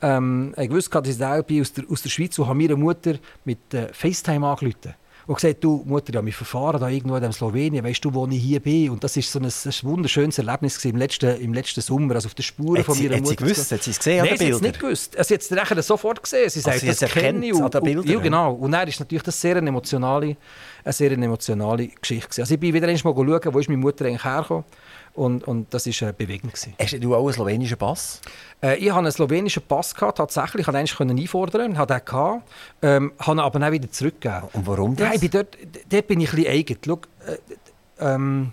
Ähm, 0.00 0.54
ich 0.56 0.70
wusste, 0.70 1.02
dass 1.02 1.16
ich 1.48 1.60
aus 1.60 1.72
der, 1.72 1.84
aus 1.90 2.02
der 2.02 2.10
Schweiz 2.10 2.38
und 2.38 2.46
habe 2.46 2.58
meine 2.58 2.76
Mutter 2.76 3.14
mit 3.44 3.74
äh, 3.74 3.92
FaceTime 3.92 4.46
angerufen. 4.46 4.94
Und 5.26 5.36
gesagt, 5.36 5.64
du 5.64 5.82
Mutter, 5.86 6.12
ja, 6.12 6.24
wir 6.24 6.32
verfahren 6.32 6.80
da 6.80 6.88
irgendwo 6.88 7.16
in 7.16 7.32
Slowenien, 7.32 7.84
weißt 7.84 8.04
du, 8.04 8.12
wo 8.12 8.26
ich 8.26 8.42
hier 8.42 8.60
bin? 8.60 8.90
Und 8.90 9.02
das 9.02 9.16
ist 9.16 9.30
so 9.30 9.38
ein, 9.38 9.46
ein 9.46 9.72
wunderschönes 9.82 10.38
Erlebnis 10.38 10.84
im 10.84 10.96
letzten, 10.96 11.40
im 11.40 11.54
letzten 11.54 11.80
Sommer, 11.80 12.14
also 12.14 12.26
auf 12.26 12.34
der 12.34 12.42
Spur 12.42 12.82
von 12.84 12.98
meiner 12.98 13.16
Mutter. 13.16 13.20
Hat 13.20 13.26
sie 13.28 13.36
gewusst? 13.36 13.72
Hat 13.72 13.82
sie 13.82 13.90
es 13.90 13.98
gesehen 13.98 14.18
Nein, 14.18 14.32
an 14.32 14.38
den 14.38 14.38
Bildern? 14.38 14.38
sie 14.38 14.54
hat 14.54 14.56
es 14.56 14.62
nicht 14.62 14.80
gewusst. 14.80 15.12
Sie 15.12 15.34
hat 15.34 15.40
es 15.40 15.50
nachher 15.50 15.82
sofort 15.82 16.22
gesehen. 16.22 16.50
Sie 16.50 16.60
sagt, 16.60 16.82
also 16.82 16.92
sie 16.92 17.00
das 17.00 17.10
kenne 17.10 17.46
ich. 17.46 17.54
Und, 17.54 17.74
und, 17.74 18.08
ja, 18.08 18.18
genau. 18.18 18.52
Und 18.54 18.72
dann 18.72 18.86
ist 18.86 19.00
natürlich 19.00 19.22
das 19.22 19.40
sehr 19.40 19.56
eine 19.56 19.68
emotionale, 19.68 20.36
eine 20.84 20.92
sehr 20.92 21.12
emotionale 21.12 21.88
Geschichte. 21.88 22.42
Also 22.42 22.54
ich 22.54 22.60
bin 22.60 22.74
wieder 22.74 22.86
einmal 22.86 23.00
schauen, 23.02 23.54
wo 23.54 23.58
ist 23.58 23.68
meine 23.68 23.80
Mutter 23.80 24.04
eigentlich 24.04 24.24
hergekommen 24.24 24.64
und, 25.14 25.44
und 25.44 25.72
das 25.72 25.86
war 25.86 26.08
äh, 26.08 26.12
bewegend. 26.12 26.52
Gewesen. 26.52 26.74
Hast 26.78 27.02
du 27.02 27.14
auch 27.14 27.24
einen 27.24 27.32
slowenischen 27.32 27.78
Pass? 27.78 28.20
Äh, 28.62 28.76
ich 28.78 28.90
hatte 28.90 28.98
einen 28.98 29.12
slowenischen 29.12 29.62
Pass, 29.62 29.94
gehabt, 29.94 30.18
tatsächlich. 30.18 30.66
Ich 30.66 30.96
konnte 30.96 31.14
ihn 31.14 31.20
einfordern, 31.20 31.78
hatte 31.78 31.94
den 31.94 32.04
gehabt, 32.04 32.48
ähm, 32.82 33.12
habe 33.18 33.36
ihn 33.36 33.40
aber 33.40 33.66
auch 33.66 33.72
wieder 33.72 33.90
zurückgegeben. 33.90 34.48
Und 34.52 34.66
warum 34.66 34.96
das? 34.96 35.08
Nein, 35.08 35.20
bin 35.20 35.30
dort, 35.30 35.56
dort 35.88 36.06
bin 36.08 36.20
ich 36.20 36.32
ein 36.32 36.36
bisschen 36.36 36.52
eigen. 36.52 36.78
Schau, 36.84 37.00
äh, 37.26 38.14
ähm, 38.14 38.52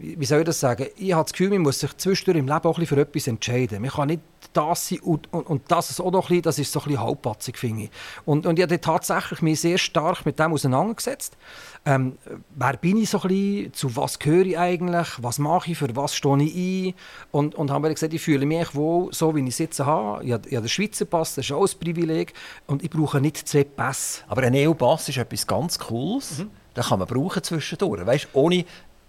wie 0.00 0.24
soll 0.24 0.40
ich 0.40 0.44
das 0.44 0.60
sagen? 0.60 0.86
Ich 0.96 1.12
habe 1.12 1.24
das 1.24 1.32
Gefühl, 1.32 1.50
man 1.50 1.62
muss 1.62 1.80
sich 1.80 1.96
zwischendurch 1.96 2.38
im 2.38 2.46
Leben 2.46 2.64
auch 2.64 2.78
ein 2.78 2.86
für 2.86 2.96
etwas 3.00 3.26
entscheiden. 3.26 3.82
Man 3.82 3.90
kann 3.90 4.08
nicht 4.08 4.22
das 4.52 4.88
sein 4.88 5.00
und, 5.00 5.32
und, 5.32 5.46
und 5.46 5.62
das 5.68 5.90
ist 5.90 6.00
auch 6.00 6.10
noch 6.10 6.26
ein 6.26 6.28
bisschen, 6.28 6.42
das 6.42 6.58
ist 6.58 6.72
so 6.72 6.80
ein 6.80 6.84
bisschen 6.86 7.02
halbpatzig, 7.02 7.58
finde 7.58 7.84
ich. 7.84 7.90
Und, 8.24 8.46
und 8.46 8.58
ich 8.58 8.62
habe 8.62 8.80
tatsächlich 8.80 9.42
mich 9.42 9.60
sehr 9.60 9.78
stark 9.78 10.24
mit 10.24 10.38
dem 10.38 10.52
auseinandergesetzt. 10.52 11.36
Ähm, 11.84 12.18
wer 12.54 12.76
bin 12.76 12.96
ich 12.98 13.10
so 13.10 13.20
ein 13.22 13.28
bisschen, 13.28 13.72
zu 13.72 13.96
was 13.96 14.18
gehöre 14.18 14.46
ich 14.46 14.58
eigentlich, 14.58 15.08
was 15.18 15.38
mache 15.38 15.72
ich, 15.72 15.78
für 15.78 15.94
was 15.96 16.14
stehe 16.14 16.42
ich 16.42 16.88
ein 16.88 16.94
und, 17.30 17.54
und 17.54 17.70
habe 17.70 17.88
mir 17.88 17.94
gesagt, 17.94 18.14
ich 18.14 18.22
fühle 18.22 18.46
mich 18.46 18.74
wohl 18.74 19.12
so, 19.12 19.34
wie 19.34 19.46
ich 19.46 19.56
sitze 19.56 19.86
habe. 19.86 20.24
Ich 20.24 20.32
habe, 20.32 20.48
ich 20.48 20.54
habe 20.54 20.66
den 20.66 20.68
Schweizer 20.68 21.04
Pass, 21.04 21.34
das 21.34 21.44
ist 21.44 21.52
auch 21.52 21.66
ein 21.66 21.78
Privileg 21.78 22.34
und 22.66 22.82
ich 22.82 22.90
brauche 22.90 23.20
nicht 23.20 23.48
zwei 23.48 23.64
Pässe. 23.64 24.22
Aber 24.28 24.42
ein 24.42 24.54
EU-Pass 24.54 25.08
ist 25.08 25.18
etwas 25.18 25.46
ganz 25.46 25.78
Cooles, 25.78 26.38
mhm. 26.38 26.50
den 26.76 26.84
kann 26.84 26.98
man 26.98 27.08
brauchen 27.08 27.42
zwischendurch, 27.42 28.04
weißt, 28.04 28.28
ohne 28.32 28.64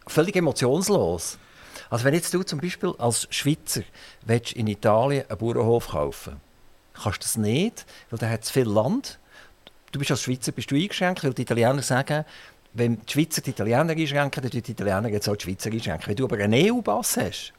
völlig 0.09 0.35
emotionslos. 0.35 1.37
Also 1.89 2.05
wenn 2.05 2.13
jetzt 2.13 2.33
du 2.33 2.43
zum 2.43 2.59
Beispiel 2.59 2.93
als 2.97 3.27
Schweizer 3.29 3.81
in 4.55 4.67
Italien 4.67 5.25
einen 5.29 5.37
Bauernhof 5.37 5.89
kaufen 5.89 6.39
kannst 6.93 7.19
du 7.19 7.23
das 7.23 7.37
nicht, 7.37 7.85
weil 8.09 8.19
da 8.19 8.29
hat 8.29 8.43
es 8.43 8.51
viel 8.51 8.67
Land. 8.67 9.19
Du 9.91 9.99
bist 9.99 10.11
als 10.11 10.21
Schweizer 10.21 10.51
bist 10.51 10.69
du 10.69 10.75
eingeschränkt, 10.75 11.23
weil 11.23 11.33
die 11.33 11.43
Italiener 11.43 11.81
sagen, 11.81 12.25
wenn 12.73 12.99
die 13.01 13.11
Schweizer 13.11 13.41
die 13.41 13.51
Italiener 13.51 13.91
einschränken, 13.91 14.41
dann 14.41 14.51
die 14.51 14.71
Italiener 14.71 15.09
jetzt 15.09 15.27
auch 15.27 15.35
die 15.35 15.45
Schweizer 15.45 15.71
einschränken. 15.71 16.07
Wenn 16.07 16.15
du 16.15 16.25
aber 16.25 16.37
einen 16.37 16.71
EU-Pass 16.71 17.17
hast, 17.17 17.53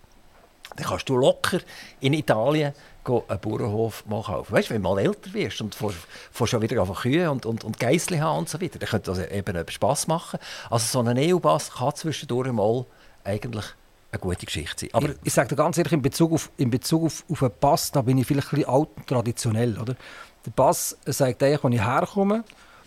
dann 0.77 0.87
kannst 0.87 1.09
du 1.09 1.17
locker 1.17 1.61
in 2.01 2.13
Italien 2.13 2.73
einen 3.05 3.41
Bauernhof 3.41 4.05
mal 4.07 4.23
kaufen. 4.23 4.53
Weißt 4.53 4.71
du, 4.71 4.75
wenn 4.75 4.83
du 4.83 4.89
mal 4.89 4.99
älter 5.01 5.33
wirst 5.33 5.61
und 5.61 5.75
vor, 5.75 5.93
vor 6.31 6.47
schon 6.47 6.63
wieder 6.63 6.85
Kühe 6.87 7.31
und, 7.31 7.47
und, 7.47 7.65
und 7.65 7.79
Geissli 7.81 8.19
haben 8.19 8.41
und 8.41 8.49
so 8.49 8.61
weiter, 8.61 8.79
dann 8.79 8.89
könnte 8.89 9.11
das 9.11 9.31
eben 9.31 9.69
Spass 9.69 10.07
machen. 10.07 10.39
Also 10.69 11.03
so 11.03 11.09
ein 11.09 11.19
EU-Pass 11.19 11.73
kann 11.73 11.95
zwischendurch 11.95 12.53
mal 12.53 12.85
eigentlich 13.25 13.65
eine 14.13 14.21
gute 14.21 14.47
Geschichte 14.47 14.87
sein. 14.87 14.91
Aber 14.93 15.11
ich, 15.11 15.17
ich 15.25 15.33
sage 15.33 15.49
dir 15.49 15.57
ganz 15.57 15.79
ehrlich, 15.79 15.93
in 15.93 16.03
Bezug 16.03 16.33
auf, 16.33 16.51
in 16.57 16.71
Bezug 16.71 17.05
auf, 17.05 17.25
auf 17.29 17.43
einen 17.43 17.53
Pass, 17.61 17.91
da 17.91 18.03
bin 18.03 18.19
ich 18.19 18.27
vielleicht 18.27 18.53
ein 18.53 18.57
bisschen 18.57 18.73
alt 18.73 18.89
und 18.97 19.07
traditionell. 19.07 19.79
Oder? 19.79 19.97
Der 20.45 20.51
Pass 20.51 20.97
sagt 21.07 21.43
eigentlich, 21.43 21.63
wo 21.63 21.69
ich 21.69 21.85
herkomme 21.85 22.45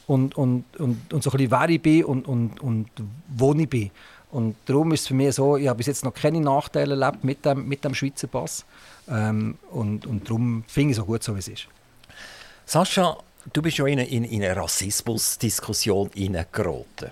und, 0.07 0.35
und, 0.35 0.65
und, 0.79 1.13
und 1.13 1.23
so 1.23 1.29
ein 1.31 1.37
bisschen 1.37 1.51
wer 1.51 1.69
ich 1.69 1.81
bin 1.81 2.05
und, 2.05 2.27
und, 2.27 2.59
und 2.61 2.89
wo 3.29 3.53
ich 3.53 3.69
bin. 3.69 3.91
Und 4.33 4.55
darum 4.65 4.91
ist 4.93 5.01
es 5.01 5.07
für 5.07 5.13
mich 5.13 5.35
so, 5.35 5.57
ich 5.57 5.67
habe 5.67 5.77
bis 5.77 5.85
jetzt 5.85 6.03
noch 6.03 6.13
keine 6.13 6.41
Nachteile 6.41 6.99
erlebt 6.99 7.23
mit 7.23 7.45
dem, 7.45 7.67
mit 7.67 7.85
dem 7.85 7.93
Schweizer 7.93 8.25
Pass. 8.25 8.65
Ähm, 9.07 9.59
und, 9.69 10.07
und 10.07 10.27
darum 10.27 10.63
finde 10.67 10.89
ich 10.89 10.97
es 10.97 11.01
so 11.01 11.05
gut, 11.05 11.21
so 11.21 11.35
wie 11.35 11.39
es 11.39 11.47
ist. 11.47 11.67
Sascha, 12.65 13.15
du 13.53 13.61
bist 13.61 13.77
ja 13.77 13.85
in 13.85 13.99
eine, 13.99 14.09
in 14.09 14.43
eine 14.43 14.55
Rassismusdiskussion 14.55 16.09
hineingeraten. 16.15 17.11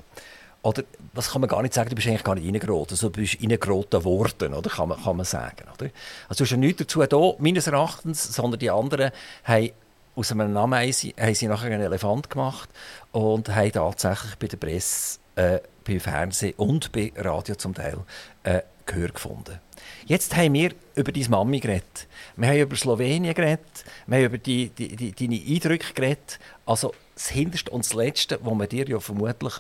Oder, 0.64 0.84
was 1.14 1.30
kann 1.30 1.42
man 1.42 1.50
gar 1.50 1.62
nicht 1.62 1.76
sagen, 1.76 1.90
du 1.90 1.96
bist 1.96 2.08
eigentlich 2.08 2.24
gar 2.24 2.34
nicht 2.34 2.48
reingeraten, 2.48 2.92
also 2.92 3.10
du 3.10 3.22
bist 3.22 3.40
reingeraten 3.40 4.04
worden, 4.04 4.56
oder, 4.56 4.70
kann, 4.72 4.90
man, 4.90 5.04
kann 5.04 5.18
man 5.18 5.26
sagen. 5.26 5.66
Oder? 5.76 5.92
Also 6.28 6.40
du 6.40 6.44
hast 6.46 6.52
ja 6.52 6.58
nichts 6.58 6.80
dazu 6.80 7.06
da, 7.06 7.34
meines 7.38 7.68
Erachtens, 7.68 8.34
sondern 8.34 8.60
die 8.60 8.72
anderen 8.72 9.12
haben 9.44 9.70
aus 10.16 10.32
einem 10.32 10.92
sie, 10.92 11.14
haben 11.20 11.36
sie 11.36 11.48
nachher 11.48 11.68
einen 11.68 11.82
Elefant 11.82 12.32
gemacht 12.32 12.70
und 13.12 13.50
haben 13.50 13.72
tatsächlich 13.72 14.36
bei 14.38 14.48
der 14.48 14.58
Presse, 14.58 15.20
äh, 15.36 15.60
beim 15.86 16.00
Fernsehen 16.00 16.54
und 16.58 16.92
bei 16.92 17.12
Radio 17.16 17.56
zum 17.56 17.74
Teil 17.74 17.98
äh, 18.44 18.62
Gehör 18.86 19.10
gefunden. 19.10 19.60
Jetzt 20.06 20.36
haben 20.36 20.54
wir 20.54 20.72
über 20.96 21.12
deine 21.12 21.30
Mami 21.30 21.60
geredet. 21.60 22.08
Wir 22.36 22.50
haben 22.50 22.60
über 22.60 22.76
Slowenien 22.76 23.34
geredet. 23.34 23.86
Wir 24.08 24.18
haben 24.18 24.26
über 24.26 24.38
die, 24.38 24.70
die, 24.70 24.96
die, 24.96 25.12
deine 25.12 25.36
Eindrücke 25.36 25.94
geredet. 25.94 26.40
Also 26.66 26.94
das 27.16 27.30
Hinterste 27.30 27.72
und 27.72 27.86
das 27.86 27.94
Letzte, 27.94 28.40
was 28.42 28.54
man 28.54 28.68
dir 28.68 28.88
ja 28.88 29.00
vermutlich 29.00 29.54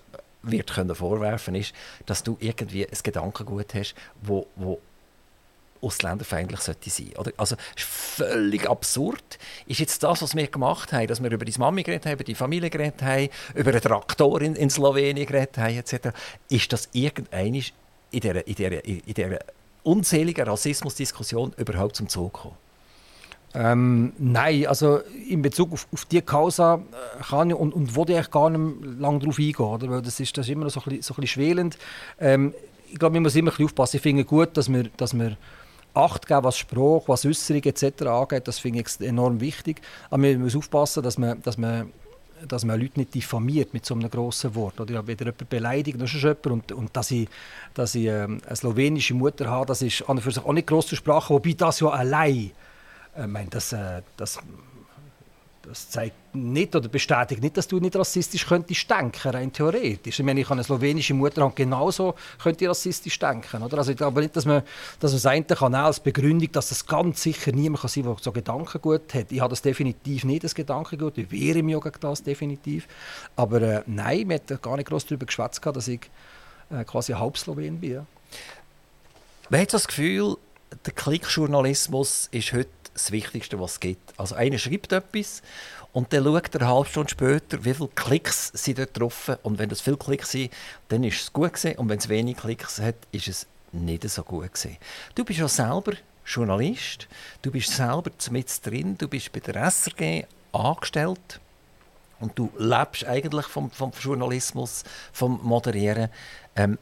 wird 0.44 0.74
können 0.74 0.96
vorwerfen 0.96 1.56
ist, 1.56 1.74
dass 2.06 2.24
du 2.24 2.38
irgendwie 2.40 2.88
ein 2.88 2.98
Gedankengut 3.04 3.74
hast, 3.76 3.96
wo, 4.22 4.48
wo 4.56 4.80
ausländerfeindlich 5.82 6.60
sollte 6.62 6.90
sein. 6.90 7.12
Oder? 7.18 7.32
Also, 7.38 7.56
ist 7.76 7.86
völlig 7.86 8.70
absurd. 8.70 9.40
Ist 9.66 9.80
jetzt 9.80 10.04
das, 10.04 10.22
was 10.22 10.36
wir 10.36 10.48
gemacht 10.48 10.94
haben, 10.94 11.08
dass 11.08 11.22
wir 11.22 11.32
über 11.32 11.46
die 11.46 11.58
Mami 11.58 11.84
geredet 11.84 12.06
haben, 12.06 12.14
über 12.14 12.24
die 12.24 12.36
Familie 12.36 12.70
geredet 12.70 13.02
haben, 13.02 13.30
über 13.56 13.72
einen 13.72 13.82
Traktor 13.82 14.42
in, 14.42 14.56
in 14.56 14.70
Slowenien 14.70 15.26
geredet 15.26 15.58
haben, 15.58 15.78
etc., 15.78 16.10
ist 16.50 16.72
das 16.74 16.90
irgendein 16.94 17.56
in 18.12 18.20
dieser, 18.20 18.46
in 18.46 18.56
dieser, 18.56 18.86
in 18.86 19.02
dieser 19.06 19.40
unzähligen 19.84 20.48
Rassismusdiskussion 20.48 21.54
überhaupt 21.58 21.96
zum 21.96 22.08
Zug 22.10 22.34
gekommen? 22.34 22.56
Ähm, 23.54 24.14
nein, 24.18 24.66
also 24.68 25.00
in 25.28 25.42
Bezug 25.42 25.74
auf, 25.74 25.88
auf 25.92 26.06
die 26.06 26.22
Causa 26.22 26.76
äh, 26.76 27.24
kann 27.24 27.50
ich 27.50 27.56
und, 27.56 27.74
und 27.74 27.96
wollte 27.96 28.18
ich 28.18 28.32
gar 28.32 28.50
nicht 28.50 29.00
lange 29.00 29.20
darauf 29.20 29.38
eingehen, 29.40 29.66
oder? 29.66 29.90
weil 29.90 30.02
das 30.02 30.20
ist, 30.22 30.38
das 30.38 30.46
ist 30.46 30.52
immer 30.52 30.70
so 30.70 30.80
ein 30.80 30.84
bisschen, 30.84 31.02
so 31.02 31.14
ein 31.14 31.22
bisschen 31.22 31.28
schwelend. 31.28 31.78
Ähm, 32.20 32.54
ich 32.90 32.98
glaube, 32.98 33.14
man 33.14 33.24
muss 33.24 33.36
immer 33.36 33.50
ein 33.50 33.52
bisschen 33.52 33.66
aufpassen. 33.66 33.98
Ich 33.98 34.04
finde 34.04 34.24
gut, 34.24 34.56
dass 34.56 34.72
wir, 34.72 34.84
dass 34.96 35.14
wir 35.14 35.36
Acht 35.94 36.28
geben, 36.28 36.44
was 36.44 36.58
Spruch, 36.58 37.08
was 37.08 37.26
Äußerung 37.26 37.64
etc. 37.64 38.04
angeht. 38.04 38.48
Das 38.48 38.60
finde 38.60 38.82
ich 38.82 39.08
enorm 39.08 39.40
wichtig. 39.40 39.82
Aber 40.10 40.20
man 40.20 40.42
muss 40.42 40.56
aufpassen, 40.56 41.04
dass 41.04 41.18
man, 41.18 41.42
dass 41.42 41.58
man 41.58 41.92
dass 42.48 42.66
man 42.66 42.82
Leute 42.82 43.00
nicht 43.00 43.14
diffamiert 43.14 43.72
mit 43.72 43.86
so 43.86 43.94
einem 43.94 44.10
grossen 44.10 44.56
Wort. 44.56 44.80
Oder 44.80 44.90
ich 44.90 44.98
habe 44.98 45.10
wieder 45.10 45.26
jemanden 45.26 45.48
beleidigt, 45.48 46.02
das 46.02 46.12
ist 46.12 46.24
jemand. 46.24 46.48
Und, 46.48 46.72
und 46.72 46.98
dass 46.98 47.12
ich, 47.12 47.30
dass 47.76 47.94
ich 47.94 48.08
ähm, 48.08 48.42
eine 48.48 48.56
slowenische 48.56 49.14
Mutter 49.14 49.48
habe, 49.48 49.68
das 49.68 49.84
ist 49.84 50.02
an 50.10 50.18
und 50.18 50.22
für 50.22 50.32
sich 50.32 50.44
auch 50.44 50.52
nicht 50.52 50.66
gross 50.66 50.88
zu 50.88 50.96
sprachen, 50.96 51.36
wobei 51.36 51.54
das 51.54 51.82
ja 51.82 51.90
allein 51.90 52.52
ich 53.18 53.28
meine, 53.28 53.50
das, 53.50 53.74
äh, 53.74 54.02
das, 54.18 54.40
das 55.64 55.90
zeigt 55.90 56.16
nicht 56.34 56.76
oder 56.76 56.90
bestätigt 56.90 57.42
nicht, 57.42 57.56
dass 57.56 57.68
du 57.68 57.80
nicht 57.80 57.96
rassistisch 57.96 58.48
könntest 58.48 58.90
denken, 58.90 59.30
rein 59.30 59.54
theoretisch. 59.54 60.20
Ich 60.20 60.26
meine, 60.26 60.40
ich 60.40 60.46
habe 60.46 60.56
eine 60.56 60.64
slowenische 60.64 61.14
Mutter 61.14 61.46
und 61.46 61.56
genauso 61.56 62.16
könnte 62.42 62.64
ich 62.64 62.70
rassistisch 62.70 63.20
denken. 63.20 63.62
Oder? 63.62 63.78
Also 63.78 63.92
ich 63.92 63.98
glaube 63.98 64.22
nicht, 64.22 64.36
dass 64.36 64.46
man, 64.46 64.64
dass 65.00 65.12
man 65.12 65.18
das 65.18 65.26
eine 65.26 65.46
kann 65.46 65.76
als 65.76 66.00
Begründung, 66.00 66.52
dass 66.52 66.70
das 66.70 66.86
ganz 66.86 67.22
sicher 67.22 67.52
niemand 67.52 67.82
kann 67.82 67.90
sein 67.90 68.04
kann, 68.06 68.16
der 68.16 68.24
so 68.24 68.32
Gedankengut 68.32 69.14
hat. 69.14 69.32
Ich 69.32 69.40
habe 69.40 69.52
das 69.52 69.62
definitiv 69.62 70.24
nicht, 70.24 70.44
das 70.44 70.56
Gedankengut. 70.56 71.18
Ich 71.18 71.30
wehre 71.32 71.62
mich 71.62 71.80
gegen 71.80 72.00
das 72.00 72.24
definitiv. 72.24 72.88
Aber 73.36 73.62
äh, 73.62 73.84
nein, 73.86 74.30
wir 74.30 74.38
haben 74.38 74.62
gar 74.62 74.78
nicht 74.78 74.90
groß 74.90 75.06
darüber 75.06 75.26
geschwätzt, 75.28 75.62
dass 75.64 75.88
ich 75.88 76.02
äh, 76.72 76.84
quasi 76.86 77.14
halb 77.14 77.38
Slowen 77.38 77.80
bin. 77.80 77.92
Ja. 77.92 78.06
Man 79.50 79.62
hat 79.62 79.74
das 79.74 79.88
Gefühl, 79.88 80.38
der 80.86 80.94
Klickjournalismus 80.94 82.30
ist 82.32 82.54
heute 82.54 82.70
das 82.94 83.12
Wichtigste, 83.12 83.60
was 83.60 83.74
es 83.74 83.80
gibt. 83.80 84.14
Also 84.18 84.36
einer 84.36 84.58
schreibt 84.58 84.92
etwas 84.92 85.42
und 85.94 86.14
dann 86.14 86.24
schaut 86.24 86.56
er 86.56 86.62
eine 86.62 86.70
halbe 86.70 86.90
Stunde 86.90 87.10
später, 87.10 87.64
wie 87.64 87.74
viele 87.74 87.90
Klicks 87.90 88.52
sind 88.54 88.80
dort 88.80 88.98
drauf. 88.98 89.32
Und 89.44 89.60
wenn 89.60 89.70
das 89.70 89.82
viele 89.82 89.98
Klicks 89.98 90.32
sind, 90.32 90.52
dann 90.90 91.04
ist 91.04 91.22
es 91.22 91.34
gut 91.34 91.54
gewesen. 91.54 91.78
Und 91.78 91.90
wenn 91.90 92.00
es 92.00 92.10
wenig 92.10 92.38
Klicks 92.38 92.80
hat, 92.80 92.96
ist 93.12 93.28
es 93.28 93.48
nicht 93.72 94.10
so 94.10 94.24
gut 94.24 94.54
gewesen. 94.54 94.78
Du 95.16 95.24
bist 95.24 95.40
ja 95.40 95.48
selber 95.48 95.94
Journalist, 96.26 97.08
du 97.42 97.52
bist 97.52 97.72
selber 97.72 98.12
mit 98.30 98.66
drin, 98.66 98.98
du 98.98 99.08
bist 99.08 99.32
bei 99.32 99.40
der 99.40 99.70
SRG 99.70 100.26
angestellt 100.52 101.40
und 102.20 102.38
du 102.38 102.52
lebst 102.58 103.06
eigentlich 103.06 103.48
vom, 103.48 103.72
vom 103.72 103.92
Journalismus, 104.00 104.84
vom 105.12 105.40
Moderieren. 105.44 106.10
Ähm, 106.56 106.78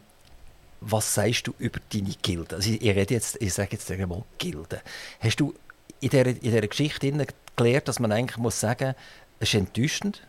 was 0.82 1.14
sagst 1.14 1.48
du 1.48 1.54
über 1.58 1.80
deine 1.92 2.14
Gilde? 2.22 2.56
Also 2.56 2.72
ich, 2.72 2.82
rede 2.82 3.14
jetzt, 3.14 3.42
ich 3.42 3.54
sage 3.54 3.70
jetzt 3.74 3.90
einmal 3.92 4.24
Gilde. 4.38 4.82
Hast 5.20 5.40
du 5.40 5.54
in 6.00 6.10
dieser, 6.10 6.28
in 6.28 6.40
dieser 6.40 6.62
Geschichte 6.62 7.12
gelernt, 7.56 7.88
dass 7.88 8.00
man 8.00 8.12
eigentlich 8.12 8.38
muss 8.38 8.60
sagen, 8.60 8.96
es 9.40 9.50
ist 9.50 9.56
enttäuschend? 9.56 10.22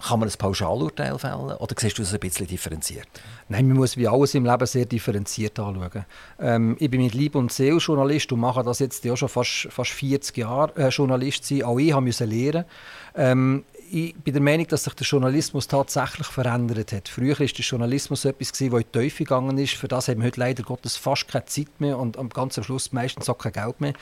Kann 0.00 0.20
man 0.20 0.28
ein 0.28 0.34
Pauschalurteil 0.38 1.18
fällen 1.18 1.34
oder 1.34 1.74
siehst 1.76 1.98
du 1.98 2.02
das 2.02 2.14
ein 2.14 2.20
bisschen 2.20 2.46
differenziert? 2.46 3.08
Nein, 3.48 3.66
man 3.66 3.78
muss 3.78 3.96
wie 3.96 4.06
alles 4.06 4.32
im 4.34 4.44
Leben 4.44 4.64
sehr 4.64 4.86
differenziert 4.86 5.58
anschauen. 5.58 6.04
Ähm, 6.38 6.76
ich 6.78 6.88
bin 6.88 7.02
mit 7.02 7.14
Liebe 7.14 7.36
und 7.36 7.50
Seele 7.50 7.78
Journalist 7.78 8.30
und 8.30 8.38
mache 8.38 8.62
das 8.62 8.78
jetzt 8.78 9.04
ja 9.04 9.16
schon 9.16 9.28
fast, 9.28 9.66
fast 9.70 9.90
40 9.90 10.36
Jahre 10.36 10.72
äh, 10.76 10.88
Journalist 10.90 11.44
sein. 11.44 11.64
Auch 11.64 11.78
ich 11.78 11.92
musste 11.98 12.26
lernen. 12.26 12.64
Ähm, 13.16 13.64
ich 13.90 14.14
bin 14.16 14.34
der 14.34 14.42
Meinung, 14.42 14.66
dass 14.66 14.84
sich 14.84 14.94
der 14.94 15.06
Journalismus 15.06 15.68
tatsächlich 15.68 16.26
verändert 16.26 16.92
hat. 16.92 17.08
Früher 17.08 17.38
war 17.38 17.46
der 17.46 17.64
Journalismus 17.64 18.24
etwas, 18.24 18.50
das 18.50 18.60
in 18.60 18.70
die 18.70 18.84
Teufel 18.84 19.24
gegangen 19.24 19.58
ist. 19.58 19.74
Für 19.74 19.88
das 19.88 20.08
haben 20.08 20.20
wir 20.20 20.26
heute 20.26 20.40
leider 20.40 20.62
Gottes 20.62 20.96
fast 20.96 21.28
keine 21.28 21.46
Zeit 21.46 21.80
mehr 21.80 21.98
und 21.98 22.16
am 22.16 22.28
ganz 22.28 22.58
am 22.58 22.64
Schluss 22.64 22.92
meistens 22.92 23.28
auch 23.28 23.38
kein 23.38 23.52
Geld 23.52 23.80
mehr. 23.80 23.92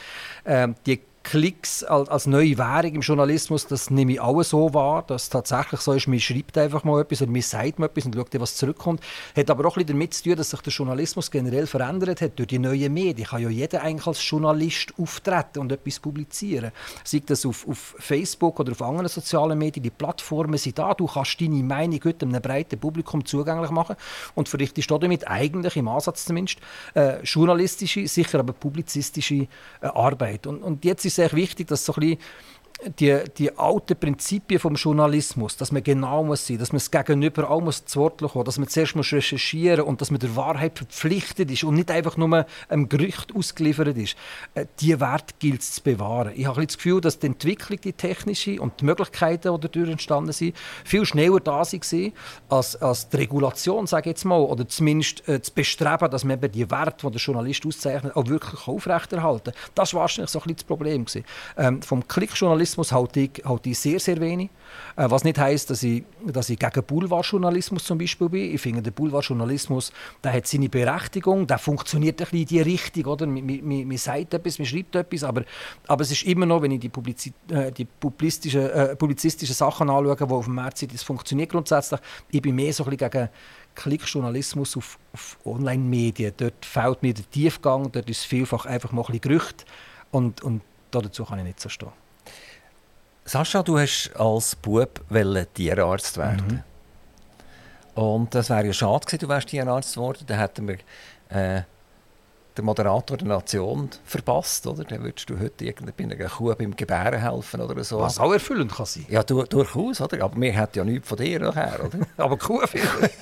Ähm, 0.44 0.74
die 0.86 1.00
Klicks 1.26 1.82
als, 1.82 2.08
als 2.08 2.26
neue 2.26 2.56
Währung 2.56 2.94
im 2.94 3.00
Journalismus, 3.00 3.66
das 3.66 3.90
nehme 3.90 4.12
ich 4.12 4.20
auch 4.20 4.40
so 4.44 4.72
wahr, 4.72 5.02
dass 5.04 5.24
es 5.24 5.28
tatsächlich 5.28 5.80
so 5.80 5.92
ist, 5.92 6.06
man 6.06 6.20
schreibt 6.20 6.56
einfach 6.56 6.84
mal 6.84 7.00
etwas 7.00 7.20
oder 7.20 7.32
man 7.32 7.42
sagt 7.42 7.80
mal 7.80 7.86
etwas 7.86 8.06
und 8.06 8.14
schaut, 8.14 8.28
was 8.40 8.54
zurückkommt. 8.54 9.00
Hat 9.36 9.50
aber 9.50 9.66
auch 9.66 9.76
ein 9.76 9.82
bisschen 9.84 9.98
damit 9.98 10.14
zu 10.14 10.22
tun, 10.22 10.36
dass 10.36 10.50
sich 10.50 10.60
der 10.60 10.72
Journalismus 10.72 11.28
generell 11.28 11.66
verändert 11.66 12.20
hat 12.20 12.38
durch 12.38 12.46
die 12.46 12.60
neuen 12.60 12.94
Medien. 12.94 13.26
Kann 13.26 13.42
ja 13.42 13.48
jeder 13.48 13.82
eigentlich 13.82 14.06
als 14.06 14.30
Journalist 14.30 14.94
auftreten 14.98 15.58
und 15.58 15.72
etwas 15.72 15.98
publizieren. 15.98 16.70
Sei 17.02 17.20
das 17.26 17.44
auf, 17.44 17.66
auf 17.66 17.96
Facebook 17.98 18.60
oder 18.60 18.70
auf 18.70 18.82
anderen 18.82 19.08
sozialen 19.08 19.58
Medien, 19.58 19.82
die 19.82 19.90
Plattformen 19.90 20.58
sind 20.58 20.78
da, 20.78 20.94
du 20.94 21.06
kannst 21.06 21.40
deine 21.40 21.60
Meinung 21.64 21.98
heute 22.04 22.24
einem 22.24 22.40
breiten 22.40 22.78
Publikum 22.78 23.24
zugänglich 23.24 23.72
machen 23.72 23.96
und 24.36 24.48
verrichtest 24.48 24.88
damit 24.92 25.26
eigentlich 25.26 25.76
im 25.76 25.88
Ansatz 25.88 26.24
zumindest 26.24 26.60
äh, 26.94 27.20
journalistische, 27.24 28.06
sicher 28.06 28.38
aber 28.38 28.52
publizistische 28.52 29.34
äh, 29.80 29.86
Arbeit. 29.86 30.46
Und, 30.46 30.62
und 30.62 30.84
jetzt 30.84 31.04
ist 31.04 31.15
sehr 31.16 31.32
wichtig, 31.32 31.68
dass 31.68 31.84
so 31.84 31.94
ein 31.94 32.00
bisschen 32.00 32.18
die, 32.98 33.18
die 33.38 33.56
alten 33.58 33.96
Prinzipien 33.96 34.60
vom 34.60 34.74
Journalismus, 34.74 35.56
dass 35.56 35.72
man 35.72 35.82
genau 35.82 36.22
muss 36.22 36.46
sein, 36.46 36.58
dass 36.58 36.72
man 36.72 36.78
das 36.78 36.90
Gegenüber 36.90 37.48
auch 37.48 37.60
muss 37.60 37.84
zu 37.84 38.00
Wort 38.00 38.20
kommen, 38.20 38.44
dass 38.44 38.58
man 38.58 38.68
zuerst 38.68 38.94
muss 38.94 39.12
recherchieren 39.12 39.82
und 39.82 40.00
dass 40.00 40.10
man 40.10 40.20
der 40.20 40.36
Wahrheit 40.36 40.76
verpflichtet 40.76 41.50
ist 41.50 41.64
und 41.64 41.74
nicht 41.74 41.90
einfach 41.90 42.16
nur 42.16 42.46
einem 42.68 42.88
Gerücht 42.88 43.34
ausgeliefert 43.34 43.96
ist. 43.96 44.16
Äh, 44.54 44.66
die 44.80 44.98
Wert 45.00 45.40
gilt 45.40 45.62
es 45.62 45.72
zu 45.72 45.82
bewahren. 45.82 46.32
Ich 46.34 46.46
habe 46.46 46.66
das 46.66 46.76
Gefühl, 46.76 47.00
dass 47.00 47.18
die 47.18 47.26
Entwicklung, 47.26 47.80
die 47.80 47.94
technische 47.94 48.60
und 48.60 48.80
die 48.80 48.84
Möglichkeiten, 48.84 49.54
die 49.54 49.60
dadurch 49.60 49.90
entstanden 49.90 50.32
sind, 50.32 50.54
viel 50.84 51.06
schneller 51.06 51.40
da 51.40 51.62
waren 51.62 52.12
als, 52.50 52.76
als 52.76 53.08
die 53.08 53.16
Regulation, 53.16 53.86
sage 53.86 54.10
ich 54.10 54.16
jetzt 54.16 54.24
mal, 54.24 54.40
oder 54.40 54.68
zumindest 54.68 55.26
äh, 55.28 55.38
das 55.38 55.50
Bestreben, 55.50 56.10
dass 56.10 56.24
man 56.24 56.36
eben 56.36 56.52
die 56.52 56.70
Werte, 56.70 57.06
die 57.06 57.12
der 57.12 57.20
Journalist 57.20 57.64
auszeichnet, 57.64 58.14
auch 58.14 58.26
wirklich 58.26 58.68
aufrechterhalten. 58.68 59.52
Das 59.74 59.94
war 59.94 60.02
wahrscheinlich 60.02 60.30
so 60.30 60.40
ein 60.40 60.42
bisschen 60.42 60.56
das 60.56 60.64
Problem. 60.64 61.06
Ähm, 61.56 61.82
vom 61.82 62.06
Klickjournalismus 62.06 62.65
Journalismus 62.66 62.92
halte 62.92 63.20
ich, 63.20 63.30
halte 63.44 63.70
ich 63.70 63.78
sehr, 63.78 64.00
sehr 64.00 64.20
wenig. 64.20 64.50
Äh, 64.96 65.08
was 65.08 65.22
nicht 65.22 65.38
heisst, 65.38 65.70
dass 65.70 65.82
ich, 65.82 66.02
dass 66.24 66.50
ich 66.50 66.58
gegen 66.58 66.82
Boulevardjournalismus 66.82 67.84
zum 67.84 67.98
Beispiel 67.98 68.28
bin. 68.28 68.54
Ich 68.54 68.60
finde, 68.60 68.82
der 68.82 68.90
Boulevardjournalismus 68.90 69.92
der 70.24 70.32
hat 70.32 70.46
seine 70.46 70.68
Berechtigung, 70.68 71.46
der 71.46 71.58
funktioniert 71.58 72.20
ein 72.20 72.24
bisschen 72.24 72.38
in 72.40 72.46
die 72.46 72.60
Richtung. 72.60 73.04
Oder? 73.06 73.26
Man, 73.26 73.46
man, 73.46 73.88
man 73.88 73.96
sagt 73.96 74.34
etwas, 74.34 74.58
man 74.58 74.66
schreibt 74.66 74.96
etwas, 74.96 75.22
aber, 75.22 75.44
aber 75.86 76.02
es 76.02 76.10
ist 76.10 76.24
immer 76.24 76.46
noch, 76.46 76.62
wenn 76.62 76.72
ich 76.72 76.80
die, 76.80 76.88
Publizi 76.88 77.32
äh, 77.50 77.70
die 77.70 77.84
publizistischen, 77.84 78.68
äh, 78.68 78.96
publizistischen 78.96 79.54
Sachen 79.54 79.88
anschaue, 79.88 80.16
die 80.16 80.24
auf 80.24 80.44
dem 80.46 80.54
März 80.56 80.80
sind, 80.80 80.92
das 80.92 81.02
funktioniert 81.02 81.50
grundsätzlich. 81.50 82.00
Ich 82.30 82.42
bin 82.42 82.56
mehr 82.56 82.72
so 82.72 82.84
ein 82.84 82.90
bisschen 82.90 83.10
gegen 83.10 83.28
Klickjournalismus 83.76 84.76
auf, 84.76 84.98
auf 85.12 85.38
Online-Medien. 85.44 86.32
Dort 86.36 86.64
fehlt 86.64 87.02
mir 87.02 87.14
der 87.14 87.30
Tiefgang, 87.30 87.92
dort 87.92 88.10
ist 88.10 88.24
vielfach 88.24 88.66
einfach 88.66 88.90
mal 88.90 89.02
ein 89.02 89.06
bisschen 89.06 89.20
Gerücht 89.20 89.66
und, 90.10 90.42
und 90.42 90.62
dazu 90.90 91.24
kann 91.24 91.38
ich 91.38 91.44
nicht 91.44 91.60
so 91.60 91.68
stehen. 91.68 92.05
Sascha, 93.26 93.62
du 93.62 93.76
hast 93.76 94.12
als 94.14 94.54
Bub 94.54 95.00
Tierarzt 95.54 96.16
werden. 96.16 96.62
Mhm. 97.96 98.00
Und 98.00 98.34
das 98.34 98.50
wäre 98.50 98.66
ja 98.66 98.72
schade 98.72 99.04
gewesen, 99.04 99.18
du 99.18 99.28
wärst 99.28 99.48
Tierarzt 99.48 99.94
geworden. 99.94 100.24
Dann 100.26 100.38
hätten 100.38 100.68
wir 100.68 100.76
äh, 101.30 101.62
den 102.56 102.64
Moderator 102.64 103.16
der 103.16 103.26
Nation 103.26 103.90
verpasst, 104.04 104.66
oder? 104.66 104.84
Dann 104.84 105.02
würdest 105.02 105.28
du 105.28 105.38
heute 105.40 105.72
bei 105.96 106.04
einer 106.04 106.28
Kuh 106.28 106.54
beim 106.54 106.76
Gebären 106.76 107.20
helfen 107.20 107.60
oder 107.60 107.82
so. 107.82 107.98
Was 107.98 108.20
auch 108.20 108.32
erfüllend 108.32 108.72
kann 108.72 108.86
sein. 108.86 109.06
Ja, 109.08 109.24
du, 109.24 109.42
durchaus, 109.42 110.00
oder? 110.00 110.22
Aber 110.22 110.40
wir 110.40 110.52
hätten 110.52 110.78
ja 110.78 110.84
nichts 110.84 111.08
von 111.08 111.18
dir 111.18 111.40
nachher, 111.40 111.84
oder? 111.84 111.98
Aber 112.16 112.36
Kuh 112.36 112.64
vielleicht. 112.66 113.14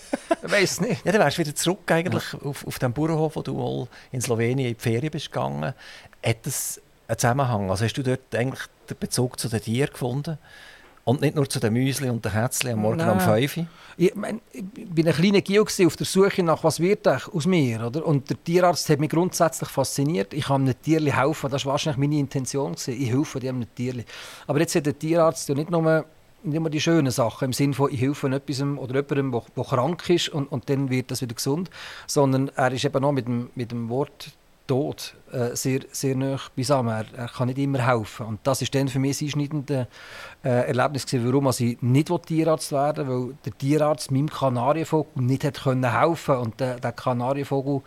Ich 0.45 0.53
weiß 0.53 0.83
nicht. 0.83 1.05
Ja, 1.05 1.13
dann 1.13 1.23
wärst 1.23 1.39
du 1.39 1.43
wieder 1.43 1.55
zurück 1.55 1.91
eigentlich 1.91 2.33
ja. 2.33 2.39
auf, 2.41 2.67
auf 2.67 2.79
den 2.79 2.93
Bauernhof, 2.93 3.37
wo 3.37 3.43
du 3.43 3.55
mal 3.55 3.89
in 4.13 4.21
Slowenien 4.21 4.69
in 4.69 4.75
die 4.75 4.81
Ferien 4.81 5.11
bist 5.11 5.33
gegangen. 5.33 5.73
Hat 6.23 6.37
das 6.43 6.81
einen 7.09 7.19
Zusammenhang? 7.19 7.71
Also 7.71 7.85
hast 7.85 7.95
du 7.95 8.03
dort 8.03 8.35
eigentlich 8.35 8.63
den 8.89 8.99
Bezug 8.99 9.39
zu 9.39 9.49
den 9.49 9.61
Tieren 9.61 9.93
gefunden? 9.93 10.39
Und 11.05 11.21
nicht 11.21 11.35
nur 11.35 11.47
zu 11.49 11.61
den 11.61 11.75
Müsli 11.75 12.09
und 12.09 12.25
den 12.25 12.33
Kätzchen 12.33 12.73
am 12.73 12.79
Morgen 12.81 12.97
Nein. 12.97 13.11
um 13.11 13.21
5 13.21 13.57
Uhr? 13.59 13.67
Ich, 13.99 14.15
mein, 14.15 14.41
ich 14.53 14.65
bin 14.65 15.07
ein 15.07 15.13
kleiner 15.13 15.43
Gio 15.43 15.63
auf 15.63 15.97
der 15.97 16.07
Suche 16.07 16.43
nach, 16.43 16.65
was 16.65 16.81
wird 16.81 17.07
aus 17.07 17.45
mir. 17.45 17.87
Oder? 17.87 18.07
Und 18.07 18.31
der 18.31 18.43
Tierarzt 18.43 18.89
hat 18.89 19.01
mich 19.01 19.11
grundsätzlich 19.11 19.69
fasziniert. 19.69 20.33
Ich 20.33 20.47
kann 20.47 20.63
einem 20.63 20.81
Tierli 20.81 21.11
helfen. 21.11 21.51
Das 21.51 21.67
war 21.67 21.73
wahrscheinlich 21.73 21.99
meine 21.99 22.19
Intention. 22.19 22.73
Gewesen. 22.73 23.03
Ich 23.03 23.11
helfe 23.11 23.39
dem 23.39 23.67
Tierli. 23.75 24.07
Aber 24.47 24.61
jetzt 24.61 24.75
hat 24.75 24.87
der 24.87 24.99
Tierarzt 24.99 25.47
ja 25.47 25.55
nicht 25.55 25.71
nur 25.71 26.07
nicht 26.45 26.57
immer 26.57 26.71
die 26.71 26.81
schönen 26.81 27.11
Sachen 27.11 27.47
im 27.47 27.53
Sinne 27.53 27.75
von 27.75 27.93
ich 27.93 28.01
helfe 28.01 28.29
etwas 28.29 28.61
oder 28.61 28.95
jemandem, 28.95 29.43
der 29.57 29.65
krank 29.65 30.09
ist 30.11 30.29
und, 30.29 30.51
und 30.53 30.69
dann 30.69 30.91
wird 30.91 31.11
das 31.11 31.23
wieder 31.23 31.35
gesund, 31.35 31.71
sondern 32.07 32.51
er 32.55 32.73
ist 32.73 32.85
eben 32.85 33.01
noch 33.01 33.13
mit 33.13 33.27
dem, 33.27 33.51
mit 33.55 33.71
dem 33.71 33.89
Wort 33.89 34.31
Tod 34.67 35.15
äh, 35.31 35.55
sehr, 35.55 35.81
sehr 35.91 36.17
nah 36.17 36.41
beisammen. 36.57 36.95
Er, 36.95 37.19
er, 37.19 37.29
kann 37.29 37.49
nicht 37.49 37.59
immer 37.59 37.87
helfen. 37.87 38.27
Und 38.27 38.41
das 38.45 38.63
ist 38.63 38.75
dann 38.75 38.89
für 38.89 38.99
mich 38.99 39.21
ein 39.21 39.27
einschneidendes 39.27 39.87
äh, 40.43 40.69
Erlebnis, 40.69 41.07
gewesen, 41.07 41.27
warum 41.27 41.51
ich 41.59 41.83
nicht 41.83 42.11
Tierarzt 42.27 42.73
werden 42.73 43.09
wollte, 43.09 43.29
weil 43.29 43.37
der 43.45 43.59
Tierarzt 43.59 44.11
meinem 44.11 44.31
Kanarienvogel 44.31 45.23
nicht 45.23 45.45
hat 45.45 45.63
können 45.63 45.99
helfen 45.99 46.37
Und 46.37 46.61
der, 46.61 46.81
der 46.81 46.93
Kanarienvogel 46.93 47.83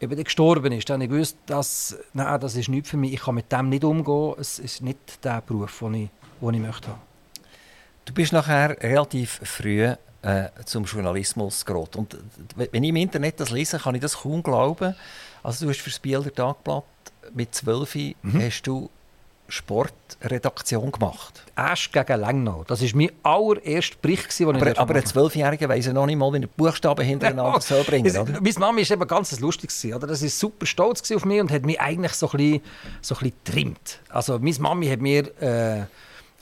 eben 0.00 0.24
gestorben 0.24 0.72
ist. 0.72 0.90
Dann 0.90 1.00
ich 1.00 1.10
wusste, 1.10 1.38
dass, 1.46 1.98
nein, 2.12 2.40
das 2.40 2.56
ist 2.56 2.68
nichts 2.68 2.90
für 2.90 2.96
mich. 2.96 3.14
Ich 3.14 3.20
kann 3.20 3.34
mit 3.34 3.50
dem 3.50 3.68
nicht 3.68 3.84
umgehen. 3.84 4.34
Es 4.38 4.58
ist 4.58 4.82
nicht 4.82 5.24
der 5.24 5.40
Beruf, 5.40 5.78
den 5.80 5.94
ich, 5.94 6.10
den 6.40 6.54
ich 6.54 6.60
möchte 6.60 6.88
haben. 6.88 7.00
Du 8.04 8.14
bist 8.14 8.32
nachher 8.32 8.76
relativ 8.82 9.40
früh 9.44 9.92
äh, 10.22 10.48
zum 10.64 10.84
Journalismus 10.84 11.64
geraten. 11.64 11.98
Und 11.98 12.18
wenn 12.56 12.82
ich 12.82 12.90
im 12.90 12.96
Internet 12.96 13.40
das 13.40 13.50
lese, 13.50 13.78
kann 13.78 13.94
ich 13.94 14.00
das 14.00 14.18
kaum 14.18 14.42
glauben. 14.42 14.94
Also 15.42 15.64
du 15.64 15.70
hast 15.70 15.80
für 15.80 15.90
das 15.90 15.98
Bieler 15.98 16.32
Tagblatt 16.32 16.84
mit 17.34 17.54
12 17.54 17.94
mhm. 17.94 18.14
hast 18.42 18.62
du 18.62 18.90
Sportredaktion 19.50 20.92
gemacht. 20.92 21.42
Erst 21.56 21.90
gegen 21.92 22.20
Lengnau. 22.20 22.64
Das 22.66 22.82
war 22.82 22.88
mein 22.94 23.10
allererster 23.22 23.96
Bericht, 24.02 24.38
den 24.38 24.48
aber, 24.48 24.70
ich 24.70 24.78
Aber 24.78 24.94
ein 24.94 25.06
Zwölfjähriger 25.06 25.68
weiss 25.70 25.86
ja 25.86 25.94
noch 25.94 26.04
nicht 26.04 26.16
mal, 26.16 26.30
wie 26.34 26.42
er 26.42 26.48
Buchstaben 26.48 27.04
hintereinander 27.04 27.52
ja, 27.54 27.60
soll 27.60 27.82
bringen 27.84 28.10
soll. 28.10 28.24
Meine 28.24 28.58
Mama 28.58 28.78
war 28.78 28.90
eben 28.90 29.08
ganz 29.08 29.40
lustig. 29.40 29.70
Oder? 29.94 30.06
Das 30.06 30.22
war 30.22 30.28
super 30.28 30.66
stolz 30.66 31.10
auf 31.12 31.24
mich 31.24 31.40
und 31.40 31.50
hat 31.50 31.64
mich 31.64 31.80
eigentlich 31.80 32.12
so 32.12 32.26
ein 32.30 32.36
bisschen, 32.36 32.60
so 33.00 33.14
ein 33.14 33.18
bisschen 33.20 33.36
getrimmt. 33.44 34.00
Also 34.10 34.38
meine 34.38 34.58
Mami 34.58 34.88
hat 34.88 35.00
mir... 35.00 35.42
Äh, 35.42 35.86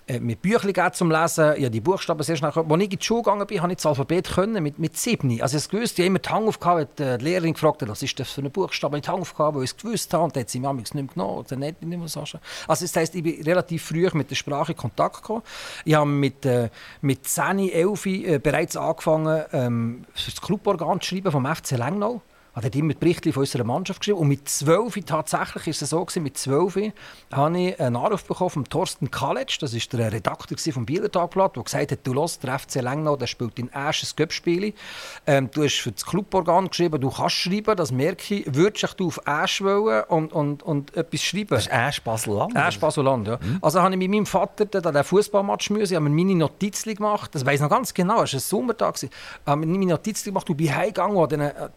äh, 0.09 0.21
mit 0.21 0.40
Büchern 0.40 0.92
zum 0.92 1.11
Lesen. 1.11 1.61
Ja, 1.61 1.69
die 1.69 1.81
Buchstaben 1.81 2.23
sehr 2.23 2.37
schnell. 2.37 2.53
Als 2.55 2.66
ich 2.66 2.92
in 2.92 2.99
die 2.99 3.05
Schule 3.05 3.23
gegangen 3.23 3.47
bin, 3.47 3.59
konnte 3.59 3.73
ich 3.73 3.77
das 3.79 3.87
Alphabet 3.87 4.29
können, 4.33 4.62
mit, 4.62 4.79
mit 4.79 4.97
sieben. 4.97 5.40
Also 5.42 5.57
ich 5.57 5.69
gewusst, 5.69 5.99
ich 5.99 6.05
habe 6.05 6.07
immer 6.07 6.19
die 6.21 6.29
Hand 6.29 6.47
aufgehabt, 6.47 6.99
die 7.01 7.16
Lehrerin 7.25 7.55
gefragt, 7.55 7.83
was 7.88 8.03
ist 8.03 8.21
das 8.21 8.31
für 8.31 8.40
ein 8.40 8.51
Buchstabe? 8.51 8.99
Ich 8.99 9.03
die 9.03 9.11
Hand 9.11 9.21
aufgehabt, 9.21 9.57
weil 9.57 9.64
ich 9.64 9.71
es 9.71 9.77
gewusst 9.77 10.14
habe. 10.14 10.25
Und 10.25 10.37
dann 10.37 10.42
hat 10.42 10.51
sie 10.51 10.61
mir 10.61 10.73
nicht 10.75 10.95
mehr 10.95 11.05
genommen. 11.05 11.38
Oder 11.38 11.57
nicht, 11.57 11.83
mehr 11.83 12.09
Sascha. 12.09 12.38
Also 12.69 12.85
das 12.85 12.95
heisst, 12.95 13.14
ich 13.16 13.23
bin 13.25 13.42
relativ 13.42 13.85
früh 13.85 14.09
mit 14.12 14.31
der 14.31 14.37
Sprache 14.37 14.73
in 14.73 14.79
Kontakt 14.79 15.16
gekommen. 15.16 15.42
Ich 15.85 15.95
habe 15.95 16.07
mit, 16.07 16.47
äh, 16.47 16.71
mit 17.01 17.27
10, 17.27 17.71
11 17.71 18.07
äh, 18.07 18.38
bereits 18.38 18.77
angefangen, 18.77 19.45
ähm, 19.53 20.05
das 20.14 20.40
Cluborgan 20.40 21.01
zu 21.01 21.09
schreiben 21.09 21.33
vom 21.33 21.47
FC 21.47 21.73
Lengnau 21.73 22.23
hat 22.64 22.75
immer 22.75 22.95
Berichte 22.95 23.33
von 23.33 23.42
unserer 23.42 23.64
Mannschaft 23.64 24.01
geschrieben. 24.01 24.19
Und 24.19 24.29
mit 24.29 24.49
12, 24.49 25.05
tatsächlich 25.05 25.69
ist 25.69 25.83
es 25.83 25.90
so 25.90 26.05
gewesen, 26.05 26.23
mit 26.23 26.38
12 26.38 26.92
habe 27.33 27.61
ich 27.61 27.81
einen 27.81 27.97
Anruf 27.97 28.25
bekommen 28.25 28.51
von 28.51 28.64
Thorsten 28.64 29.11
Kaletsch, 29.11 29.59
das 29.61 29.75
ist 29.75 29.92
der 29.92 30.12
Redakteur 30.12 30.57
vom 30.73 30.87
Bieler 30.87 31.11
Tagblatt, 31.11 31.57
der 31.57 31.62
gesagt 31.62 31.92
hat, 31.92 31.99
du 32.05 32.14
los, 32.14 32.38
der 32.38 32.59
FC 32.59 32.77
Lengnau, 32.77 33.16
der 33.16 33.27
spielt 33.27 33.59
in 33.59 33.69
erstes 33.69 34.16
Göppspiel. 34.16 34.73
Ähm, 35.27 35.51
du 35.53 35.64
hast 35.64 35.81
für 35.81 35.92
das 35.92 36.07
Cluborgan 36.07 36.69
geschrieben, 36.69 37.01
du 37.01 37.11
kannst 37.11 37.37
schreiben, 37.37 37.77
das 37.77 37.92
merke 37.92 38.37
ich. 38.37 38.55
Würdest 38.55 38.99
du 38.99 39.09
auf 39.09 39.27
Asch 39.27 39.62
wollen 39.62 40.05
und, 40.05 40.33
und, 40.33 40.62
und 40.62 40.97
etwas 40.97 41.21
schreiben? 41.23 41.49
Das 41.51 41.66
ist 41.66 41.73
Asch 41.73 42.03
Basel-Land? 42.03 42.57
Asch 42.57 42.81
Basel-Land, 42.81 43.29
ja. 43.29 43.38
Mhm. 43.40 43.59
Also 43.61 43.83
habe 43.83 43.92
ich 43.92 43.99
mit 43.99 44.11
meinem 44.11 44.27
Vater 44.27 44.64
den 44.64 45.05
Fußballmatch 45.05 45.71
müssen, 45.71 45.92
ich 45.92 45.97
habe 45.97 46.09
mir 46.09 46.25
meine 46.25 46.38
Notizen 46.38 46.95
gemacht, 46.95 47.35
das 47.35 47.45
weiß 47.45 47.57
ich 47.57 47.61
noch 47.61 47.71
ganz 47.71 47.92
genau, 47.92 48.23
es 48.23 48.33
war 48.33 48.38
ein 48.38 48.40
Sommertag, 48.40 49.03
ich 49.03 49.11
habe 49.45 49.61
mir 49.61 49.66
meine 49.66 49.92
Notizen 49.92 50.31
gemacht 50.31 50.49
und 50.49 50.57
bin 50.57 50.75
heimgegangen, 50.75 51.16
und 51.16 51.33
dann, 51.33 51.40
äh, 51.40 51.69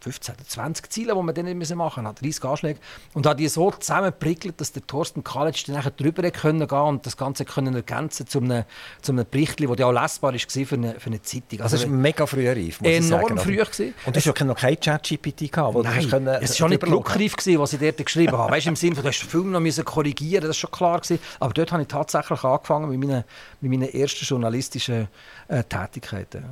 15 0.00 0.34
oder 0.34 0.44
20 0.44 0.90
Ziele, 0.90 1.14
die 1.14 1.20
wir 1.20 1.32
dann 1.32 1.46
machen 1.58 1.76
mussten, 1.76 2.06
hat 2.06 2.22
30 2.22 2.44
Anschläge. 2.44 2.80
Und 3.14 3.26
hat 3.26 3.38
die 3.38 3.48
so 3.48 3.70
zusammengeprickelt, 3.70 4.60
dass 4.60 4.72
der 4.72 4.86
Thorsten 4.86 5.24
Kalitsch 5.24 5.68
dann 5.68 5.82
drüber 5.96 6.30
können 6.30 6.66
gehen 6.66 6.78
und 6.78 7.06
das 7.06 7.16
Ganze 7.16 7.44
können 7.44 7.74
ergänzen 7.74 8.26
zu 8.26 8.40
einem, 8.40 8.64
zu 9.00 9.12
einem 9.12 9.26
Bericht, 9.30 9.60
das 9.60 9.78
ja 9.78 9.86
auch 9.86 9.92
lesbar 9.92 10.32
war 10.32 10.38
für 10.38 10.74
eine, 10.74 11.00
für 11.00 11.06
eine 11.06 11.22
Zeitung. 11.22 11.60
Also, 11.60 11.76
also 11.76 11.76
das 11.76 11.84
war 11.84 11.90
mega 11.90 12.26
früh 12.26 12.48
reif, 12.48 12.80
muss 12.80 12.90
Enorm 12.90 13.38
früh. 13.38 13.56
Gewesen. 13.56 13.94
Und 14.06 14.16
du 14.16 14.20
hast 14.20 14.38
ja 14.38 14.44
noch 14.44 14.56
kein 14.56 14.78
Chat-GPT 14.78 15.52
gehabt, 15.52 15.74
wo 15.74 15.82
Nein, 15.82 16.08
können, 16.08 16.26
es 16.26 16.50
war 16.50 16.56
schon 16.56 16.70
nicht 16.70 16.82
druckreif, 16.82 17.34
was 17.58 17.72
ich 17.72 17.80
dort 17.80 18.04
geschrieben 18.04 18.36
habe. 18.36 18.52
Weißt, 18.52 18.66
Im 18.66 18.76
Sinne 18.76 18.94
von, 18.94 19.02
du 19.02 19.08
hast 19.08 19.20
den 19.20 19.28
Film 19.28 19.50
noch 19.50 19.84
korrigieren 19.84 20.42
das 20.46 20.48
war 20.48 20.54
schon 20.54 20.70
klar. 20.70 21.00
Gewesen. 21.00 21.18
Aber 21.40 21.52
dort 21.52 21.72
habe 21.72 21.82
ich 21.82 21.88
tatsächlich 21.88 22.44
angefangen 22.44 22.90
mit 22.90 23.00
meinen, 23.00 23.24
mit 23.60 23.70
meinen 23.70 23.92
ersten 23.92 24.24
journalistischen 24.24 25.08
äh, 25.48 25.62
Tätigkeiten. 25.64 26.44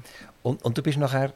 Und, 0.43 0.63
und 0.65 0.79
du 0.79 0.83
bist 0.83 0.99
nachher 0.99 1.33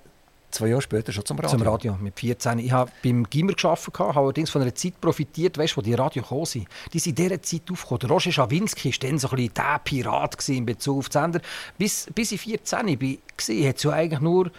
zwei 0.54 0.68
Jahre 0.68 0.82
später 0.82 1.12
schon 1.12 1.24
zum 1.24 1.38
Radio? 1.38 1.58
Zum 1.58 1.66
Radio, 1.66 1.98
mit 2.00 2.18
14. 2.18 2.58
Ich 2.60 2.72
habe 2.72 2.90
beim 3.02 3.24
Gimmer 3.28 3.52
gearbeitet, 3.52 3.98
habe 3.98 4.18
allerdings 4.20 4.50
von 4.50 4.62
einer 4.62 4.74
Zeit 4.74 5.00
profitiert, 5.00 5.58
weißt, 5.58 5.76
wo 5.76 5.82
die 5.82 5.94
Radio 5.94 6.22
gekommen 6.22 6.46
sind. 6.46 6.66
Die 6.92 6.98
sind 6.98 7.18
in 7.18 7.28
dieser 7.28 7.42
Zeit 7.42 7.70
aufgekommen. 7.70 8.00
Der 8.00 8.10
Roger 8.10 8.32
Schawinski 8.32 8.90
war 8.90 9.08
dann 9.08 9.18
so 9.18 9.28
ein 9.28 9.36
bisschen 9.36 9.54
der 9.54 9.80
Pirat 9.84 10.48
in 10.48 10.66
Bezug 10.66 10.98
auf 10.98 11.08
die 11.08 11.12
Sender. 11.12 11.40
Bis, 11.76 12.06
bis 12.14 12.32
ich 12.32 12.40
14 12.40 12.86
war, 12.86 13.68
hat 13.68 13.76
es 13.76 13.82
ja 13.82 13.90
eigentlich 13.90 14.20
nur 14.20 14.50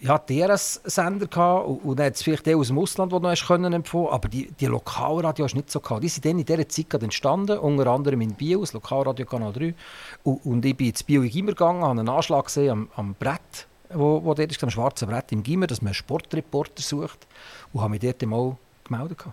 ja, 0.00 0.18
DRS-Sender 0.18 1.26
gehabt 1.26 1.66
und, 1.66 1.84
und 1.84 1.98
dann 1.98 2.06
hat 2.06 2.14
es 2.14 2.22
vielleicht 2.22 2.46
die 2.46 2.54
aus 2.54 2.68
dem 2.68 2.78
Ausland, 2.78 3.12
die 3.12 3.16
noch 3.16 3.30
hast 3.30 3.46
können 3.46 3.72
empfohlen 3.72 4.08
aber 4.08 4.28
die, 4.28 4.50
die 4.52 4.66
Lokalradio 4.66 5.44
hast 5.44 5.52
du 5.52 5.58
nicht 5.58 5.70
so 5.70 5.80
gehabt. 5.80 6.02
Die 6.02 6.08
sind 6.08 6.24
dann 6.24 6.38
in 6.38 6.44
dieser 6.44 6.68
Zeit 6.68 7.02
entstanden, 7.02 7.58
unter 7.58 7.86
anderem 7.88 8.20
in 8.20 8.34
Biel, 8.34 8.60
das 8.60 8.72
Lokalradio 8.72 9.26
Kanal 9.26 9.52
3. 9.52 9.74
Und, 10.22 10.44
und 10.44 10.64
ich 10.64 10.76
bin 10.76 10.88
ins 10.88 11.02
Biel 11.02 11.24
in 11.24 11.30
Gimmer 11.30 11.52
gegangen, 11.52 11.82
habe 11.82 12.00
einen 12.00 12.08
Anschlag 12.08 12.46
gesehen 12.46 12.70
am, 12.70 12.88
am 12.96 13.14
Brett, 13.14 13.68
wo, 13.94 14.22
wo 14.24 14.34
dort 14.34 14.50
ist, 14.50 14.62
am 14.62 14.70
schwarzen 14.70 15.08
Brett 15.08 15.32
im 15.32 15.42
Gimmer, 15.42 15.66
dass 15.66 15.80
man 15.82 15.88
einen 15.88 15.94
Sportreporter 15.94 16.82
sucht 16.82 17.26
und 17.72 17.80
habe 17.80 17.90
mich 17.90 18.00
dort 18.00 18.22
mal 18.26 18.56
gemeldet. 18.84 19.24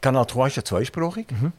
Kanal 0.00 0.26
2 0.26 0.46
ist 0.48 0.56
ja 0.56 0.64
zweisprachig. 0.64 1.26
Mhm. 1.30 1.52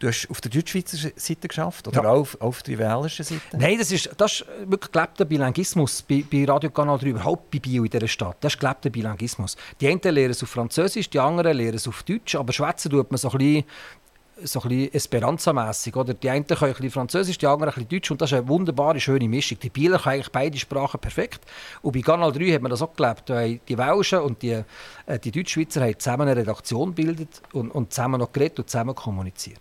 Du 0.00 0.08
hast 0.08 0.28
auf 0.28 0.40
der 0.40 0.50
deutschschweizer 0.50 1.10
Seite 1.16 1.46
geschafft 1.48 1.86
oder 1.86 2.02
Ja. 2.02 2.10
auch 2.10 2.16
auf, 2.20 2.40
auf 2.40 2.62
der 2.64 2.78
wälischen 2.78 3.24
Seite? 3.24 3.40
Nein, 3.56 3.78
das 3.78 3.92
ist, 3.92 4.10
das 4.18 4.32
ist 4.40 4.46
wirklich 4.66 4.90
gelebter 4.90 5.24
Bilinguismus 5.24 6.02
bei, 6.02 6.24
bei 6.30 6.44
Radio 6.44 6.68
Kanal 6.70 6.98
3, 6.98 7.06
überhaupt 7.10 7.50
bei 7.50 7.60
Bio 7.60 7.84
in 7.84 7.90
dieser 7.90 8.08
Stadt. 8.08 8.36
Das 8.40 8.54
ist 8.54 8.60
gelebter 8.60 8.90
Bilinguismus. 8.90 9.56
Die 9.80 9.88
einen 9.88 10.00
lernen 10.02 10.32
es 10.32 10.42
auf 10.42 10.50
Französisch, 10.50 11.08
die 11.08 11.20
anderen 11.20 11.56
lernen 11.56 11.76
es 11.76 11.86
auf 11.86 12.02
Deutsch, 12.02 12.34
aber 12.34 12.52
schwätzen 12.52 12.90
tut 12.90 13.10
man 13.12 13.18
so 13.18 13.30
ein 13.30 13.38
bisschen 13.38 13.64
so 14.42 14.60
ein 14.62 14.68
bisschen 14.68 14.94
Esperanza-mässig. 14.94 15.96
Oder? 15.96 16.14
Die 16.14 16.28
einen 16.28 16.46
können 16.46 16.60
ein 16.62 16.72
bisschen 16.72 16.90
Französisch, 16.90 17.38
die 17.38 17.46
anderen 17.46 17.72
ein 17.72 17.74
bisschen 17.74 17.88
Deutsch. 17.88 18.10
Und 18.10 18.20
das 18.20 18.32
ist 18.32 18.38
eine 18.38 18.48
wunderbare, 18.48 19.00
schöne 19.00 19.28
Mischung. 19.28 19.58
Die 19.60 19.70
Bieler 19.70 19.98
können 19.98 20.14
eigentlich 20.14 20.32
beide 20.32 20.58
Sprachen 20.58 21.00
perfekt. 21.00 21.40
Und 21.82 21.92
bei 21.92 22.00
Kanal 22.00 22.32
3 22.32 22.52
hat 22.52 22.62
man 22.62 22.70
das 22.70 22.82
auch 22.82 22.94
gelebt. 22.94 23.28
Die 23.68 23.78
Welschen 23.78 24.20
und 24.20 24.42
die, 24.42 24.62
äh, 25.06 25.18
die 25.18 25.30
Deutschschweizer 25.30 25.82
haben 25.82 25.98
zusammen 25.98 26.28
eine 26.28 26.36
Redaktion 26.40 26.94
gebildet 26.94 27.42
und, 27.52 27.70
und 27.70 27.92
zusammen 27.92 28.20
noch 28.20 28.32
geredet 28.32 28.58
und 28.58 28.70
zusammen 28.70 28.94
kommuniziert. 28.94 29.60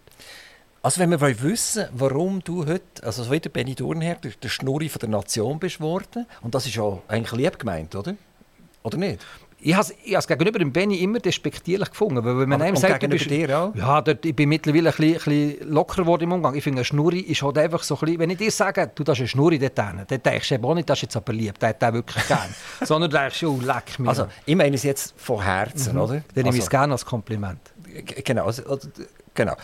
Also 0.81 0.99
wenn 0.99 1.11
wir 1.11 1.21
wissen 1.41 1.85
warum 1.93 2.43
du 2.43 2.65
heute, 2.65 3.03
also 3.03 3.23
so 3.23 3.31
wie 3.31 3.39
der 3.39 3.49
Benny 3.49 3.73
Thurnherr, 3.73 4.15
der, 4.15 4.31
der 4.31 4.49
Schnurri 4.49 4.89
von 4.89 4.99
der 4.99 5.09
Nation 5.09 5.57
bist 5.57 5.79
worden, 5.79 6.25
und 6.41 6.53
das 6.53 6.65
ist 6.65 6.75
ja 6.75 6.99
eigentlich 7.07 7.31
lieb 7.31 7.57
gemeint, 7.57 7.95
oder? 7.95 8.15
Oder 8.83 8.97
nicht? 8.97 9.25
Ich 9.65 9.73
habe 9.75 9.93
es 10.03 10.27
gegenüber 10.27 10.59
dem 10.59 10.73
Benny 10.73 10.97
immer 10.97 11.19
despektierlich 11.19 11.89
gefunden. 11.89 12.23
Weil 12.23 12.37
wenn 12.37 12.49
man 12.49 12.61
einem 12.61 12.75
sagt, 12.75 13.01
du 13.01 13.07
bist, 13.07 13.29
dir 13.29 13.57
auch? 13.57 13.73
Ja, 13.75 14.01
dort, 14.01 14.25
ich 14.25 14.35
bin 14.35 14.49
mittlerweile 14.49 14.89
ein 14.89 14.95
bisschen, 14.95 15.31
ein 15.33 15.51
bisschen 15.53 15.71
lockerer 15.71 16.01
geworden 16.01 16.23
im 16.23 16.31
Umgang. 16.33 16.53
Ich 16.55 16.63
finde, 16.63 16.79
eine 16.79 16.85
Schnurri 16.85 17.19
ist 17.19 17.41
halt 17.41 17.57
einfach 17.57 17.81
so 17.81 17.95
ein 17.95 17.99
bisschen, 18.01 18.19
wenn 18.19 18.29
ich 18.31 18.37
dir 18.37 18.51
sage, 18.51 18.91
du, 18.93 19.05
das 19.05 19.17
ist 19.17 19.21
eine 19.21 19.27
Schnurri 19.29 19.59
dort 19.59 19.79
hinten, 19.79 20.05
dann 20.05 20.21
denkst 20.21 20.49
du 20.49 20.55
eben 20.55 20.65
auch 20.65 20.75
nicht, 20.75 20.89
das 20.89 20.97
ist 20.97 21.03
jetzt 21.03 21.15
aber 21.15 21.31
lieb, 21.31 21.57
der 21.59 21.69
hat 21.69 21.81
den 21.81 21.93
wirklich 21.93 22.27
gern. 22.27 22.53
Sondern 22.81 23.09
du 23.09 23.17
denkst, 23.17 23.43
oh, 23.43 23.57
leck 23.61 23.99
mich. 23.99 24.09
Also 24.09 24.27
ich 24.45 24.55
meine 24.55 24.75
es 24.75 24.83
jetzt 24.83 25.13
von 25.15 25.41
Herzen, 25.41 25.97
oder? 25.97 26.15
dann 26.15 26.23
nehme 26.35 26.49
ich 26.49 26.55
also, 26.55 26.59
es 26.59 26.69
gerne 26.69 26.93
als 26.93 27.05
Kompliment. 27.05 27.61
Genau, 28.25 28.45
also, 28.45 28.63
genau. 29.33 29.55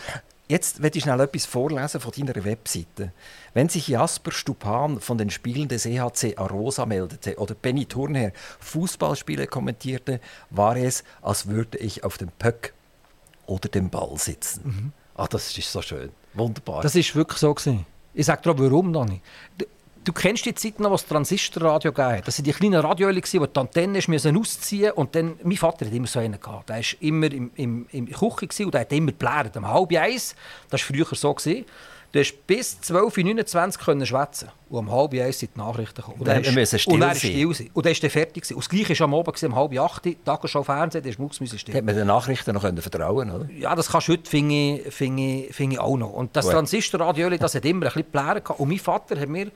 Jetzt 0.50 0.82
werde 0.82 0.98
ich 0.98 1.04
schnell 1.04 1.20
etwas 1.20 1.46
vorlesen 1.46 2.00
von 2.00 2.10
deiner 2.10 2.44
Webseite. 2.44 3.12
Wenn 3.54 3.68
sich 3.68 3.86
Jasper 3.86 4.32
Stupan 4.32 4.98
von 4.98 5.16
den 5.16 5.30
Spielen 5.30 5.68
des 5.68 5.86
EHC 5.86 6.36
Arosa 6.38 6.86
meldete 6.86 7.36
oder 7.36 7.54
Benny 7.54 7.86
Thurnherr 7.86 8.32
Fußballspiele 8.58 9.46
kommentierte, 9.46 10.18
war 10.50 10.74
es, 10.74 11.04
als 11.22 11.46
würde 11.46 11.78
ich 11.78 12.02
auf 12.02 12.18
dem 12.18 12.30
Pöck 12.36 12.74
oder 13.46 13.68
dem 13.68 13.90
Ball 13.90 14.18
sitzen. 14.18 14.92
Ah, 15.14 15.28
das 15.28 15.56
ist 15.56 15.70
so 15.70 15.82
schön. 15.82 16.10
Wunderbar. 16.34 16.82
Das 16.82 16.96
ist 16.96 17.14
wirklich 17.14 17.38
so. 17.38 17.54
Gewesen. 17.54 17.86
Ich 18.12 18.26
sage 18.26 18.42
dir 18.42 18.58
warum, 18.58 18.92
Dani. 18.92 19.22
Du, 20.04 20.12
kennst 20.12 20.46
die 20.46 20.54
Zeiten 20.54 20.82
noch, 20.82 20.90
wo 20.90 20.94
es 20.94 21.06
Transistorradio 21.06 21.92
gab. 21.92 22.24
Das 22.24 22.38
waren 22.38 22.44
die 22.44 22.52
kleinen 22.52 22.80
Radioöle, 22.80 23.20
die 23.20 23.38
die 23.38 23.58
Antenne 23.58 23.98
hast 23.98 24.08
müssen 24.08 24.36
ausziehen 24.36 24.92
und 24.92 25.14
dann, 25.14 25.36
Mein 25.42 25.56
Vater 25.56 25.84
hat 25.86 25.92
immer 25.92 26.06
so 26.06 26.18
einen 26.20 26.40
gehabt. 26.40 26.68
Der 26.70 26.76
war 26.76 26.84
immer 27.00 27.30
im, 27.30 27.50
im, 27.54 27.86
im 27.90 28.06
Küche 28.10 28.64
und 28.64 28.72
der 28.74 28.82
hat 28.82 28.92
immer 28.92 29.12
geblärt. 29.12 29.56
Um 29.56 29.68
halb 29.68 29.92
eins, 29.92 30.34
das 30.70 30.80
war 30.80 30.86
früher 30.96 31.06
so. 31.14 31.34
Gewesen. 31.34 31.64
Du 32.12 32.18
hast 32.18 32.44
bis 32.44 32.76
12.29 32.82 34.00
Uhr 34.00 34.06
schwätzen 34.06 34.48
und 34.68 34.78
um 34.78 34.90
halb 34.90 35.12
eins 35.14 35.38
sind 35.38 35.54
die 35.54 35.60
Nachrichten 35.60 35.94
gekommen. 35.94 36.16
Und 36.18 36.26
Dann 36.26 36.42
ist- 36.42 36.52
müssen 36.54 36.78
still 36.80 36.94
und 36.94 37.00
dann 37.00 37.14
still 37.14 37.54
sein. 37.54 37.70
Und 37.72 37.86
dann 37.86 37.92
ist 37.92 38.02
er 38.02 38.10
fertig. 38.10 38.42
Gewesen. 38.42 38.54
Und 38.54 38.64
das 38.64 38.68
Gleiche 38.68 38.98
war 38.98 39.04
am 39.04 39.14
Abend, 39.14 39.42
um 39.44 39.54
halb 39.54 39.78
acht, 39.78 40.08
Tagesschau 40.24 40.62
Fernsehen, 40.64 41.04
da 41.04 41.22
musste 41.22 41.44
man 41.44 41.58
still. 41.58 41.74
Hätte 41.74 41.84
man 41.84 41.94
den 41.94 42.06
Nachrichten 42.08 42.52
noch 42.54 42.62
können 42.62 42.78
vertrauen 42.82 43.30
oder? 43.30 43.48
Ja, 43.52 43.76
das 43.76 43.88
kannst 43.90 44.08
du 44.08 44.12
heute, 44.12 44.28
finde 44.28 44.54
ich, 44.54 44.92
finde 44.92 45.22
ich, 45.22 45.54
finde 45.54 45.74
ich 45.74 45.80
auch 45.80 45.96
noch. 45.96 46.10
Und 46.12 46.34
das. 46.34 46.48
Transistorradio, 46.48 47.30
das 47.30 47.54
hat 47.54 47.64
immer 47.64 47.86
ein 47.86 47.92
bisschen 47.92 48.12
gehabt. 48.12 48.58
Und 48.58 48.68
mein 48.68 48.78
Vater 48.78 49.20
hat 49.20 49.28
mir 49.28 49.52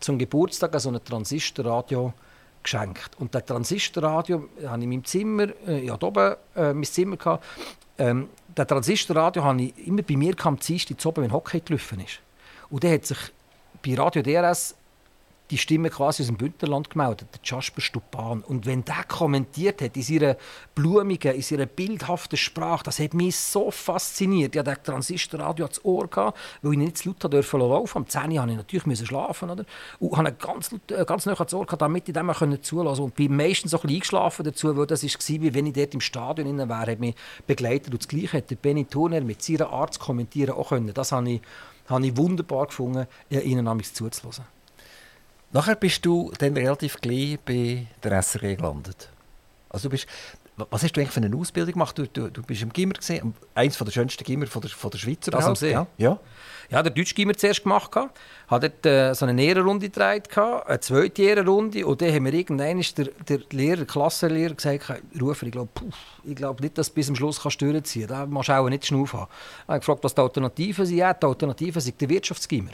zum 0.00 0.18
Geburtstag 0.18 0.78
so 0.80 0.90
ein 0.90 1.02
Transistorradio 1.02 2.12
geschenkt. 2.62 3.10
Und 3.18 3.34
das 3.34 3.44
Transistorradio 3.44 4.48
habe 4.66 4.78
ich 4.78 4.84
in 4.84 4.90
meinem 4.90 5.04
Zimmer, 5.04 5.48
äh, 5.66 5.90
hatte 5.90 6.06
oben 6.06 6.34
äh, 6.56 6.72
mein 6.72 6.84
Zimmer, 6.84 7.16
gehabt. 7.16 7.44
Ähm, 7.98 8.28
das 8.54 8.66
Transistorradio 8.66 9.44
habe 9.44 9.62
ich 9.62 9.86
immer 9.86 10.02
bei 10.02 10.16
mir 10.16 10.34
am 10.44 10.58
Dienstag 10.58 11.04
oben, 11.06 11.24
wenn 11.24 11.32
Hockey 11.32 11.60
gelaufen 11.60 12.00
ist. 12.00 12.20
Und 12.70 12.82
dann 12.82 12.92
hat 12.92 13.06
sich 13.06 13.18
bei 13.84 13.94
Radio 13.94 14.22
DRS 14.22 14.74
die 15.50 15.58
Stimme 15.58 15.90
quasi 15.90 16.22
aus 16.22 16.28
dem 16.28 16.38
Bündnerland 16.38 16.88
gemeldet, 16.88 17.28
der 17.34 17.40
Jasper 17.44 17.82
Stupan. 17.82 18.40
Und 18.40 18.64
wenn 18.64 18.84
der 18.84 19.04
kommentiert 19.06 19.82
hat, 19.82 19.94
in 19.94 20.02
seiner 20.02 20.36
blumigen, 20.74 21.34
in 21.34 21.42
seiner 21.42 21.66
bildhaften 21.66 22.38
Sprache, 22.38 22.84
das 22.84 22.98
hat 22.98 23.12
mich 23.12 23.36
so 23.36 23.70
fasziniert. 23.70 24.54
Ich 24.54 24.58
hatte 24.58 24.74
das 24.74 24.82
Transistorradio 24.82 25.66
ans 25.66 25.84
Ohr, 25.84 26.08
gehabt, 26.08 26.38
weil 26.62 26.72
ich 26.72 26.78
nicht 26.78 26.98
zu 26.98 27.10
laut 27.10 27.32
durfte 27.32 27.58
laufen. 27.58 27.98
Am 27.98 28.08
10 28.08 28.22
Uhr 28.22 28.28
musste 28.28 28.50
ich 28.50 28.56
natürlich 28.56 28.86
müssen 28.86 29.06
schlafen. 29.06 29.50
Oder? 29.50 29.64
Und 29.98 30.16
habe 30.16 30.32
ganz, 30.32 30.74
äh, 30.90 31.04
ganz 31.04 31.26
nah 31.26 31.34
ans 31.34 31.52
Ohr, 31.52 31.66
gehabt, 31.66 31.82
damit 31.82 32.08
ich 32.08 32.14
dem 32.14 32.32
zulassen 32.62 32.72
konnte. 32.72 33.02
Und 33.02 33.14
bin 33.14 33.36
meistens 33.36 33.72
so 33.72 33.76
ein 33.76 33.82
bisschen 33.82 33.96
eingeschlafen 33.96 34.44
dazu, 34.44 34.76
weil 34.76 34.86
das 34.86 35.04
war, 35.04 35.42
wie 35.42 35.54
wenn 35.54 35.66
ich 35.66 35.74
dort 35.74 35.92
im 35.92 36.00
Stadion 36.00 36.56
drin 36.56 36.68
wäre, 36.68 36.92
hat 36.92 37.00
mich 37.00 37.14
begleitet. 37.46 37.92
Und 37.92 38.02
das 38.02 38.08
Gleiche 38.08 38.38
hat 38.38 38.50
der 38.50 38.56
Benny 38.56 38.86
Turner 38.86 39.20
mit 39.20 39.42
seiner 39.42 39.68
Art 39.68 39.92
zu 39.92 40.00
kommentieren 40.00 40.54
auch 40.54 40.70
können. 40.70 40.94
Das 40.94 41.12
habe 41.12 41.30
ich, 41.30 41.42
habe 41.86 42.06
ich 42.06 42.16
wunderbar 42.16 42.66
gefunden, 42.66 43.06
äh, 43.30 43.40
ihnen 43.40 43.82
zuzulassen. 43.82 44.54
Nachher 45.54 45.76
bist 45.76 46.04
du 46.04 46.32
dann 46.36 46.56
relativ 46.56 47.00
gleich 47.00 47.38
bei 47.38 47.86
der 48.02 48.20
SRG 48.20 48.56
gelandet. 48.56 49.08
Also 49.68 49.88
du 49.88 49.90
bist, 49.90 50.08
was 50.56 50.82
hast 50.82 50.96
du 50.96 51.00
eigentlich 51.00 51.12
für 51.12 51.20
eine 51.22 51.36
Ausbildung 51.36 51.74
gemacht? 51.74 51.96
Du, 51.96 52.08
du, 52.08 52.28
du 52.28 52.42
bist 52.42 52.62
im 52.62 52.72
Gimmer 52.72 52.94
gesehen, 52.94 53.34
eins 53.54 53.78
der 53.78 53.90
schönsten 53.92 54.24
Gimmer 54.24 54.48
von 54.48 54.62
der, 54.62 54.72
von 54.72 54.90
der 54.90 54.98
Schweiz. 54.98 55.26
Das 55.26 55.44
am 55.44 55.54
See? 55.54 55.70
Ja. 55.70 55.86
ja. 55.96 56.18
Ja, 56.70 56.82
der 56.82 56.90
Deutschgimmer 56.90 57.34
zuerst 57.34 57.62
gemacht. 57.62 57.92
gehabt. 57.92 58.18
Hat 58.48 58.64
dort 58.64 58.84
äh, 58.84 59.14
so 59.14 59.26
eine 59.26 59.40
Ehrenrunde 59.40 59.88
gedreht, 59.88 60.28
gehabt, 60.28 60.68
eine 60.68 60.80
zweite 60.80 61.22
Ehrenrunde. 61.22 61.86
Und 61.86 62.02
dann 62.02 62.12
haben 62.12 62.24
wir 62.24 62.34
irgendwann 62.34 62.80
der, 62.96 63.08
der 63.28 63.40
Lehrer, 63.52 63.76
der 63.76 63.86
Klassenlehrer 63.86 64.54
gesagt, 64.54 64.92
Rufer, 65.20 65.46
ich 65.46 65.52
glaube 65.52 65.70
ich 66.24 66.34
glaub 66.34 66.60
nicht, 66.60 66.76
dass 66.76 66.88
du 66.88 66.94
bis 66.94 67.06
zum 67.06 67.14
Schluss 67.14 67.40
kannst 67.40 67.62
durchziehen 67.62 68.08
kannst. 68.08 68.22
Da 68.22 68.26
musst 68.26 68.48
du 68.48 68.58
auch 68.58 68.68
nicht 68.68 68.86
schnaufen 68.86 69.20
haben. 69.20 69.30
Ich 69.30 69.68
habe 69.68 69.78
gefragt, 69.78 70.02
was 70.02 70.14
die 70.16 70.20
Alternativen 70.20 70.84
sind. 70.84 70.96
Ja, 70.96 71.14
die 71.14 71.24
Alternativen 71.24 71.80
sind 71.80 72.00
der 72.00 72.08
Wirtschaftsgimmer. 72.08 72.72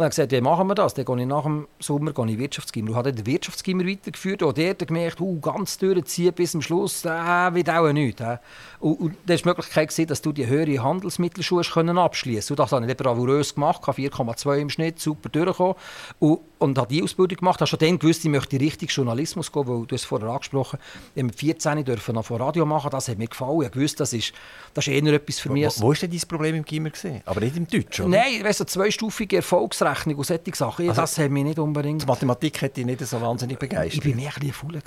Und 0.00 0.04
er 0.04 0.06
hat 0.06 0.12
gesagt, 0.12 0.32
wie 0.32 0.40
machen 0.40 0.66
wir 0.66 0.74
das? 0.74 0.94
Dann 0.94 1.04
gehe 1.04 1.20
ich 1.20 1.26
nach 1.26 1.42
dem 1.42 1.68
Sommer 1.78 2.18
in 2.20 2.26
den 2.28 2.38
Wirtschaftsgimmer. 2.38 2.92
Und 2.92 2.96
habe 2.96 3.12
den 3.12 3.26
Wirtschaftsgimmer 3.26 3.84
weitergeführt. 3.84 4.42
Und 4.42 4.56
dort 4.56 4.88
gemerkt, 4.88 5.20
uh, 5.20 5.38
ganz 5.40 5.76
durchziehen 5.76 6.32
bis 6.32 6.52
zum 6.52 6.62
Schluss, 6.62 7.04
äh, 7.04 7.08
wird 7.08 7.68
auch 7.68 7.92
nichts. 7.92 8.22
Äh. 8.22 8.38
Und, 8.78 8.98
und 8.98 9.16
da 9.26 9.34
war 9.34 9.36
die 9.36 9.48
Möglichkeit, 9.48 9.90
gewesen, 9.90 10.06
dass 10.06 10.22
du 10.22 10.32
die 10.32 10.46
höhere 10.46 10.82
Handelsmittelschule 10.82 11.66
abschließen 12.00 12.54
Und 12.54 12.58
das 12.60 12.72
habe 12.72 12.90
ich 12.90 12.96
bravourös 12.96 13.54
gemacht, 13.54 13.86
habe 13.86 14.00
4,2 14.00 14.56
im 14.56 14.70
Schnitt, 14.70 14.98
super 15.00 15.28
durchgekommen. 15.28 15.74
Und, 16.18 16.40
und 16.60 16.78
habe 16.78 16.88
die 16.88 17.02
Ausbildung 17.02 17.38
gemacht. 17.38 17.56
Ich 17.56 17.60
habe 17.62 17.66
schon 17.68 17.78
dann 17.80 17.98
gewusst, 17.98 18.24
ich 18.24 18.30
möchte 18.30 18.56
in 18.56 18.62
Richtung 18.62 18.88
Journalismus 18.88 19.50
gehen, 19.50 19.66
weil 19.66 19.86
du 19.86 19.94
es 19.94 20.04
vorher 20.04 20.28
angesprochen 20.28 20.78
hast. 20.80 21.10
Ich 21.14 21.22
mit 21.22 21.34
14 21.34 21.84
dürfen 21.84 22.14
noch 22.14 22.24
vor 22.24 22.38
Radio 22.38 22.64
machen, 22.66 22.90
das 22.90 23.08
hat 23.08 23.18
mir 23.18 23.26
gefallen. 23.28 23.62
Ich 23.62 23.70
gewusst, 23.72 23.98
das 23.98 24.12
ist, 24.12 24.32
das 24.74 24.86
ist 24.86 24.92
eher 24.92 25.12
etwas 25.12 25.40
für 25.40 25.50
mich. 25.50 25.66
Wo, 25.78 25.82
wo 25.84 25.88
war 25.88 25.94
denn 25.94 26.10
dein 26.10 26.20
Problem 26.28 26.54
im 26.56 26.64
Gimmer? 26.64 26.90
Aber 27.24 27.40
nicht 27.40 27.56
im 27.56 27.66
Deutsch, 27.66 28.00
oder? 28.00 28.08
Nein, 28.10 28.44
weißt 28.44 28.60
du, 28.60 28.64
zweistufige 28.66 29.36
Erfolgsrechnung 29.36 30.16
und 30.16 30.24
solche 30.24 30.54
Sachen, 30.54 30.88
Also- 30.88 31.00
das 31.00 31.18
hat 31.18 31.30
mich 31.30 31.44
nicht 31.44 31.58
unbedingt... 31.58 32.02
Die 32.02 32.06
Mathematik 32.06 32.60
hat 32.62 32.76
dich 32.76 32.84
nicht 32.84 33.00
so 33.06 33.20
wahnsinnig 33.20 33.54
Ich 33.54 33.58
begeistert. 33.58 34.04
bin 34.04 34.16
mehr 34.16 34.28
ein 34.28 34.40
bisschen 34.40 34.52
faul. 34.52 34.80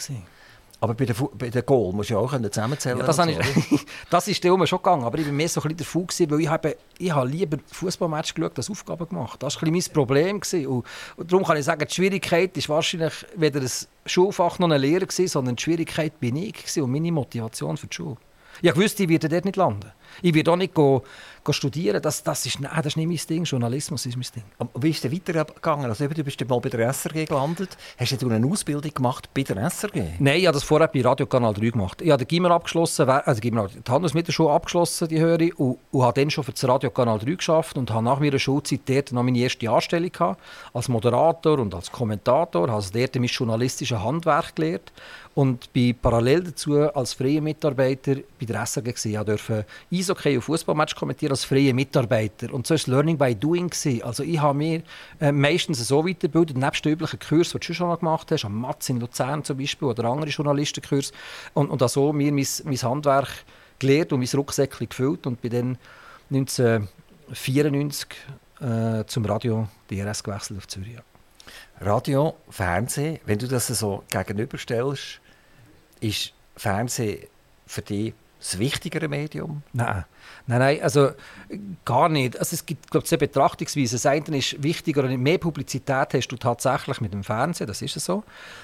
Aber 0.84 0.96
bei 0.96 1.06
den, 1.06 1.15
bei 1.38 1.50
den 1.50 1.65
Goal 1.65 1.93
musst 1.93 2.10
du 2.10 2.15
ja 2.15 2.19
auch 2.19 2.30
zusammenzählen 2.30 3.00
Ja, 3.00 3.06
das, 3.06 3.15
so, 3.15 3.24
ich, 3.24 3.38
das 4.10 4.28
ist 4.28 4.43
dann 4.43 4.67
schon 4.67 4.80
gegangen, 4.80 5.06
aber 5.06 5.17
ich 5.17 5.26
war 5.26 5.32
mehr 5.32 5.48
so 5.48 5.62
ein 5.62 5.63
bisschen 5.63 5.78
der 5.78 5.86
Fuhl, 5.86 6.06
gewesen, 6.06 6.30
weil 6.30 6.41
ich 6.41 6.50
habe, 6.50 6.76
ich 6.98 7.10
habe 7.10 7.30
lieber 7.30 7.58
Fußballmatch 7.72 8.34
geschaut 8.34 8.58
als 8.58 8.69
Aufgaben 8.69 9.08
gemacht. 9.08 9.41
Das 9.41 9.56
war 9.56 9.63
ein 9.63 9.72
bisschen 9.72 9.93
mein 9.93 9.93
Problem. 9.93 10.41
Gewesen. 10.41 10.67
Und, 10.67 10.86
und 11.15 11.32
darum 11.32 11.46
kann 11.46 11.56
ich 11.56 11.63
sagen, 11.63 11.86
die 11.88 11.93
Schwierigkeit 11.93 12.58
ist 12.58 12.67
wahrscheinlich 12.67 13.13
weder 13.38 13.62
ein 13.62 13.72
Schulfach 14.06 14.60
noch 14.60 14.67
eine 14.67 14.78
Lehre, 14.78 15.08
gewesen, 15.08 15.30
sondern 15.30 15.56
die 15.56 15.63
Schwierigkeit 15.63 16.19
bin 16.19 16.36
ich 16.36 16.52
gewesen 16.52 16.84
und 16.84 16.91
meine 16.91 17.13
Motivation 17.13 17.78
für 17.78 17.88
die 17.88 17.96
Schule. 17.96 18.17
Ich 18.62 18.76
wusste, 18.76 19.04
ich 19.04 19.10
werde 19.10 19.30
dort 19.30 19.46
nicht 19.46 19.56
landen. 19.56 19.89
Ich 20.22 20.34
werde 20.34 20.52
auch 20.52 20.58
nicht 20.58 20.74
go 20.74 21.04
studieren. 21.51 22.01
Das, 22.01 22.23
das, 22.23 22.45
ist, 22.45 22.60
nein, 22.60 22.71
das 22.77 22.88
ist 22.88 22.97
nicht 22.97 23.08
mein 23.08 23.19
Ding. 23.27 23.43
Journalismus 23.43 24.06
ist 24.06 24.15
mein 24.15 24.25
Ding. 24.34 24.43
Wie 24.79 24.89
ist 24.91 25.03
es 25.03 25.12
weitergegangen? 25.12 25.86
Also 25.86 26.06
eben, 26.06 26.13
du 26.13 26.23
bist 26.23 26.47
mal 26.47 26.60
bei 26.60 26.69
der 26.69 26.93
SRG 26.93 27.25
gelandet. 27.25 27.77
Hast 27.97 28.21
du 28.21 28.29
eine 28.29 28.47
Ausbildung 28.47 28.93
gemacht 28.93 29.29
bei 29.34 29.43
der 29.43 29.69
SRG? 29.69 30.03
Nein, 30.19 30.39
ich 30.39 30.47
habe 30.47 30.53
das 30.53 30.63
vorher 30.63 30.88
bei 30.88 31.01
Radio 31.01 31.25
Kanal 31.25 31.53
3 31.53 31.69
gemacht. 31.69 32.01
Ich 32.01 32.12
habe 32.12 32.23
den 32.23 32.27
Gimmer 32.27 32.51
abgeschlossen, 32.51 33.10
also 33.10 33.41
Gimmer, 33.41 33.67
die 33.67 33.91
Handelsmittelschule 33.91 34.51
abgeschlossen, 34.51 35.08
die 35.08 35.19
höre 35.19 35.41
ich, 35.41 35.58
und, 35.60 35.79
und 35.91 36.03
habe 36.03 36.21
dann 36.21 36.29
schon 36.29 36.43
für 36.43 36.51
das 36.51 36.65
Radio 36.67 36.91
Kanal 36.91 37.19
3 37.19 37.34
geschafft 37.34 37.77
und 37.77 37.91
habe 37.91 38.06
nach 38.06 38.19
meiner 38.19 38.39
Schulzeit 38.39 38.82
dort 38.86 39.12
noch 39.12 39.23
meine 39.23 39.39
erste 39.39 39.69
Anstellung 39.69 40.12
gehabt, 40.12 40.39
als 40.73 40.88
Moderator 40.88 41.60
und 41.60 41.73
als 41.73 41.91
Kommentator, 41.91 42.63
habe 42.63 42.73
also 42.73 42.91
dort 42.93 43.15
mein 43.15 43.25
journalistisches 43.25 43.99
Handwerk 43.99 44.56
gelernt 44.56 44.91
und 45.36 45.74
bin 45.74 45.98
parallel 45.98 46.43
dazu 46.43 46.78
als 46.80 47.13
freier 47.13 47.41
Mitarbeiter 47.41 48.17
bei 48.39 48.46
der 48.46 48.65
SRG. 48.65 48.89
Ich 48.89 49.17
durfte 49.17 49.65
Eishockey 49.91 50.36
und 50.36 50.43
Fußballmatch 50.43 50.96
kommentieren, 50.96 51.32
als 51.32 51.43
freier 51.43 51.74
Mitarbeiter. 51.74 52.54
Und 52.54 52.67
so 52.67 52.76
es 52.76 52.86
Learning 52.88 53.17
by 53.17 53.34
Doing. 53.34 53.72
Also 54.04 54.24
ich 54.24 54.39
habe 54.39 54.58
mir 54.58 54.84
äh, 55.19 55.32
meistens 55.32 55.88
so 55.88 56.08
weitergebildet, 56.08 56.58
nebst 56.58 56.86
den 56.86 56.93
üblichen 56.93 57.19
Kurs, 57.19 57.50
die 57.50 57.60
du 57.60 57.74
schon 57.74 57.88
mal 57.88 57.96
gemacht 57.98 58.32
hast, 58.32 58.46
am 58.46 58.62
Matz 58.62 58.89
in 58.89 59.00
Luzern 59.00 59.43
zum 59.43 59.58
Beispiel 59.58 59.88
oder 59.88 60.06
andere 60.06 60.30
Journalistenkurs. 60.30 61.12
Und, 61.54 61.69
und 61.72 61.89
so 61.89 62.13
mir 62.13 62.32
mein, 62.32 62.48
mein 62.65 62.82
Handwerk 62.82 63.30
gelernt 63.80 64.13
und 64.13 64.19
mein 64.19 64.30
Rucksäckchen 64.34 64.88
gefüllt 64.88 65.26
und 65.26 65.41
bin 65.41 65.52
dann 65.52 65.78
1994 66.32 68.08
äh, 68.62 69.04
zum 69.06 69.26
Radio 69.26 69.67
DRS 69.89 70.24
gewechselt 70.24 70.60
auf 70.60 70.67
Zürich. 70.67 70.98
Radio, 71.82 72.36
Fernsehen, 72.50 73.19
wenn 73.26 73.39
du 73.39 73.48
das 73.48 73.67
so 73.67 74.04
gegenüberstellst, 74.10 75.19
ist 76.03 76.33
Fernsehen 76.55 77.27
für 77.65 77.81
dich 77.81 78.13
das 78.43 78.60
wichtigere 78.60 79.08
Medium? 79.08 79.63
Nein. 79.71 80.06
Nein, 80.45 80.60
nein, 80.60 80.82
also 80.82 81.12
gar 81.86 82.10
nicht. 82.10 82.38
Also 82.38 82.53
es 82.53 82.65
gibt 82.65 82.91
glaube 82.91 83.03
ich, 83.03 83.10
zwei 83.10 83.17
Betrachtungsweisen. 83.17 83.95
Das 83.95 84.06
eine 84.06 84.38
ist 84.38 84.62
wichtiger 84.62 85.03
und 85.03 85.17
mehr 85.17 85.38
Publizität 85.38 86.13
hast 86.13 86.27
du 86.27 86.36
tatsächlich 86.36 86.99
mit 86.99 87.13
dem 87.13 87.23
Fernsehen, 87.23 87.67
das 87.67 87.82
ist 87.82 87.93
so. 87.99 88.23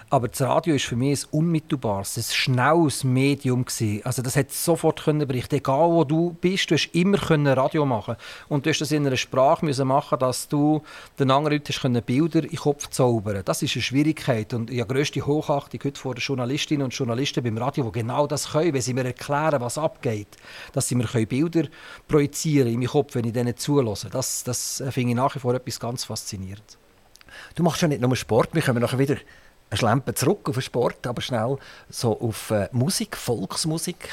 Aber 0.09 0.27
das 0.27 0.41
Radio 0.41 0.75
ist 0.75 0.85
für 0.85 0.97
mich 0.97 1.23
ein 1.23 1.29
unmittelbares, 1.31 2.17
ein 2.17 2.23
schnelles 2.23 3.03
Medium 3.03 3.63
gewesen. 3.63 4.01
Also 4.03 4.21
das 4.21 4.35
hat 4.35 4.51
sofort 4.51 5.03
können 5.03 5.25
berichten. 5.25 5.55
Egal 5.55 5.89
wo 5.89 6.03
du 6.03 6.35
bist, 6.41 6.69
du 6.69 6.75
hast 6.75 6.89
immer 6.93 7.17
können 7.17 7.47
Radio 7.47 7.85
machen. 7.85 8.15
Und 8.49 8.65
du 8.65 8.69
hast 8.69 8.81
das 8.81 8.91
in 8.91 9.07
einer 9.07 9.17
Sprache 9.17 9.63
müssen 9.63 9.87
machen, 9.87 10.19
dass 10.19 10.49
du 10.49 10.81
den 11.17 11.31
anderen 11.31 11.57
Leuten 11.57 11.73
können 11.73 12.03
Bilder 12.03 12.43
in 12.43 12.49
den 12.49 12.57
Kopf 12.57 12.89
zaubern. 12.89 13.41
Das 13.45 13.61
ist 13.61 13.75
eine 13.75 13.83
Schwierigkeit 13.83 14.53
und 14.53 14.69
ich 14.69 14.81
habe 14.81 14.93
grösste 14.93 15.25
Hochachtung 15.25 15.79
heute 15.83 15.99
vor 15.99 16.15
den 16.15 16.21
Journalistinnen 16.21 16.83
und 16.83 16.93
Journalisten 16.93 17.43
beim 17.43 17.57
Radio, 17.57 17.85
die 17.85 17.99
genau 17.99 18.27
das 18.27 18.51
können, 18.51 18.73
wenn 18.73 18.81
sie 18.81 18.93
mir 18.93 19.05
erklären, 19.05 19.61
was 19.61 19.68
abgeht, 19.77 20.37
dass 20.73 20.87
sie 20.87 20.95
mir 20.95 21.07
Bilder 21.25 21.67
projizieren 22.07 22.69
in 22.69 22.79
meinem 22.79 22.89
Kopf, 22.89 23.15
wenn 23.15 23.25
ich 23.25 23.33
denen 23.33 23.55
zulasse. 23.55 24.09
Das, 24.09 24.43
das 24.43 24.83
finde 24.89 25.11
ich 25.11 25.15
nach 25.15 25.35
wie 25.35 25.39
vor 25.39 25.53
etwas 25.53 25.79
ganz 25.79 26.05
faszinierend. 26.05 26.77
Du 27.55 27.63
machst 27.63 27.81
ja 27.81 27.87
nicht 27.87 28.01
nur 28.01 28.15
Sport, 28.15 28.53
wir 28.53 28.61
kommen 28.61 28.81
nachher 28.81 28.99
wieder 28.99 29.17
ein 29.69 29.77
Schlempen 29.77 30.15
zurück 30.15 30.49
auf 30.49 30.55
den 30.55 30.61
Sport, 30.61 31.05
aber 31.05 31.21
schnell 31.21 31.57
so 31.89 32.19
auf 32.19 32.51
äh, 32.51 32.69
Musik, 32.71 33.15
Volksmusik. 33.15 34.09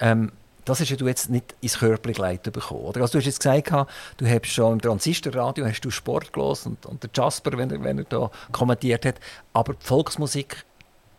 Ähm, 0.00 0.32
das 0.68 0.80
hast 0.80 1.00
du 1.00 1.06
jetzt 1.06 1.30
nicht 1.30 1.54
ins 1.62 1.78
Körper 1.78 2.12
geleitet 2.12 2.52
bekommen. 2.52 2.82
Oder? 2.82 3.00
Also 3.00 3.12
du 3.12 3.18
hast 3.18 3.24
jetzt 3.24 3.40
gesagt, 3.40 3.88
du 4.18 4.26
hast 4.26 4.46
schon 4.46 4.74
im 4.74 4.80
Transistorradio 4.82 5.64
hast 5.64 5.80
du 5.80 5.90
Sport 5.90 6.32
gelesen 6.32 6.76
und, 6.76 6.86
und 6.86 7.02
der 7.02 7.10
Jasper, 7.14 7.56
wenn 7.56 7.70
er, 7.70 7.82
wenn 7.82 7.98
er 7.98 8.04
da 8.04 8.30
kommentiert 8.52 9.06
hat. 9.06 9.14
Aber 9.54 9.72
die 9.72 9.86
Volksmusik 9.86 10.64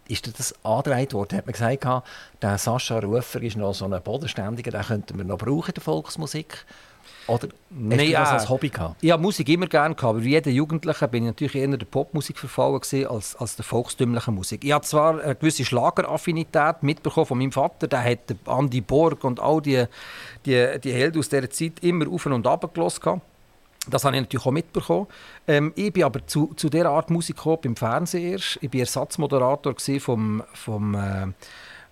ist 0.10 0.26
dir 0.26 0.32
das 0.36 0.54
angereiht 0.64 1.14
worden? 1.14 1.38
Hat 1.38 1.46
man 1.46 1.54
gesagt, 1.54 2.04
der 2.42 2.58
Sascha 2.58 3.00
Rufer 3.00 3.42
ist 3.42 3.58
noch 3.58 3.74
so 3.74 3.86
ein 3.86 4.02
Bodenständiger, 4.02 4.72
den 4.72 4.82
könnten 4.82 5.18
wir 5.18 5.24
noch 5.24 5.38
brauchen 5.38 5.70
in 5.70 5.74
der 5.76 5.84
Volksmusik? 5.84 6.66
Oder 7.28 7.50
nee, 7.70 7.96
hast 7.96 8.08
du 8.08 8.12
das 8.14 8.30
als 8.30 8.50
Hobby 8.50 8.70
gehabt? 8.70 8.96
Ich 9.02 9.12
habe 9.12 9.22
Musik 9.22 9.48
immer 9.50 9.68
gerne 9.68 9.94
gehabt, 9.94 10.16
aber 10.16 10.24
wie 10.24 10.32
jeder 10.32 10.50
Jugendliche 10.50 11.08
bin 11.08 11.24
ich 11.24 11.28
natürlich 11.28 11.56
eher 11.56 11.68
der 11.78 11.86
Popmusik 11.86 12.40
verfallen 12.40 12.82
als, 13.08 13.36
als 13.36 13.56
der 13.56 13.66
volkstümlichen 13.66 14.34
Musik. 14.34 14.64
Ich 14.64 14.72
habe 14.72 14.84
zwar 14.84 15.22
eine 15.22 15.36
gewisse 15.36 15.64
Schlageraffinität 15.64 16.82
mitbekommen 16.82 17.28
von 17.28 17.38
meinem 17.38 17.52
Vater, 17.52 17.88
der 17.88 18.04
hat 18.04 18.36
Andy 18.48 18.82
Borg 18.82 19.24
und 19.24 19.40
all 19.40 19.62
die, 19.62 19.86
die, 20.46 20.80
die 20.84 20.92
Helden 20.92 21.20
aus 21.20 21.30
dieser 21.30 21.50
Zeit 21.50 21.74
immer 21.82 22.10
auf 22.10 22.26
und 22.26 22.48
ab 22.48 22.74
gelassen. 22.74 23.22
Das 23.88 24.04
habe 24.04 24.16
ich 24.16 24.22
natürlich 24.22 24.46
auch 24.46 24.52
mitbekommen. 24.52 25.08
Ähm, 25.48 25.74
ich 25.76 25.94
bin 25.94 26.04
aber 26.04 26.26
zu, 26.28 26.54
zu 26.56 26.70
dieser 26.70 26.90
Art 26.90 27.10
Musik 27.10 27.38
gekommen, 27.38 27.60
beim 27.64 27.76
Fernsehen 27.76 28.34
erst. 28.34 28.60
Ich 28.62 28.74
war 28.74 28.80
Ersatzmoderator 28.80 29.76
vom, 30.00 30.44
vom, 30.54 30.96
äh, 30.96 31.28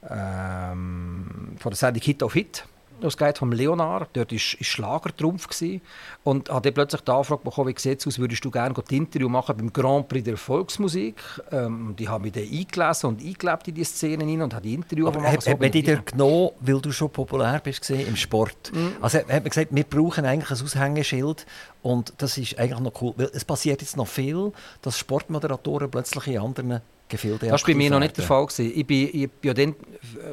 ähm, 0.10 1.56
von 1.58 1.70
der 1.72 1.76
Sendung 1.76 2.04
Hit 2.04 2.24
auf 2.24 2.34
Hit 2.34 2.66
das 3.02 3.18
geht 3.18 3.38
vom 3.38 3.52
Leonard, 3.52 4.10
dort 4.14 4.32
war 4.32 4.40
Schlagertrumpf 4.40 5.48
gewesen, 5.48 5.82
und 6.24 6.50
habe 6.50 6.72
plötzlich 6.72 7.02
die 7.02 7.12
Anfrage 7.12 7.44
bekommen, 7.44 7.76
wie 7.76 7.80
sieht 7.80 8.00
es 8.00 8.08
aus, 8.08 8.20
würdest 8.20 8.44
du 8.44 8.52
gerne 8.52 8.76
ein 8.76 8.96
Interview 8.96 9.30
machen 9.30 9.56
beim 9.58 9.72
Grand 9.72 10.08
Prix 10.08 10.24
der 10.26 10.38
Volksmusik? 10.38 11.22
Ähm, 11.52 11.96
die 11.98 12.10
haben 12.10 12.24
mich 12.24 12.34
dann 12.34 12.44
eingelesen 12.44 13.10
und 13.10 13.22
eingelebt 13.22 13.68
in 13.68 13.76
die 13.76 13.84
Szenen 13.84 14.30
rein 14.30 14.42
und 14.42 14.54
habe 14.54 14.64
die 14.64 14.74
Interviews 14.74 15.14
gemacht. 15.14 15.32
Hat, 15.32 15.44
so 15.44 15.52
hat 15.52 15.60
man 15.60 15.72
dich 15.72 16.06
genommen, 16.06 16.50
weil 16.60 16.82
du 16.82 16.92
schon 16.92 17.10
populär 17.10 17.60
bist 17.64 17.90
im 17.90 18.16
Sport? 18.16 18.72
Mhm. 18.74 18.94
Also 19.02 19.20
hat 19.20 19.30
man 19.30 19.44
gesagt, 19.44 19.68
wir 19.72 19.84
brauchen 19.84 20.26
eigentlich 20.26 20.60
ein 20.60 20.66
Aushängeschild 20.66 21.46
und 21.82 22.14
das 22.18 22.38
ist 22.38 22.58
eigentlich 22.58 22.80
noch 22.80 23.02
cool, 23.02 23.14
weil 23.18 23.30
es 23.34 23.46
passiert 23.46 23.82
jetzt 23.82 23.98
noch 23.98 24.08
viel, 24.08 24.52
dass 24.82 24.98
Sportmoderatoren 24.98 25.90
plötzlich 25.90 26.28
in 26.28 26.40
anderen 26.40 26.82
Gefilde 27.10 27.48
Das 27.48 27.62
war 27.62 27.68
bei 27.68 27.76
mir 27.76 27.90
noch 27.90 28.00
nicht 28.00 28.18
der 28.18 28.24
Fall. 28.24 28.46
Gewesen. 28.46 28.72
Ich 28.76 28.90
war 28.90 29.22
ich 29.22 29.32
bin 29.32 29.48
ja 29.48 29.54
dann 29.54 29.70
äh, 29.70 29.76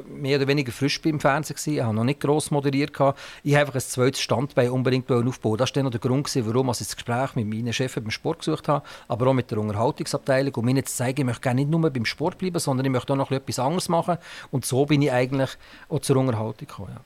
mehr 0.08 0.38
oder 0.38 0.48
weniger 0.48 0.72
frisch 0.72 1.00
beim 1.00 1.20
Fernsehen. 1.20 1.56
Gewesen. 1.56 1.74
Ich 1.74 1.82
habe 1.82 1.94
noch 1.94 2.04
nicht 2.04 2.20
gross 2.20 2.50
moderiert. 2.50 2.90
Ich 2.92 3.00
habe 3.00 3.16
einfach 3.44 3.74
ein 3.74 3.80
zweites 3.80 4.20
Standbein 4.20 4.70
unbedingt 4.70 5.10
aufbauen. 5.10 5.58
Das 5.58 5.70
war 5.70 5.74
dann 5.74 5.84
noch 5.84 5.90
der 5.90 6.00
Grund, 6.00 6.24
gewesen, 6.24 6.46
warum 6.46 6.70
ich 6.70 6.78
das 6.78 6.94
Gespräch 6.94 7.34
mit 7.36 7.46
meinen 7.46 7.72
Chefs 7.72 7.94
beim 7.94 8.10
Sport 8.10 8.40
gesucht 8.40 8.68
habe, 8.68 8.84
aber 9.08 9.28
auch 9.28 9.34
mit 9.34 9.50
der 9.50 9.58
Unterhaltungsabteilung, 9.58 10.54
um 10.54 10.68
ihnen 10.68 10.84
zu 10.84 10.94
zeigen, 10.94 11.20
ich 11.20 11.26
möchte 11.26 11.42
gerne 11.42 11.60
nicht 11.60 11.70
nur 11.70 11.88
beim 11.90 12.04
Sport 12.04 12.38
bleiben, 12.38 12.58
sondern 12.58 12.86
ich 12.86 12.92
möchte 12.92 13.12
auch 13.12 13.16
noch 13.16 13.30
etwas 13.30 13.58
anderes 13.58 13.88
machen. 13.88 14.18
Und 14.50 14.64
so 14.64 14.86
bin 14.86 15.02
ich 15.02 15.12
eigentlich 15.12 15.50
auch 15.88 16.00
zur 16.00 16.16
Unterhaltung 16.16 16.66
gekommen. 16.66 16.92
Ja. 16.94 17.00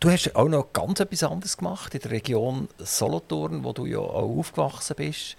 Du 0.00 0.10
hast 0.10 0.36
auch 0.36 0.48
noch 0.48 0.72
ganz 0.74 1.00
etwas 1.00 1.22
anderes 1.22 1.56
gemacht 1.56 1.94
in 1.94 2.00
der 2.02 2.10
Region 2.10 2.68
Solothurn, 2.78 3.64
wo 3.64 3.72
du 3.72 3.86
ja 3.86 4.00
auch 4.00 4.38
aufgewachsen 4.38 4.96
bist. 4.96 5.36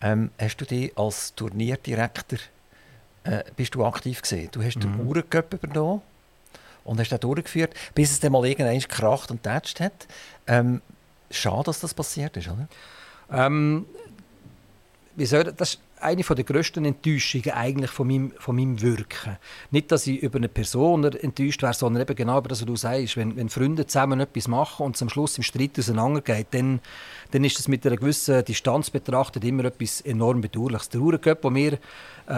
Ähm, 0.00 0.30
hast 0.38 0.56
du 0.58 0.64
dich 0.64 0.96
als 0.96 1.34
Turnierdirektor 1.34 2.38
äh, 3.24 3.44
bist 3.56 3.74
du 3.74 3.84
aktiv 3.84 4.22
gewesen? 4.22 4.48
Du 4.52 4.62
hast 4.62 4.76
mhm. 4.76 4.80
den 4.80 5.06
Uhrencup 5.06 5.54
übernommen 5.54 6.02
und 6.84 7.00
hast 7.00 7.10
den 7.10 7.20
durchgeführt, 7.20 7.74
bis 7.94 8.12
es 8.12 8.20
dann 8.20 8.32
mal 8.32 8.46
irgendwann 8.46 8.78
gekracht 8.78 9.30
und 9.30 9.42
tätscht 9.42 9.80
hat. 9.80 10.06
Ähm, 10.46 10.80
schade, 11.30 11.64
dass 11.64 11.80
das 11.80 11.94
passiert 11.94 12.36
ist, 12.36 12.48
oder? 12.48 12.68
Ähm, 13.30 13.86
wie 15.16 15.26
soll 15.26 15.44
das, 15.44 15.78
eine 16.00 16.22
der 16.22 16.44
grössten 16.44 16.84
Enttäuschungen 16.84 17.50
eigentlich 17.52 17.90
von 17.90 18.06
meinem, 18.06 18.32
von 18.38 18.54
meinem 18.54 18.80
Wirken. 18.80 19.38
Nicht, 19.70 19.90
dass 19.90 20.06
ich 20.06 20.22
über 20.22 20.36
eine 20.36 20.48
Person 20.48 21.04
enttäuscht 21.04 21.62
wäre, 21.62 21.72
sondern 21.72 22.02
eben 22.02 22.14
genau 22.14 22.38
über 22.38 22.48
das, 22.48 22.60
was 22.60 22.66
du 22.66 22.76
sagst. 22.76 23.16
Wenn, 23.16 23.36
wenn 23.36 23.48
Freunde 23.48 23.86
zusammen 23.86 24.20
etwas 24.20 24.46
machen 24.46 24.84
und 24.84 25.00
am 25.00 25.08
Schluss 25.08 25.38
im 25.38 25.42
Streit 25.42 25.78
auseinandergeht, 25.78 26.48
dann, 26.50 26.80
dann 27.30 27.44
ist 27.44 27.58
das 27.58 27.68
mit 27.68 27.86
einer 27.86 27.96
gewissen 27.96 28.44
Distanz 28.44 28.90
betrachtet 28.90 29.44
immer 29.44 29.64
etwas 29.64 30.00
enorm 30.00 30.40
Bedauerliches. 30.40 30.88
Der 30.90 31.00
Uhrencup, 31.00 31.42
den 31.42 31.54
wir 31.54 31.72
äh, 31.72 31.78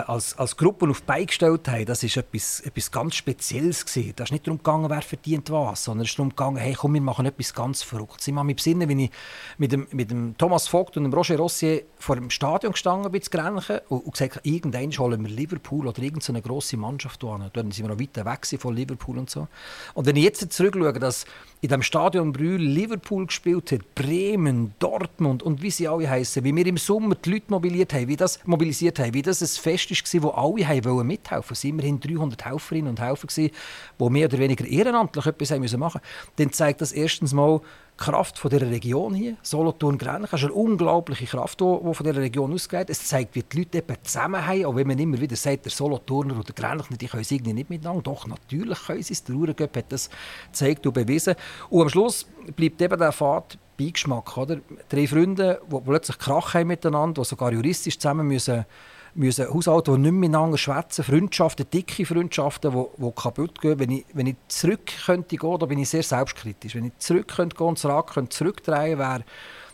als, 0.07 0.39
als 0.39 0.57
Gruppe 0.57 0.89
auf 0.89 1.03
beigestellt 1.03 1.69
haben, 1.69 1.87
das 1.87 2.03
ist 2.03 2.17
etwas, 2.17 2.61
etwas 2.61 2.91
ganz 2.91 3.17
Spezielles 3.17 3.85
gewesen. 3.85 4.13
Da 4.17 4.25
ist 4.25 4.33
nicht 4.33 4.47
darum 4.47 4.59
gegangen, 4.59 4.91
wer 4.91 5.03
verdient 5.03 5.51
was, 5.51 5.85
sondern 5.85 6.05
es 6.05 6.11
ist 6.11 6.19
darum 6.19 6.31
gegangen, 6.31 6.57
hey, 6.59 6.75
komm, 6.75 6.95
wir 6.95 7.01
machen 7.01 7.27
etwas 7.27 7.55
ganz 7.55 7.83
Verrücktes. 7.83 8.29
Ich 8.29 8.35
mache 8.35 8.47
mich 8.47 8.57
besinnen, 8.57 8.89
wenn 8.89 8.99
ich 8.99 9.11
mit 9.57 9.73
dem, 9.73 9.87
mit 9.93 10.11
dem 10.11 10.37
Thomas 10.37 10.69
Vogt 10.69 10.97
und 10.97 11.05
dem 11.05 11.13
Roger 11.13 11.37
Rossier 11.37 11.83
vor 11.99 12.17
dem 12.17 12.31
Stadion 12.31 12.73
gestanden 12.73 13.11
bin, 13.11 13.23
zu 13.23 13.31
Grenchen, 13.31 13.81
und, 13.89 14.05
und 14.05 14.13
gesagt, 14.13 14.41
irgendwann 14.43 14.91
holen 14.99 15.25
wir 15.25 15.31
Liverpool 15.31 15.87
oder 15.87 16.03
irgendeine 16.03 16.43
grosse 16.43 16.77
Mannschaft 16.77 17.25
an. 17.25 17.51
Dann 17.53 17.71
sind 17.71 17.87
wir 17.87 17.95
noch 17.95 18.01
weiter 18.01 18.25
weg 18.25 18.47
von 18.61 18.75
Liverpool 18.75 19.19
und 19.19 19.31
so. 19.31 19.49
Und 19.95 20.07
wenn 20.07 20.17
ich 20.17 20.25
jetzt 20.25 20.53
zurückschaue, 20.53 20.93
dass 20.95 21.25
in 21.61 21.69
dem 21.69 21.83
Stadion 21.83 22.33
Brühl 22.33 22.61
Liverpool 22.61 23.27
gespielt 23.27 23.73
hat, 23.73 23.95
Bremen, 23.95 24.75
Dortmund 24.79 25.43
und 25.43 25.63
wie 25.63 25.71
sie 25.71 25.89
alle 25.89 26.09
heißen, 26.09 26.45
wie 26.45 26.55
wir 26.55 26.67
im 26.67 26.77
Sommer 26.77 27.15
die 27.15 27.31
Leute 27.31 27.47
mobilisiert 27.49 27.93
haben, 27.95 28.09
wie 28.09 28.17
das, 28.17 28.45
mobilisiert 28.47 28.99
haben, 28.99 29.15
wie 29.15 29.23
das 29.23 29.41
ein 29.41 29.63
Fest 29.63 29.91
war, 29.91 30.23
wo 30.23 30.29
alle 30.31 30.69
haben 30.69 31.07
mithelfen 31.07 31.51
wollten. 31.51 31.53
Es 31.53 31.65
waren 31.65 31.71
immerhin 31.71 32.01
300 32.01 32.45
Helferinnen 32.45 32.91
und 32.91 33.01
Helfer, 33.01 33.27
die 33.29 33.51
mehr 33.99 34.27
oder 34.27 34.39
weniger 34.39 34.67
ehrenamtlich 34.67 35.27
etwas 35.27 35.51
machen 35.51 35.79
mussten. 35.79 36.01
Dann 36.37 36.53
zeigt 36.53 36.81
das 36.81 36.93
erstens 36.93 37.33
mal, 37.33 37.61
Kraft 37.99 38.39
von 38.39 38.49
dieser 38.49 38.71
Region 38.71 39.13
hier, 39.13 39.37
Solothurn-Grenchen, 39.43 40.33
ist 40.33 40.45
eine 40.45 40.53
unglaubliche 40.53 41.27
Kraft, 41.27 41.61
die 41.61 41.65
von 41.65 41.95
dieser 42.05 42.21
Region 42.21 42.53
ausgeht. 42.53 42.89
Es 42.89 43.05
zeigt, 43.07 43.35
wie 43.35 43.43
die 43.43 43.59
Leute 43.59 43.79
eben 43.79 43.97
zusammenhalten, 44.03 44.67
auch 44.67 44.77
wenn 44.77 44.87
man 44.87 44.99
immer 44.99 45.21
wieder 45.21 45.37
sagt, 45.37 45.65
der 45.65 45.73
Solothurner 45.73 46.35
oder 46.35 46.45
der 46.45 46.55
Grenchen, 46.55 46.97
die 46.97 47.09
können 47.09 47.23
es 47.23 47.31
irgendwie 47.31 47.53
nicht 47.53 47.69
miteinander. 47.69 48.03
Doch, 48.03 48.27
natürlich 48.27 48.79
können 48.87 49.03
sie 49.03 49.13
es. 49.13 49.25
Der 49.25 49.35
Uhrenköp 49.35 49.77
hat 49.77 49.93
das 49.93 50.09
gezeigt 50.47 50.87
und 50.87 50.93
bewiesen. 50.93 51.35
Und 51.71 51.83
am 51.83 51.89
Schluss 51.89 52.27
bleibt 52.55 52.81
eben 52.81 52.99
der 52.99 53.13
Pfad 53.13 53.59
Beigeschmack. 53.77 54.37
Oder? 54.37 54.59
Drei 54.89 55.07
Freunde, 55.07 55.61
die 55.71 55.81
plötzlich 55.85 56.19
Krach 56.19 56.55
haben 56.55 56.69
miteinander, 56.69 57.23
die 57.23 57.29
sogar 57.29 57.53
juristisch 57.53 57.99
zusammen 57.99 58.29
müssen 58.29 58.65
müssen 59.19 59.53
Haushalte, 59.53 59.93
die 59.93 59.99
nicht 59.99 60.13
miteinander 60.13 60.57
schwätzen, 60.57 61.05
Freundschaften, 61.05 61.67
dicke 61.71 62.07
Freundschaften, 62.07 62.73
die, 62.73 63.05
die 63.05 63.13
kaputt 63.13 63.61
gehen. 63.61 63.79
Wenn 63.79 63.91
ich, 63.91 64.07
wenn 64.15 64.27
ich 64.29 64.37
zurück 64.49 64.91
könnte 65.05 65.37
gehen, 65.37 65.59
da 65.59 65.67
bin 65.67 65.79
ich 65.79 65.89
sehr 65.89 66.03
selbstkritisch. 66.03 66.75
Wenn 66.75 66.87
ich 66.87 66.99
zurück 66.99 67.29
könnte 67.29 67.57
gehen 67.57 67.67
und 67.67 67.79
das 67.79 67.91
Rad 67.91 68.11
könnte 68.11 68.31
zurückdrehen 68.31 68.99
wäre 68.99 69.25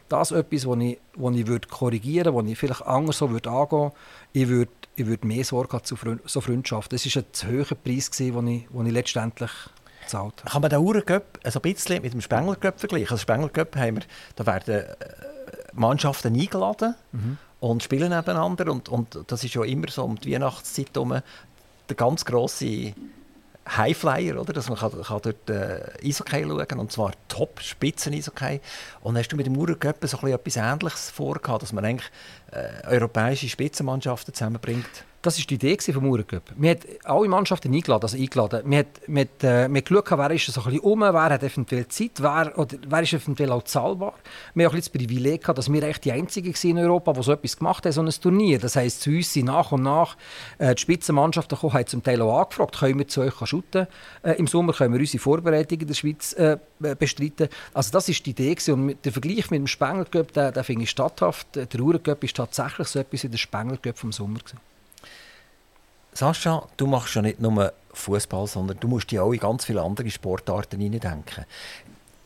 das 0.08 0.32
etwas, 0.32 0.66
was 0.66 0.78
ich, 0.80 0.98
was 1.16 1.34
ich 1.34 1.46
würde 1.46 1.68
korrigieren 1.68 2.26
würde, 2.26 2.44
was 2.44 2.50
ich 2.50 2.58
vielleicht 2.58 2.82
anders 2.86 3.18
so 3.18 3.30
würde 3.30 3.50
angehen 3.50 3.90
Ich 4.32 4.48
würde, 4.48 4.70
ich 4.96 5.06
würde 5.06 5.26
mehr 5.26 5.44
Sorge 5.44 5.72
haben 5.72 5.84
zu 5.84 5.96
Freund, 5.96 6.20
so 6.26 6.40
Freundschaften. 6.40 6.96
Das 6.96 7.06
war 7.14 7.22
ein 7.22 7.32
zu 7.32 7.48
hoher 7.48 7.76
Preis, 7.82 8.10
den 8.10 8.46
ich, 8.46 8.68
den 8.68 8.86
ich 8.86 8.92
letztendlich 8.92 9.50
gezahlt 10.02 10.40
habe. 10.40 10.50
Kann 10.50 10.62
man 10.62 10.70
den 10.70 10.78
Uhrencup 10.80 11.40
also 11.42 11.58
ein 11.58 11.62
bisschen 11.62 12.02
mit 12.02 12.12
dem 12.12 12.20
Spengler-Cup 12.20 12.78
vergleichen? 12.78 13.08
Also 13.08 13.22
Spengler-Cup 13.22 13.76
haben 13.76 13.96
wir, 13.96 14.02
da 14.36 14.46
werden 14.46 14.74
äh, 14.74 14.94
Mannschaften 15.72 16.34
eingeladen 16.34 16.94
mhm 17.12 17.38
und 17.64 17.82
spielen 17.82 18.10
nebeneinander. 18.10 18.70
Und, 18.70 18.88
und 18.88 19.18
das 19.26 19.42
ist 19.42 19.54
ja 19.54 19.64
immer 19.64 19.88
so 19.88 20.04
um 20.04 20.18
die 20.18 20.32
Weihnachtszeit 20.32 20.90
herum 20.94 21.20
der 21.88 21.96
ganz 21.96 22.24
grosse 22.24 22.92
Highflyer, 23.66 24.38
oder? 24.38 24.52
Dass 24.52 24.68
man 24.68 24.78
kann, 24.78 25.02
kann 25.02 25.20
dort 25.22 25.48
äh, 25.48 25.80
Eishockey 26.04 26.44
schauen 26.44 26.68
kann, 26.68 26.78
und 26.78 26.92
zwar 26.92 27.12
top 27.28 27.60
spitzen 27.60 28.12
eishockey 28.12 28.60
Und 29.00 29.16
hast 29.16 29.28
du 29.28 29.36
mit 29.36 29.46
dem 29.46 29.54
Murerköppen 29.54 30.06
so 30.06 30.18
etwas 30.26 30.56
Ähnliches 30.56 31.10
vorgehabt, 31.10 31.62
dass 31.62 31.72
man 31.72 31.86
eigentlich 31.86 32.10
äh, 32.52 32.86
europäische 32.86 33.48
Spitzenmannschaften 33.48 34.34
zusammenbringt? 34.34 35.04
Das 35.24 35.38
war 35.38 35.46
die 35.46 35.54
Idee 35.54 35.78
vom 35.90 36.06
Uhrencup. 36.06 36.42
Wir 36.54 36.72
haben 36.72 36.80
alle 37.04 37.28
Mannschaften 37.28 37.72
eingeladen. 37.72 38.02
Also 38.02 38.18
eingeladen. 38.18 38.60
Wir 38.66 38.78
haben, 38.80 38.88
wir 39.06 39.26
haben, 39.42 39.74
wer 39.74 40.30
ist 40.32 40.46
so 40.46 40.60
ein 40.60 40.64
bisschen 40.64 40.80
um, 40.80 41.00
wer 41.00 41.14
hat 41.14 41.42
eventuell 41.42 41.88
Zeit, 41.88 42.10
wer, 42.18 42.52
oder 42.58 42.76
wer 42.86 43.02
ist 43.02 43.14
eventuell 43.14 43.50
auch 43.52 43.62
zahlbar. 43.62 44.12
Wir 44.52 44.66
haben 44.66 44.72
auch 44.72 44.74
ein 44.74 44.80
das 44.80 44.90
Privileg 44.90 45.40
gehabt, 45.40 45.56
dass 45.56 45.72
wir 45.72 45.82
echt 45.82 46.04
die 46.04 46.12
Einzigen 46.12 46.54
in 46.68 46.76
Europa, 46.76 47.14
die 47.14 47.22
so 47.22 47.32
etwas 47.32 47.56
gemacht 47.56 47.86
haben, 47.86 47.92
so 47.92 48.02
ein 48.02 48.10
Turnier. 48.10 48.58
Das 48.58 48.76
heisst, 48.76 49.00
zu 49.00 49.12
uns 49.12 49.32
sind 49.32 49.46
nach 49.46 49.72
und 49.72 49.82
nach 49.82 50.18
äh, 50.58 50.74
die 50.74 50.82
Spitzenmannschaften 50.82 51.56
gekommen, 51.56 51.72
haben 51.72 51.86
zum 51.86 52.02
Teil 52.02 52.20
auch 52.20 52.40
angefragt, 52.40 52.78
können 52.78 52.98
wir 52.98 53.08
zu 53.08 53.22
euch 53.22 53.34
shooten. 53.46 53.86
Äh, 54.22 54.32
Im 54.32 54.46
Sommer 54.46 54.74
können 54.74 54.92
wir 54.92 55.00
unsere 55.00 55.22
Vorbereitung 55.22 55.80
in 55.80 55.86
der 55.86 55.94
Schweiz 55.94 56.34
äh, 56.34 56.58
bestreiten. 56.98 57.48
Also 57.72 57.92
das 57.92 58.10
ist 58.10 58.26
die 58.26 58.30
Idee 58.32 58.54
und 58.70 59.02
der 59.02 59.12
Vergleich 59.12 59.50
mit 59.50 59.60
dem 59.60 59.68
Spengler-Cup, 59.68 60.34
den 60.34 60.64
finde 60.64 60.82
ich 60.82 60.90
statthaft. 60.90 61.46
Der 61.56 61.80
Uhrencup 61.80 62.22
ist 62.22 62.36
tatsächlich 62.36 62.88
so 62.88 62.98
etwas 62.98 63.24
wie 63.24 63.28
der 63.28 63.38
Spengler-Cup 63.38 63.98
vom 63.98 64.12
Sommer 64.12 64.40
gewesen. 64.40 64.73
Sascha, 66.16 66.68
du 66.76 66.86
machst 66.86 67.16
ja 67.16 67.22
nicht 67.22 67.40
nur 67.40 67.72
Fußball, 67.92 68.46
sondern 68.46 68.78
du 68.78 68.86
musst 68.86 69.10
ja 69.10 69.22
auch 69.22 69.32
in 69.32 69.40
ganz 69.40 69.64
viele 69.64 69.82
andere 69.82 70.08
Sportarten 70.10 70.80
hineindenken. 70.80 71.44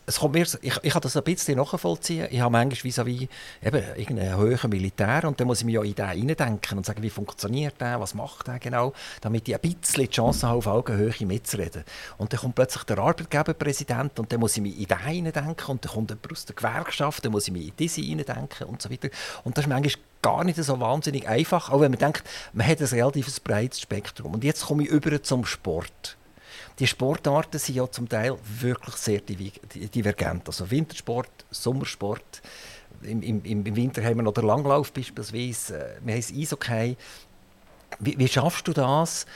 Es 0.04 0.20
kommt 0.20 0.34
mir, 0.34 0.42
ich, 0.42 0.78
ich 0.82 0.92
kann 0.92 1.02
das 1.02 1.16
ein 1.16 1.22
bisschen 1.22 1.56
nachvollziehen. 1.56 2.28
Ich 2.30 2.40
habe 2.40 2.52
manchmal 2.52 2.80
vis-à-vis 2.80 3.28
irgendeinen 3.62 4.36
hohen 4.36 4.70
Militär 4.70 5.24
und 5.24 5.40
dann 5.40 5.46
muss 5.46 5.60
ich 5.60 5.64
mich 5.66 5.74
ja 5.74 5.82
in 5.82 5.94
den 5.94 6.08
hineindenken 6.10 6.78
und 6.78 6.84
sagen, 6.84 7.02
wie 7.02 7.10
funktioniert 7.10 7.80
der, 7.80 7.98
was 7.98 8.14
macht 8.14 8.46
der 8.46 8.58
genau, 8.58 8.92
damit 9.22 9.48
ich 9.48 9.54
ein 9.54 9.60
bisschen 9.60 10.04
die 10.04 10.10
Chance 10.10 10.46
habe, 10.46 10.58
auf 10.58 10.66
Augenhöhe 10.66 11.26
mitzureden. 11.26 11.84
Und 12.18 12.32
dann 12.32 12.40
kommt 12.40 12.56
plötzlich 12.56 12.84
der 12.84 12.98
Arbeitgeberpräsident 12.98 14.18
und 14.18 14.30
dann 14.30 14.40
muss 14.40 14.56
ich 14.56 14.62
mich 14.62 14.78
in 14.78 14.86
den 14.86 14.98
hineindenken 14.98 15.66
und 15.66 15.84
dann 15.84 15.92
kommt 15.92 16.10
jemand 16.10 16.32
aus 16.32 16.44
der 16.44 16.56
Gewerkschaft, 16.56 17.24
dann 17.24 17.32
muss 17.32 17.48
ich 17.48 17.52
mich 17.52 17.68
in 17.68 17.72
diese 17.78 18.00
hineindenken 18.02 18.66
und 18.66 18.80
so 18.80 18.90
weiter. 18.90 19.08
Und 19.44 19.56
das 19.56 19.64
ist 19.64 19.68
manchmal 19.68 20.02
gar 20.22 20.44
nicht 20.44 20.62
so 20.62 20.80
wahnsinnig 20.80 21.28
einfach, 21.28 21.70
auch 21.70 21.80
wenn 21.80 21.90
man 21.90 21.98
denkt, 21.98 22.24
man 22.52 22.66
hat 22.66 22.80
ein 22.80 22.86
relativ 22.86 23.42
breites 23.42 23.80
Spektrum. 23.80 24.34
Und 24.34 24.44
jetzt 24.44 24.66
komme 24.66 24.84
ich 24.84 24.88
über 24.88 25.22
zum 25.22 25.44
Sport. 25.44 26.16
Die 26.78 26.86
Sportarten 26.86 27.58
sind 27.58 27.74
ja 27.74 27.90
zum 27.90 28.08
Teil 28.08 28.36
wirklich 28.60 28.94
sehr 28.96 29.20
divergent. 29.20 30.46
Also 30.46 30.70
Wintersport, 30.70 31.28
Sommersport, 31.50 32.42
im, 33.02 33.22
im, 33.22 33.44
im 33.44 33.76
Winter 33.76 34.02
haben 34.02 34.16
wir 34.16 34.22
noch 34.22 34.34
den 34.34 34.44
Langlauf 34.44 34.92
beispielsweise, 34.92 35.78
äh, 35.78 35.96
wir 36.04 36.14
haben 36.14 36.20
das 36.20 36.32
Eishockey. 36.32 36.96
Wie, 38.00 38.18
wie 38.18 38.28
schaffst 38.28 38.66
du 38.68 38.72
das, 38.72 39.26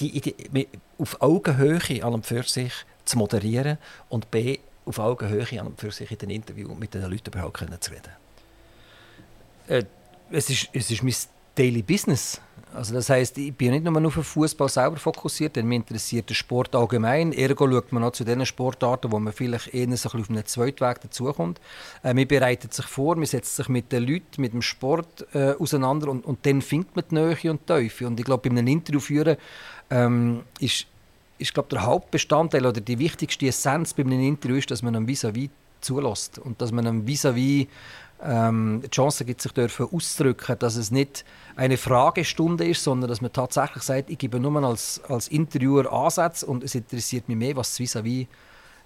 die, 0.00 0.20
die, 0.20 0.68
auf 0.98 1.20
Augenhöhe 1.20 2.04
an 2.04 2.14
und 2.14 2.26
für 2.26 2.42
sich 2.42 2.72
zu 3.04 3.16
moderieren 3.18 3.78
und 4.08 4.30
B, 4.30 4.58
auf 4.84 4.98
Augenhöhe 4.98 5.60
an 5.60 5.68
und 5.68 5.80
für 5.80 5.90
sich 5.90 6.10
in 6.10 6.18
den 6.18 6.30
Interview 6.30 6.74
mit 6.74 6.94
den 6.94 7.02
Leuten 7.02 7.30
überhaupt 7.30 7.58
zu 7.80 7.90
reden? 7.90 8.27
Äh, 9.68 9.84
es, 10.30 10.50
ist, 10.50 10.68
es 10.72 10.90
ist 10.90 11.02
mein 11.02 11.14
Daily 11.54 11.82
Business. 11.82 12.40
Also 12.74 12.94
das 12.94 13.08
heißt, 13.08 13.38
ich 13.38 13.54
bin 13.54 13.70
nicht 13.70 13.84
nur 13.84 14.06
auf 14.06 14.14
den 14.14 14.22
Fußball 14.22 14.68
selber 14.68 14.96
fokussiert, 14.96 15.56
denn 15.56 15.66
mich 15.66 15.76
interessiert 15.76 16.28
der 16.28 16.34
Sport 16.34 16.74
allgemein. 16.74 17.32
Ergo 17.32 17.68
schaut 17.70 17.92
man 17.92 18.04
auch 18.04 18.12
zu 18.12 18.24
den 18.24 18.44
Sportarten, 18.44 19.10
wo 19.10 19.18
man 19.18 19.32
vielleicht 19.32 19.72
eher 19.72 19.96
so 19.96 20.10
ein 20.10 20.20
auf 20.20 20.28
einen 20.28 20.44
Zweitweg 20.44 21.00
dazukommt. 21.00 21.60
Äh, 22.02 22.14
man 22.14 22.28
bereitet 22.28 22.74
sich 22.74 22.86
vor, 22.86 23.16
man 23.16 23.24
setzt 23.24 23.56
sich 23.56 23.68
mit 23.68 23.90
den 23.90 24.06
Leuten, 24.06 24.40
mit 24.40 24.52
dem 24.52 24.62
Sport 24.62 25.26
äh, 25.32 25.52
auseinander 25.58 26.08
und, 26.08 26.26
und 26.26 26.44
dann 26.44 26.60
findet 26.60 26.94
man 26.94 27.04
die 27.10 27.14
Nähe 27.14 27.50
und 27.50 27.60
die 27.62 27.66
Teufel. 27.66 28.06
Und 28.06 28.20
ich 28.20 28.26
glaube, 28.26 28.48
bei 28.48 28.54
einem 28.54 28.66
Interview 28.66 29.00
führen 29.00 29.36
ähm, 29.90 30.42
ist, 30.60 30.86
ist 31.38 31.54
glaube 31.54 31.70
der 31.70 31.86
Hauptbestandteil 31.86 32.66
oder 32.66 32.80
die 32.80 32.98
wichtigste 32.98 33.46
Essenz 33.46 33.94
bei 33.94 34.02
einem 34.02 34.20
Interview 34.20 34.56
ist, 34.56 34.70
dass 34.70 34.82
man 34.82 34.94
einem 34.94 35.06
vis-à-vis 35.06 35.48
-vis 35.48 35.50
zulässt 35.80 36.38
und 36.38 36.60
dass 36.60 36.72
man 36.72 36.86
einem 36.86 37.06
vis-à-vis 37.06 37.64
-vis 37.64 37.68
ähm, 38.22 38.82
die 38.84 38.90
Chance 38.90 39.24
gibt, 39.24 39.40
sich 39.40 39.52
dürfen 39.52 39.88
auszudrücken, 39.92 40.58
dass 40.58 40.76
es 40.76 40.90
nicht 40.90 41.24
eine 41.56 41.76
Fragestunde 41.76 42.66
ist, 42.66 42.82
sondern 42.82 43.08
dass 43.08 43.20
man 43.20 43.32
tatsächlich 43.32 43.82
sagt, 43.82 44.10
ich 44.10 44.18
gebe 44.18 44.40
nur 44.40 44.62
als, 44.64 45.00
als 45.08 45.28
Interviewer 45.28 45.92
Ansätze 45.92 46.46
und 46.46 46.64
es 46.64 46.74
interessiert 46.74 47.28
mich 47.28 47.36
mehr, 47.36 47.56
was 47.56 47.78
vis-à-vis 47.78 48.26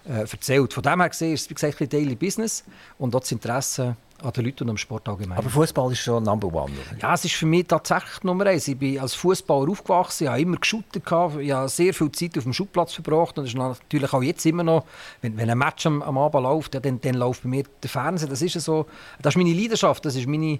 äh, 0.07 0.21
erzählt. 0.21 0.73
Von 0.73 0.83
dem 0.83 0.99
her 0.99 1.09
gesehen 1.09 1.33
ist 1.33 1.41
es 1.41 1.49
wie 1.49 1.53
gesagt 1.53 1.81
ein 1.81 1.89
Daily 1.89 2.15
Business 2.15 2.63
und 2.97 3.15
auch 3.15 3.19
das 3.21 3.31
Interesse 3.31 3.95
an 4.21 4.31
den 4.31 4.45
Leuten 4.45 4.63
und 4.63 4.71
am 4.71 4.77
Sport 4.77 5.07
allgemein. 5.09 5.37
Aber 5.37 5.49
Fußball 5.49 5.91
ist 5.91 5.99
schon 5.99 6.23
Number 6.23 6.47
One, 6.47 6.71
oder? 6.71 7.01
Ja, 7.01 7.13
es 7.13 7.25
ist 7.25 7.35
für 7.35 7.45
mich 7.45 7.67
tatsächlich 7.67 8.23
Nummer 8.23 8.45
eins. 8.45 8.67
Ich 8.67 8.77
bin 8.77 8.99
als 8.99 9.13
Fußballer 9.15 9.69
aufgewachsen, 9.69 10.23
ich 10.23 10.29
habe 10.29 10.41
immer 10.41 10.57
geshootet, 10.57 11.03
ich 11.05 11.51
habe 11.51 11.69
sehr 11.69 11.93
viel 11.93 12.11
Zeit 12.11 12.37
auf 12.37 12.43
dem 12.43 12.53
Schubplatz 12.53 12.93
verbracht 12.93 13.37
und 13.37 13.45
das 13.45 13.53
ist 13.53 13.57
natürlich 13.57 14.13
auch 14.13 14.23
jetzt 14.23 14.45
immer 14.45 14.63
noch, 14.63 14.85
wenn, 15.21 15.35
wenn 15.35 15.49
ein 15.49 15.57
Match 15.57 15.85
am, 15.85 16.01
am 16.01 16.17
Abend 16.17 16.43
läuft, 16.43 16.73
ja, 16.73 16.79
dann, 16.79 17.01
dann 17.01 17.15
läuft 17.15 17.43
bei 17.43 17.49
mir 17.49 17.63
der 17.81 17.89
Fernseher. 17.89 18.29
Das 18.29 18.41
ist 18.41 18.59
so, 18.61 18.85
das 19.21 19.33
ist 19.33 19.37
meine 19.37 19.53
Leidenschaft, 19.53 20.05
das 20.05 20.15
ist 20.15 20.27
meine 20.27 20.59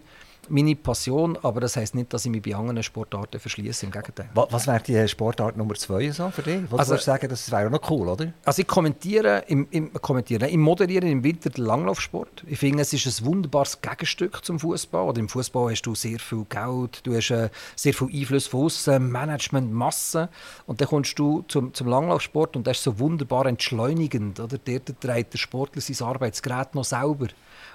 meine 0.50 0.76
Passion, 0.76 1.38
aber 1.42 1.62
das 1.62 1.76
heisst 1.76 1.96
nicht, 1.96 2.14
dass 2.14 2.26
ich 2.26 2.32
mich 2.32 2.42
bei 2.42 2.56
anderen 2.56 2.84
Sportarten 2.84 3.40
verschließe. 3.40 3.86
Im 3.86 3.92
Gegenteil. 3.92 4.30
Was, 4.34 4.52
was 4.52 4.68
wäre 4.68 4.82
die 4.82 5.08
Sportart 5.08 5.58
Nummer 5.58 5.76
zwei 5.76 6.10
so 6.12 6.30
für 6.30 6.42
dich? 6.42 6.62
Was 6.70 6.80
also, 6.80 6.92
würdest 6.92 7.08
du 7.08 7.12
sagen, 7.12 7.30
das 7.30 7.52
wäre 7.52 7.70
noch 7.70 7.90
cool, 7.90 8.08
oder? 8.08 8.34
Also 8.46 8.62
ich 8.62 8.68
kommentiere 8.68 9.44
im, 9.48 9.68
im, 9.72 9.94
kommentiere, 9.94 10.50
im 10.50 10.62
Moderieren 10.62 11.10
im 11.10 11.24
Winter 11.24 11.50
den 11.50 11.66
Langlaufsport. 11.66 12.44
Ich 12.48 12.60
finde, 12.60 12.82
es 12.82 12.94
ist 12.94 13.06
ein 13.06 13.26
wunderbares 13.26 13.82
Gegenstück 13.82 14.44
zum 14.44 14.60
Fußball. 14.60 15.10
Oder 15.10 15.20
Im 15.20 15.30
Fußball 15.30 15.72
hast 15.72 15.84
du 15.84 15.96
sehr 15.96 16.20
viel 16.20 16.46
Geld, 16.46 17.06
du 17.06 17.16
hast 17.16 17.32
äh, 17.32 17.50
sehr 17.76 17.94
viel 17.94 18.10
Einfluss 18.14 18.48
von 18.48 18.66
außen, 18.66 19.12
Management, 19.12 19.72
Masse. 19.72 20.30
Und 20.66 20.82
dann 20.82 20.88
kommst 20.88 21.18
du 21.18 21.44
zum, 21.48 21.74
zum 21.74 21.88
Langlaufsport 21.88 22.56
und 22.56 22.68
das 22.68 22.78
ist 22.78 22.84
so 22.84 23.00
wunderbar 23.00 23.46
entschleunigend. 23.46 24.40
Oder? 24.40 24.58
Dort 24.58 25.00
trägt 25.00 25.34
der 25.34 25.38
Sportler 25.38 25.82
sein 25.82 26.08
Arbeitsgerät 26.08 26.76
noch 26.76 26.86
selber. 26.86 27.28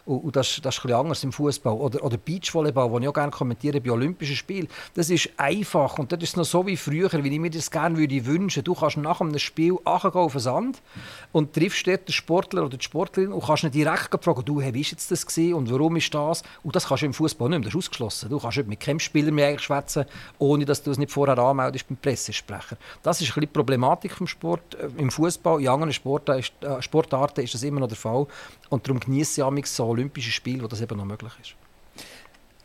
Und, 0.08 0.24
und 0.24 0.36
das, 0.36 0.60
das 0.62 0.78
ist 0.78 0.84
ein 0.84 0.92
anders 0.92 1.22
im 1.22 1.32
Fußball. 1.32 1.74
Oder, 1.74 2.02
oder 2.02 2.16
Beachvolleyball, 2.16 2.90
den 2.90 3.02
ich 3.02 3.08
auch 3.08 3.14
gerne 3.14 3.30
kommentiere 3.30 3.80
bei 3.80 3.90
Olympischen 3.90 4.36
Spielen. 4.36 4.68
Das 4.94 5.10
ist 5.10 5.28
einfach 5.36 5.98
und 5.98 6.10
das 6.10 6.22
ist 6.22 6.36
noch 6.36 6.44
so 6.44 6.66
wie 6.66 6.76
früher, 6.76 7.10
wie 7.12 7.28
ich 7.28 7.38
mir 7.38 7.50
das 7.50 7.70
gerne 7.70 7.96
würde 7.96 8.24
wünschen. 8.24 8.64
Du 8.64 8.74
kannst 8.74 8.96
nach 8.96 9.20
einem 9.20 9.38
Spiel 9.38 9.76
auf 9.84 10.32
den 10.32 10.40
Sand 10.40 10.82
und 11.32 11.52
triffst 11.52 11.86
dort 11.86 12.08
den 12.08 12.12
Sportler 12.12 12.64
oder 12.64 12.78
die 12.78 12.84
Sportlerin 12.84 13.32
und 13.32 13.44
kannst 13.44 13.64
ihn 13.64 13.70
direkt 13.70 14.24
fragen, 14.24 14.44
du, 14.44 14.60
hey, 14.60 14.72
wie 14.72 14.84
war 14.84 14.98
das 15.08 15.26
gewesen 15.26 15.54
und 15.54 15.70
warum 15.70 15.96
ist 15.96 16.12
das? 16.14 16.42
Und 16.62 16.74
das 16.74 16.86
kannst 16.86 17.02
du 17.02 17.06
im 17.06 17.14
Fußball 17.14 17.48
nicht 17.50 17.58
mehr, 17.58 17.64
das 17.66 17.74
ist 17.74 17.78
ausgeschlossen. 17.78 18.30
Du 18.30 18.38
kannst 18.38 18.56
nicht 18.56 18.68
mit 18.68 18.80
keinem 18.80 19.00
Spieler 19.00 19.30
mehr 19.30 19.58
schwätzen, 19.58 20.06
ohne 20.38 20.64
dass 20.64 20.82
du 20.82 20.90
es 20.90 20.98
nicht 20.98 21.12
vorher 21.12 21.38
anmeldest 21.38 21.86
beim 21.88 21.98
Pressesprecher. 21.98 22.76
Das 23.02 23.20
ist 23.20 23.26
ein 23.26 23.28
bisschen 23.28 23.40
die 23.42 23.46
Problematik 23.48 24.20
im 24.20 24.26
Sport, 24.26 24.74
äh, 24.74 24.88
im 24.96 25.10
Fußball. 25.10 25.60
In 25.60 25.68
anderen 25.68 25.92
Sportarten 25.92 26.40
ist, 26.40 26.52
äh, 26.62 26.80
Sportarten 26.80 27.42
ist 27.42 27.54
das 27.54 27.62
immer 27.62 27.80
noch 27.80 27.88
der 27.88 27.96
Fall. 27.96 28.26
Und 28.70 28.86
darum 28.86 29.00
genieße 29.00 29.44
ich 29.56 29.66
so 29.66 29.97
Olympische 29.98 30.30
Spiele, 30.30 30.62
wo 30.62 30.66
das 30.66 30.80
eben 30.80 30.96
noch 30.96 31.04
möglich 31.04 31.32
ist. 31.40 31.54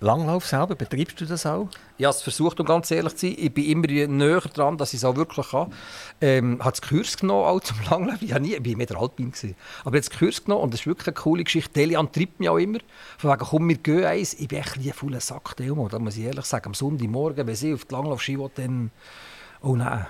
Langlauf 0.03 0.45
selber, 0.45 0.75
betreibst 0.75 1.21
du 1.21 1.25
das 1.25 1.45
auch? 1.45 1.69
Ja, 1.97 2.09
es 2.09 2.21
versucht, 2.21 2.59
um 2.59 2.65
ganz 2.65 2.91
ehrlich 2.91 3.15
zu 3.15 3.27
sein. 3.27 3.37
Ich 3.39 3.53
bin 3.53 3.63
immer 3.63 3.87
näher 3.87 4.41
dran, 4.41 4.77
dass 4.77 4.93
ich 4.93 4.97
es 4.97 5.05
auch 5.05 5.15
wirklich 5.15 5.51
kann. 5.51 5.71
Ähm, 6.19 6.59
habe 6.61 6.77
den 6.77 6.89
Kurs 6.89 7.15
genommen 7.15 7.45
auch 7.45 7.61
zum 7.61 7.77
Langlauf. 7.89 8.21
Ich 8.21 8.37
nie, 8.39 8.53
ich 8.53 8.65
war 8.65 8.77
mehr 8.77 8.85
der 8.85 8.97
Alpin. 8.97 9.31
Gewesen. 9.31 9.55
Aber 9.85 9.95
jetzt 9.95 10.17
Kurs 10.17 10.43
genommen 10.43 10.63
und 10.63 10.73
das 10.73 10.81
ist 10.81 10.87
wirklich 10.87 11.07
eine 11.07 11.13
coole 11.13 11.45
Geschichte. 11.45 11.71
Delian 11.71 12.11
treibt 12.11 12.37
mich 12.37 12.49
auch 12.49 12.57
immer. 12.57 12.79
Von 13.17 13.31
wegen, 13.31 13.45
komm, 13.45 13.69
wir 13.69 13.77
gehen 13.77 14.03
eins. 14.03 14.33
Ich 14.33 14.49
bin 14.49 14.59
echt 14.59 14.75
ein 14.75 14.91
fauler 14.91 15.21
Sack, 15.21 15.55
Delmo. 15.55 15.87
Da 15.87 15.99
muss 15.99 16.17
ich 16.17 16.25
ehrlich 16.25 16.45
sagen. 16.45 16.65
Am 16.65 16.73
Sonntagmorgen, 16.73 17.47
wenn 17.47 17.55
sie 17.55 17.73
auf 17.73 17.85
die 17.85 17.93
Langlaufski 17.93 18.37
will, 18.37 18.51
dann... 18.55 18.91
Oh 19.61 19.77
nein. 19.77 20.05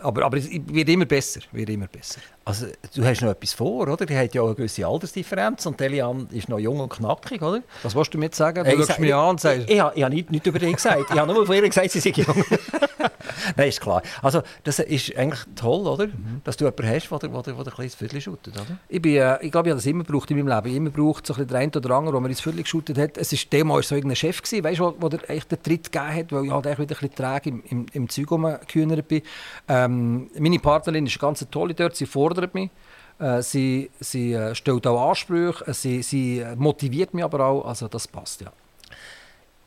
Aber, 0.00 0.24
aber 0.24 0.36
es 0.36 0.48
wird 0.48 0.88
immer 0.88 1.04
besser, 1.04 1.40
wird 1.50 1.68
immer 1.70 1.88
besser. 1.88 2.20
Also, 2.48 2.64
du 2.94 3.04
hast 3.04 3.20
noch 3.20 3.28
etwas 3.28 3.52
vor, 3.52 3.86
oder? 3.88 4.06
Die 4.06 4.16
hat 4.16 4.34
ja 4.34 4.40
auch 4.40 4.46
eine 4.46 4.54
gewisse 4.54 4.86
Altersdifferenz 4.86 5.66
und 5.66 5.78
Elian 5.82 6.28
ist 6.30 6.48
noch 6.48 6.58
jung 6.58 6.80
und 6.80 6.88
knackig, 6.88 7.42
oder? 7.42 7.62
Was 7.82 7.94
willst 7.94 8.14
du 8.14 8.16
mir 8.16 8.30
sagen? 8.32 8.64
Du 8.64 8.86
schaust 8.86 8.98
mich 8.98 9.14
an 9.14 9.28
und 9.28 9.40
sagst... 9.40 9.68
Ich, 9.68 9.76
ich, 9.76 9.76
ich 9.76 10.02
habe 10.02 10.14
nichts 10.14 10.30
nicht 10.30 10.46
über 10.46 10.58
dich 10.58 10.74
gesagt. 10.74 11.10
ich 11.10 11.18
habe 11.18 11.30
nur 11.30 11.44
von 11.44 11.54
ihr 11.54 11.68
gesagt, 11.68 11.90
sie 11.90 12.00
sei 12.00 12.08
jung. 12.08 12.42
Nein, 13.56 13.68
ist 13.68 13.82
klar. 13.82 14.00
Also, 14.22 14.42
das 14.64 14.78
ist 14.78 15.14
eigentlich 15.14 15.40
toll, 15.56 15.86
oder? 15.86 16.06
Mhm. 16.06 16.40
Dass 16.44 16.56
du 16.56 16.64
jemanden 16.64 16.88
hast, 16.88 17.10
der, 17.10 17.18
der, 17.18 17.42
der 17.42 17.54
ein 17.54 17.64
kleines 17.64 17.94
Viertel 17.94 18.20
shootet, 18.20 18.54
oder? 18.54 18.78
Ich, 18.88 19.02
bin, 19.02 19.16
äh, 19.16 19.44
ich 19.44 19.52
glaube, 19.52 19.68
ich 19.68 19.72
habe 19.72 19.78
das 19.78 19.86
immer 19.86 20.04
gebraucht 20.04 20.30
in 20.30 20.38
meinem 20.38 20.48
Leben. 20.48 20.68
Ich 20.68 20.76
immer 20.76 20.90
gebraucht, 20.90 21.26
so 21.26 21.34
ein 21.34 21.36
bisschen 21.36 21.48
der 21.48 21.58
eine 21.58 21.72
oder 21.72 21.90
andere, 21.96 22.12
der 22.12 22.20
mir 22.22 22.28
ins 22.28 22.40
Viertel 22.40 22.62
geshootet 22.62 22.96
hat. 22.96 23.18
Es 23.18 23.30
ist 23.30 23.52
dem 23.52 23.68
so 23.82 23.94
irgendein 23.94 24.16
Chef 24.16 24.42
gewesen, 24.42 24.64
weißt 24.64 24.80
du, 24.80 24.94
wo, 24.98 25.08
der 25.10 25.20
eigentlich 25.28 25.48
den 25.48 25.62
Tritt 25.62 25.92
gegeben 25.92 26.14
hat, 26.14 26.32
weil 26.32 26.44
ich 26.46 26.50
halt 26.50 26.64
wieder 26.64 26.78
ein 26.78 26.86
bisschen 26.86 27.14
träge 27.14 27.50
im, 27.50 27.62
im, 27.68 27.86
im 27.92 28.08
Zeug 28.08 28.30
rumgehühnert 28.30 29.06
bin. 29.06 29.22
Ähm, 29.68 30.30
meine 30.38 30.58
Partnerin 30.58 31.06
ist 31.06 31.18
ganz 31.18 31.46
toll 31.50 31.74
dort, 31.74 31.94
sie 31.94 32.06
fordert 32.06 32.37
mich. 32.52 32.70
Äh, 33.18 33.42
sie, 33.42 33.90
sie 34.00 34.32
äh, 34.32 34.54
stellt 34.54 34.86
auch 34.86 35.10
Ansprüche, 35.10 35.66
äh, 35.66 35.74
sie, 35.74 36.02
sie 36.02 36.44
motiviert 36.56 37.14
mich 37.14 37.24
aber 37.24 37.44
auch, 37.44 37.64
also 37.66 37.88
das 37.88 38.06
passt, 38.06 38.40
ja. 38.40 38.52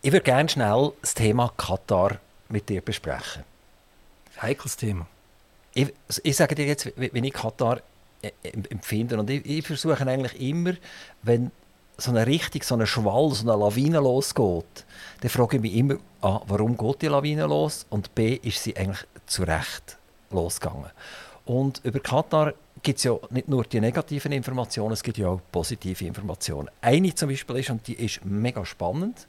Ich 0.02 0.12
würde 0.12 0.24
gerne 0.24 0.50
schnell 0.50 0.94
das 1.02 1.14
Thema 1.14 1.52
Katar 1.58 2.18
mit 2.50 2.68
dir 2.70 2.82
besprechen. 2.82 3.44
Heikles 4.42 4.76
Thema. 4.76 5.06
Ich, 5.74 5.94
ich 6.24 6.36
sage 6.36 6.56
dir 6.56 6.66
jetzt, 6.66 6.92
wenn 6.96 7.24
ich 7.24 7.34
Katar 7.34 7.82
empfinde, 8.44 9.20
und 9.20 9.30
ich, 9.30 9.46
ich 9.46 9.66
versuche 9.66 10.08
eigentlich 10.08 10.40
immer, 10.42 10.74
wenn 11.22 11.52
so 11.98 12.12
eine 12.12 12.26
Richtung, 12.26 12.64
so 12.64 12.76
eine 12.76 12.88
Schwall, 12.88 13.32
so 13.32 13.50
eine 13.50 13.60
Lawine 13.60 14.00
losgeht, 14.00 14.86
dann 15.22 15.30
frage 15.30 15.58
ich 15.58 15.62
mich 15.62 15.76
immer, 15.76 15.96
A, 16.22 16.42
warum 16.48 16.76
geht 16.76 17.04
die 17.04 17.08
Lawine 17.08 17.46
los? 17.46 17.86
Und 17.90 18.16
B, 18.16 18.40
ist 18.42 18.64
sie 18.64 18.76
eigentlich 18.76 19.06
zu 19.28 19.44
Recht 19.44 19.98
losgegangen. 20.32 20.90
Und 21.52 21.82
über 21.84 22.00
Katar 22.00 22.54
gibt 22.82 23.00
es 23.00 23.04
ja 23.04 23.18
nicht 23.30 23.50
nur 23.50 23.66
die 23.66 23.82
negativen 23.82 24.32
Informationen, 24.32 24.94
es 24.94 25.04
gibt 25.04 25.18
ja 25.18 25.28
auch 25.28 25.42
positive 25.52 26.06
Informationen. 26.06 26.70
Eine 26.80 27.14
zum 27.14 27.28
Beispiel 27.28 27.58
ist, 27.58 27.70
und 27.70 27.86
die 27.88 27.96
ist 27.96 28.24
mega 28.24 28.66
spannend, 28.66 29.28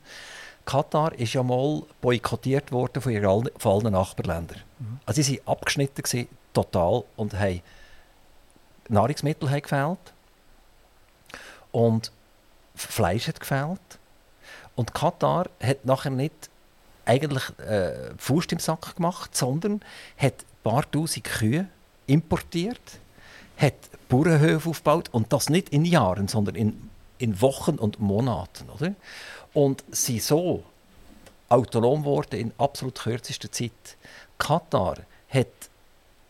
Katar 0.65 1.13
ist 1.19 1.33
ja 1.33 1.43
mal 1.43 1.83
boykottiert 2.01 2.71
worden 2.71 3.03
von, 3.03 3.11
ihren, 3.11 3.51
von 3.59 3.73
allen 3.73 3.93
Nachbarländern. 3.93 4.61
Mhm. 4.79 5.01
Also 5.05 5.21
sie 5.21 5.39
waren 5.39 5.49
abgeschnitten, 5.49 6.01
gewesen, 6.01 6.29
total, 6.53 7.03
und 7.17 7.35
haben 7.35 7.61
Nahrungsmittel 8.89 9.51
haben 9.51 9.63
gefehlt 9.63 10.13
und 11.73 12.13
Fleisch 12.77 13.27
hat 13.27 13.41
gefehlt. 13.41 13.99
Und 14.77 14.95
Katar 14.95 15.47
hat 15.61 15.85
nachher 15.85 16.11
nicht 16.11 16.51
eigentlich 17.05 17.59
äh, 17.59 18.15
Fuß 18.17 18.47
im 18.53 18.61
Sack 18.61 18.95
gemacht, 18.95 19.37
sondern 19.37 19.81
hat 20.17 20.35
ein 20.35 20.63
paar 20.63 20.89
tausend 20.89 21.25
Kühe 21.25 21.67
importiert, 22.07 22.81
hat 23.57 23.75
Bauernhöfe 24.09 24.69
aufgebaut 24.69 25.09
und 25.13 25.33
das 25.33 25.49
nicht 25.49 25.71
in 25.71 25.85
Jahren, 25.85 26.29
sondern 26.29 26.55
in, 26.55 26.91
in 27.19 27.41
Wochen 27.41 27.77
und 27.77 28.01
Monaten. 28.01 28.69
Oder? 28.71 28.95
Und 29.55 29.85
sie 29.91 30.19
so 30.19 30.65
autonom 31.49 32.01
geworden 32.03 32.39
in 32.39 32.53
absolut 32.59 32.99
kürzester 32.99 33.51
Zeit. 33.51 33.97
Katar 34.39 34.99
hat 35.29 35.49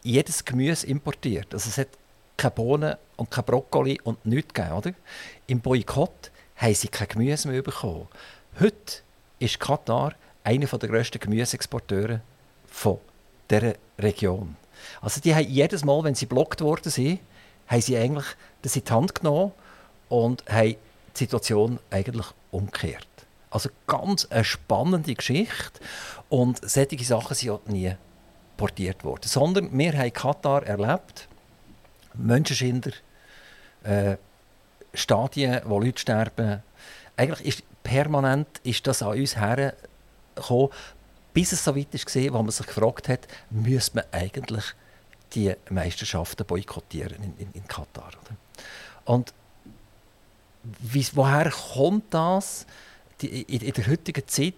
jedes 0.02 0.44
Gemüse 0.44 0.86
importiert. 0.86 1.54
Also 1.54 1.68
es 1.68 1.78
hat 1.78 1.88
keine 2.36 2.50
Bohnen 2.52 2.96
und 3.16 3.30
kein 3.30 3.44
Brokkoli 3.44 4.00
und 4.02 4.24
nichts 4.26 4.52
gegeben. 4.52 4.76
Oder? 4.76 4.92
Im 5.46 5.60
Boykott 5.60 6.30
haben 6.56 6.74
sie 6.74 6.88
kein 6.88 7.08
Gemüse 7.08 7.48
mehr 7.48 7.62
bekommen. 7.62 8.08
Heute 8.60 9.02
ist 9.38 9.58
Katar 9.60 10.14
einer 10.44 10.66
der 10.66 10.88
grössten 10.88 11.20
Gemüseexporteure 11.20 12.20
dieser 13.48 13.74
Region. 13.98 14.56
Also 15.00 15.20
die 15.20 15.34
haben 15.34 15.48
jedes 15.48 15.84
Mal, 15.84 16.02
wenn 16.04 16.14
sie 16.14 16.26
blockt 16.26 16.60
worden 16.60 16.90
sind, 16.90 17.20
haben 17.66 17.80
sie 17.80 17.96
eigentlich 17.96 18.26
das 18.62 18.76
in 18.76 18.84
die 18.84 18.90
Hand 18.92 19.14
genommen 19.14 19.52
und 20.08 20.44
haben 20.48 20.76
die 21.14 21.18
Situation 21.18 21.78
eigentlich 21.90 22.26
umgekehrt. 22.50 23.06
Also 23.50 23.68
ganz 23.86 24.26
eine 24.30 24.44
spannende 24.44 25.14
Geschichte 25.14 25.80
und 26.28 26.58
solche 26.68 27.04
Sachen 27.04 27.34
sind 27.34 27.50
auch 27.50 27.66
nie 27.66 27.94
portiert 28.56 29.04
worden. 29.04 29.24
Sondern 29.26 29.76
wir 29.76 29.92
haben 29.96 30.12
Katar 30.12 30.62
erlebt, 30.62 31.28
Menschenschinder, 32.14 32.92
äh, 33.84 34.16
Stadien, 34.94 35.60
wo 35.64 35.80
Leute 35.80 36.00
sterben. 36.00 36.62
Eigentlich 37.16 37.46
ist 37.46 37.62
permanent 37.82 38.48
ist 38.62 38.86
das 38.86 39.02
an 39.02 39.18
uns 39.18 39.36
hergekommen, 39.36 40.70
bis 41.32 41.52
es 41.52 41.64
so 41.64 41.76
weit 41.76 41.92
war, 41.92 42.32
wo 42.34 42.42
man 42.42 42.50
sich 42.50 42.66
gefragt 42.66 43.08
hat, 43.08 43.26
müsste 43.50 43.96
man 43.96 44.04
eigentlich 44.12 44.64
die 45.34 45.54
Meisterschaften 45.70 46.44
boykottieren 46.46 47.22
in, 47.22 47.34
in, 47.38 47.52
in 47.52 47.66
Katar. 47.66 48.08
Oder? 48.08 48.36
Und 49.04 49.32
wie, 50.80 51.06
woher 51.14 51.50
kommt 51.50 52.12
das 52.12 52.66
die, 53.20 53.42
in, 53.42 53.60
in, 53.62 53.72
der 53.72 53.86
heutigen 53.86 54.26
Zeit, 54.26 54.54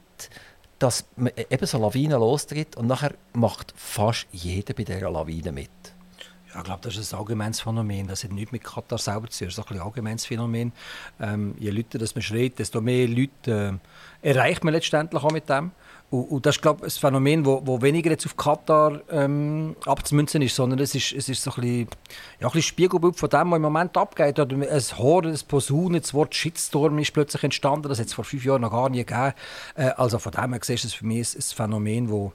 dass 0.78 1.04
man 1.16 1.32
eben 1.36 1.66
so 1.66 1.78
Lawinen 1.78 2.18
lostritt 2.18 2.76
und 2.76 2.86
nachher 2.86 3.14
macht 3.32 3.72
fast 3.76 4.26
jeder 4.32 4.74
bei 4.74 4.84
dieser 4.84 5.10
Lawine 5.10 5.52
mit? 5.52 5.70
Ja, 6.52 6.60
ich 6.60 6.64
glaube, 6.64 6.82
das 6.82 6.96
ist 6.96 7.12
ein 7.12 7.18
allgemeines 7.18 7.60
Phänomen. 7.60 8.06
Das 8.06 8.22
hat 8.22 8.30
nichts 8.30 8.52
mit 8.52 8.62
Katar 8.62 8.98
selber 8.98 9.28
zu 9.28 9.40
tun. 9.40 9.48
Das 9.48 9.58
ist 9.58 9.70
ein, 9.70 9.76
ein 9.76 9.82
allgemeines 9.82 10.26
Phänomen. 10.26 10.72
Ähm, 11.20 11.54
je 11.58 11.70
lauter 11.70 11.98
das 11.98 12.14
man 12.14 12.22
schreit, 12.22 12.58
desto 12.58 12.80
mehr 12.80 13.08
Leute 13.08 13.80
äh, 14.22 14.30
erreicht 14.30 14.62
man 14.62 14.74
letztendlich 14.74 15.22
auch 15.22 15.32
mit 15.32 15.48
dem. 15.48 15.72
Und, 16.10 16.24
und 16.30 16.46
das 16.46 16.56
ist, 16.56 16.62
glaube 16.62 16.86
ich, 16.86 16.94
ein 16.94 17.00
Phänomen, 17.00 17.44
wo, 17.44 17.62
wo 17.64 17.82
weniger 17.82 18.10
jetzt 18.10 18.26
auf 18.26 18.36
Katar 18.36 19.00
ähm, 19.10 19.74
abzumünzen 19.84 20.42
ist, 20.42 20.54
sondern 20.54 20.78
es 20.78 20.94
ist, 20.94 21.12
es 21.12 21.28
ist 21.28 21.42
so 21.42 21.50
ein 21.52 21.60
bisschen, 21.60 21.88
ja, 22.40 22.46
ein 22.46 22.52
bisschen 22.52 22.62
Spiegelbild 22.62 23.16
von 23.16 23.28
dem, 23.28 23.50
was 23.50 23.56
im 23.56 23.62
Moment 23.62 23.96
abgeht. 23.96 24.38
Oder 24.38 24.56
ein 24.56 24.80
Horn, 24.98 25.26
ein 25.26 25.38
Posaunen, 25.48 26.00
das 26.00 26.14
Wort 26.14 26.34
Shitstorm 26.34 26.98
ist 26.98 27.12
plötzlich 27.12 27.42
entstanden. 27.42 27.88
Das 27.88 27.98
hat 27.98 28.06
es 28.06 28.14
vor 28.14 28.24
fünf 28.24 28.44
Jahren 28.44 28.62
noch 28.62 28.70
gar 28.70 28.88
nie 28.88 29.04
gegeben. 29.04 29.34
Äh, 29.74 29.90
also 29.96 30.18
von 30.18 30.32
dem 30.32 30.50
her 30.50 30.60
gesehen 30.60 30.76
ist 30.76 30.84
es 30.84 30.94
für 30.94 31.06
mich 31.06 31.34
ein, 31.34 31.38
ein 31.38 31.42
Phänomen, 31.42 32.08
das 32.08 32.32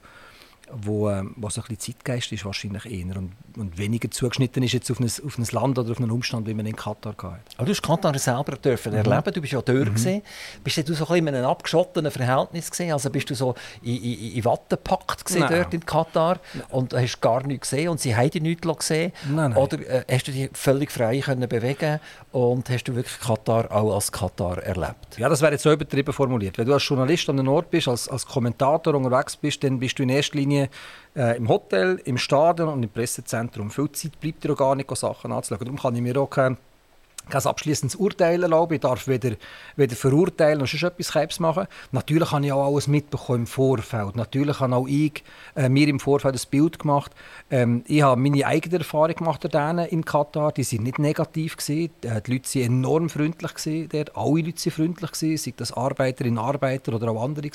wo, 0.72 1.10
ähm, 1.10 1.34
wo 1.36 1.48
so 1.50 1.60
ein 1.60 1.68
bisschen 1.68 1.94
Zeitgeist 1.94 2.32
ist 2.32 2.44
wahrscheinlich 2.44 2.86
eher 2.86 3.16
und, 3.16 3.32
und 3.56 3.78
weniger 3.78 4.10
zugeschnitten 4.10 4.62
ist 4.62 4.72
jetzt 4.72 4.90
auf 4.90 5.00
ein, 5.00 5.06
auf 5.06 5.38
ein 5.38 5.46
Land 5.50 5.78
oder 5.78 5.90
auf 5.90 5.98
einen 5.98 6.10
Umstand, 6.10 6.46
wie 6.46 6.54
man 6.54 6.66
in 6.66 6.76
Katar 6.76 7.12
geht. 7.12 7.56
Aber 7.56 7.66
du 7.66 7.70
hast 7.70 7.82
Katar 7.82 8.16
selber 8.18 8.56
dürfen 8.56 8.92
mhm. 8.92 8.98
erleben, 8.98 9.32
du 9.32 9.40
bist 9.40 9.52
ja 9.52 9.62
dort 9.62 9.88
mhm. 9.88 9.94
gesehen. 9.94 10.22
Bist 10.62 10.88
du 10.88 10.94
so 10.94 11.06
ein 11.08 11.26
in 11.26 11.34
einem 11.34 11.46
abgeschottenen 11.46 12.10
Verhältnis 12.10 12.70
gesehen? 12.70 12.92
Also 12.92 13.10
bist 13.10 13.30
du 13.30 13.34
so 13.34 13.54
in, 13.82 13.96
in, 14.02 14.32
in 14.32 14.44
Watte 14.44 14.76
gepackt 14.76 15.24
dort 15.38 15.74
in 15.74 15.84
Katar 15.84 16.38
nein. 16.54 16.64
und 16.70 16.94
hast 16.94 17.20
gar 17.20 17.46
nichts 17.46 17.70
gesehen 17.70 17.88
und 17.88 18.00
sie 18.00 18.14
haben 18.14 18.30
dich 18.30 18.42
nichts 18.42 18.66
gesehen? 18.78 19.12
Nein, 19.28 19.50
nein. 19.50 19.56
Oder 19.56 19.78
äh, 19.80 20.04
hast 20.10 20.28
du 20.28 20.32
dich 20.32 20.50
völlig 20.52 20.90
frei 20.90 21.20
können 21.20 21.48
bewegen 21.48 22.00
und 22.32 22.68
hast 22.70 22.84
du 22.84 22.94
wirklich 22.94 23.18
Katar 23.18 23.70
auch 23.70 23.94
als 23.94 24.10
Katar 24.10 24.62
erlebt? 24.62 25.18
Ja, 25.18 25.28
das 25.28 25.40
wäre 25.40 25.52
jetzt 25.52 25.62
so 25.62 25.72
übertrieben 25.72 26.12
formuliert. 26.12 26.58
Wenn 26.58 26.66
du 26.66 26.72
als 26.72 26.86
Journalist 26.86 27.28
an 27.28 27.38
einem 27.38 27.48
Ort 27.48 27.70
bist, 27.70 27.88
als, 27.88 28.08
als 28.08 28.26
Kommentator 28.26 28.94
unterwegs 28.94 29.36
bist, 29.36 29.62
dann 29.64 29.78
bist 29.78 29.98
du 29.98 30.02
in 30.02 30.08
erster 30.08 30.36
Linie 30.36 30.59
Linie 30.60 30.70
äh, 31.16 31.36
im 31.36 31.48
Hotel, 31.48 32.00
im 32.04 32.18
Stadion 32.18 32.68
und 32.68 32.82
im 32.82 32.90
Pressezentrum. 32.90 33.70
Viel 33.70 33.90
Zeit 33.92 34.20
bleibt 34.20 34.44
dir 34.44 34.52
auch 34.52 34.56
gar 34.56 34.74
nicht, 34.74 34.94
Sachen 34.96 35.32
anzuschauen. 35.32 35.64
Darum 35.64 35.78
kann 35.78 35.94
ich 35.96 36.02
mir 36.02 36.16
auch 36.18 36.30
kein, 36.30 36.56
kein 37.28 37.42
abschließendes 37.42 37.96
Urteil 37.96 38.42
erlauben. 38.42 38.74
Ich 38.74 38.80
darf 38.80 39.06
weder, 39.06 39.36
weder 39.76 39.96
verurteilen 39.96 40.58
noch 40.58 40.72
etwas 40.72 41.12
Krebs 41.12 41.40
machen. 41.40 41.66
Natürlich 41.92 42.32
habe 42.32 42.44
ich 42.46 42.52
auch 42.52 42.66
alles 42.66 42.88
mitbekommen 42.88 43.40
im 43.40 43.46
Vorfeld. 43.46 44.16
Natürlich 44.16 44.60
habe 44.60 44.76
auch 44.76 44.86
ich 44.86 45.22
äh, 45.56 45.68
mir 45.68 45.88
im 45.88 46.00
Vorfeld 46.00 46.34
ein 46.34 46.50
Bild 46.50 46.78
gemacht. 46.78 47.12
Ähm, 47.50 47.84
ich 47.86 48.02
habe 48.02 48.20
meine 48.20 48.46
eigene 48.46 48.78
Erfahrung 48.78 49.14
gemacht 49.14 49.52
denen 49.52 49.86
in 49.86 50.04
Katar. 50.04 50.52
Die 50.52 50.64
waren 50.64 50.84
nicht 50.84 50.98
negativ 50.98 51.56
gewesen. 51.56 51.90
Äh, 52.02 52.20
die 52.22 52.32
Leute 52.32 52.54
waren 52.54 52.64
enorm 52.64 53.08
freundlich 53.08 53.54
gewesen. 53.54 54.10
Alle 54.14 54.42
Leute 54.42 54.64
waren 54.64 54.72
freundlich 54.72 55.14
sei 55.14 55.52
das 55.56 55.72
Arbeiterinnen, 55.72 56.38
Arbeiter 56.38 56.94
oder 56.94 57.10
auch 57.10 57.22
andere. 57.22 57.50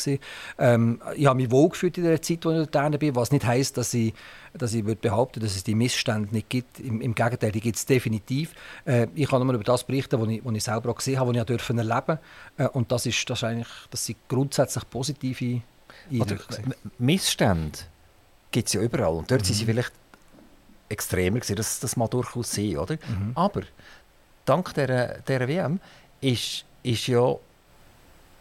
Ähm, 0.60 1.02
ich 1.16 1.26
habe 1.26 1.38
mich 1.38 1.52
wohlgefühlt 1.52 1.98
in 1.98 2.04
der 2.04 2.22
Zeit, 2.22 2.46
als 2.46 2.66
ich 2.66 2.70
dort 2.70 3.00
bin, 3.00 3.16
was 3.16 3.32
nicht 3.32 3.46
heisst, 3.46 3.78
dass 3.78 3.94
ich, 3.94 4.14
dass 4.58 4.74
ich 4.74 4.86
würde 4.86 5.02
behaupten, 5.02 5.40
dass 5.40 5.56
es 5.56 5.64
die 5.64 5.76
Missstände 5.76 6.34
nicht 6.34 6.50
gibt. 6.50 6.80
Im, 6.80 7.02
im 7.02 7.16
Gegenteil, 7.16 7.52
die 7.52 7.62
gibt 7.62 7.78
es 7.78 7.86
definitiv. 7.86 8.54
Äh, 8.86 9.08
ich 9.16 9.30
kann 9.30 9.46
nur 9.46 9.54
über 9.54 9.64
das 9.64 9.84
berichten, 9.84 10.20
was 10.20 10.30
ich, 10.30 10.44
was 10.44 10.54
ich 10.54 10.64
selber 10.64 10.92
auch 10.92 10.96
gesehen 10.96 11.20
habe, 11.20 11.32
was 11.32 11.38
ich 11.38 11.44
dürfen 11.44 11.78
erleben. 11.78 12.20
Äh, 12.58 12.68
und 12.70 12.92
das 12.92 13.06
ist, 13.06 13.30
das 13.30 13.40
ist 13.40 13.44
eigentlich, 13.44 13.68
das 13.90 14.06
sind 14.06 14.18
grundsätzlich 14.28 14.90
positive 14.90 15.62
Eindrücke. 16.12 16.64
Missstände 16.98 17.80
gibt 18.52 18.68
es 18.68 18.74
ja 18.74 18.82
überall. 18.82 19.14
Und 19.14 19.30
dort 19.30 19.42
mhm. 19.42 19.46
sind 19.46 19.56
sie 19.56 19.66
vielleicht 19.66 19.92
extremer 20.90 21.40
gewesen, 21.40 21.56
das, 21.56 21.80
das 21.80 21.98
mal 21.98 22.08
durchaus 22.08 22.52
sein, 22.52 22.78
oder? 22.78 22.96
Mhm. 22.96 23.32
Aber 23.36 23.62
dank 24.46 24.74
dieser, 24.74 25.20
dieser 25.20 25.48
WM 25.48 25.80
ist, 26.22 26.66
ist 26.84 27.08
ja 27.08 27.36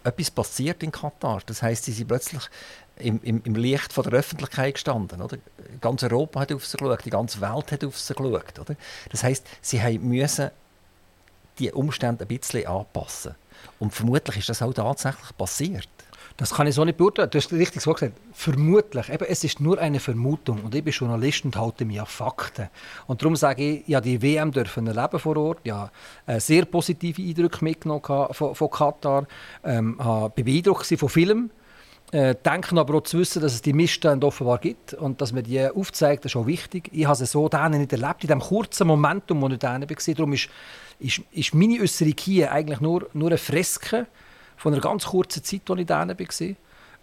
etwas 0.04 0.30
passiert 0.30 0.82
in 0.82 0.92
Katar. 0.92 1.40
Das 1.46 1.62
heißt, 1.62 1.84
sie 1.84 1.92
sind 1.92 2.08
plötzlich 2.08 2.42
im, 2.96 3.20
im, 3.22 3.42
im 3.44 3.54
Licht 3.54 3.92
von 3.92 4.04
der 4.04 4.12
Öffentlichkeit 4.12 4.74
gestanden. 4.74 5.20
Oder? 5.20 5.38
Ganz 5.80 6.02
Europa 6.02 6.40
hat 6.40 6.52
auf 6.52 6.66
sie 6.66 6.76
geschaut, 6.76 7.04
die 7.04 7.10
ganze 7.10 7.40
Welt 7.40 7.72
hat 7.72 7.84
auf 7.84 7.98
sie 7.98 8.14
geschaut. 8.14 8.58
Oder? 8.58 8.76
Das 9.10 9.24
heißt, 9.24 9.46
sie 9.60 9.98
müssen 9.98 10.50
die 11.58 11.72
Umstände 11.72 12.24
ein 12.24 12.28
bisschen 12.28 12.66
anpassen. 12.66 13.34
Und 13.78 13.94
vermutlich 13.94 14.38
ist 14.38 14.48
das 14.48 14.62
auch 14.62 14.72
tatsächlich 14.72 15.36
passiert. 15.36 15.88
Das 16.36 16.52
kann 16.52 16.66
ich 16.66 16.74
so 16.74 16.84
nicht 16.84 16.98
beurteilen. 16.98 17.30
Du 17.30 17.38
hast 17.38 17.52
richtig 17.52 17.80
so 17.80 17.92
gesagt. 17.92 18.14
Vermutlich. 18.32 19.08
Eben, 19.08 19.24
es 19.28 19.44
ist 19.44 19.60
nur 19.60 19.78
eine 19.78 20.00
Vermutung. 20.00 20.64
Und 20.64 20.74
ich 20.74 20.82
bin 20.82 20.92
Journalist 20.92 21.44
und 21.44 21.56
halte 21.56 21.84
mich 21.84 22.00
an 22.00 22.06
Fakten. 22.06 22.70
Und 23.06 23.22
darum 23.22 23.36
sage 23.36 23.62
ich, 23.62 23.88
ja, 23.88 24.00
die 24.00 24.20
WM 24.20 24.50
dürfen 24.50 24.88
erleben 24.88 25.20
vor 25.20 25.36
Ort. 25.36 25.60
Ja, 25.62 25.92
äh, 26.26 26.40
sehr 26.40 26.64
positive 26.64 27.22
Eindrücke 27.22 27.64
mitgenommen 27.64 28.02
von, 28.32 28.54
von 28.54 28.70
Katar. 28.70 29.26
Ähm, 29.62 29.96
bin 30.34 30.44
beeindruckt 30.44 30.86
von 30.86 31.08
Filmen. 31.08 31.50
Äh, 32.12 32.36
denken 32.44 32.78
aber 32.78 32.94
auch 32.94 33.02
zu 33.02 33.18
wissen, 33.18 33.42
dass 33.42 33.54
es 33.54 33.62
die 33.62 33.72
Missstände 33.72 34.26
offenbar 34.26 34.58
gibt 34.58 34.94
und 34.94 35.20
dass 35.20 35.32
man 35.32 35.42
die 35.42 35.66
aufzeigt, 35.66 36.24
das 36.24 36.32
ist 36.32 36.36
auch 36.36 36.46
wichtig. 36.46 36.88
Ich 36.92 37.06
habe 37.06 37.20
es 37.20 37.32
so 37.32 37.48
denen 37.48 37.80
nicht 37.80 37.92
erlebt, 37.92 38.22
in 38.22 38.28
dem 38.28 38.40
kurzen 38.40 38.86
Momentum, 38.86 39.40
wo 39.40 39.48
ich 39.48 39.58
denen 39.58 39.88
war. 39.88 40.14
Darum 40.14 40.32
ist, 40.32 40.48
ist, 41.00 41.22
ist 41.32 41.54
meine 41.54 41.80
Äußerung 41.80 42.14
hier 42.18 42.52
eigentlich 42.52 42.80
nur, 42.80 43.08
nur 43.14 43.30
eine 43.30 43.38
Freske 43.38 44.06
von 44.56 44.72
einer 44.72 44.82
ganz 44.82 45.06
kurzen 45.06 45.42
Zeit, 45.42 45.68
als 45.68 45.80
ich 45.80 45.86
da 45.86 46.06
war. 46.06 46.16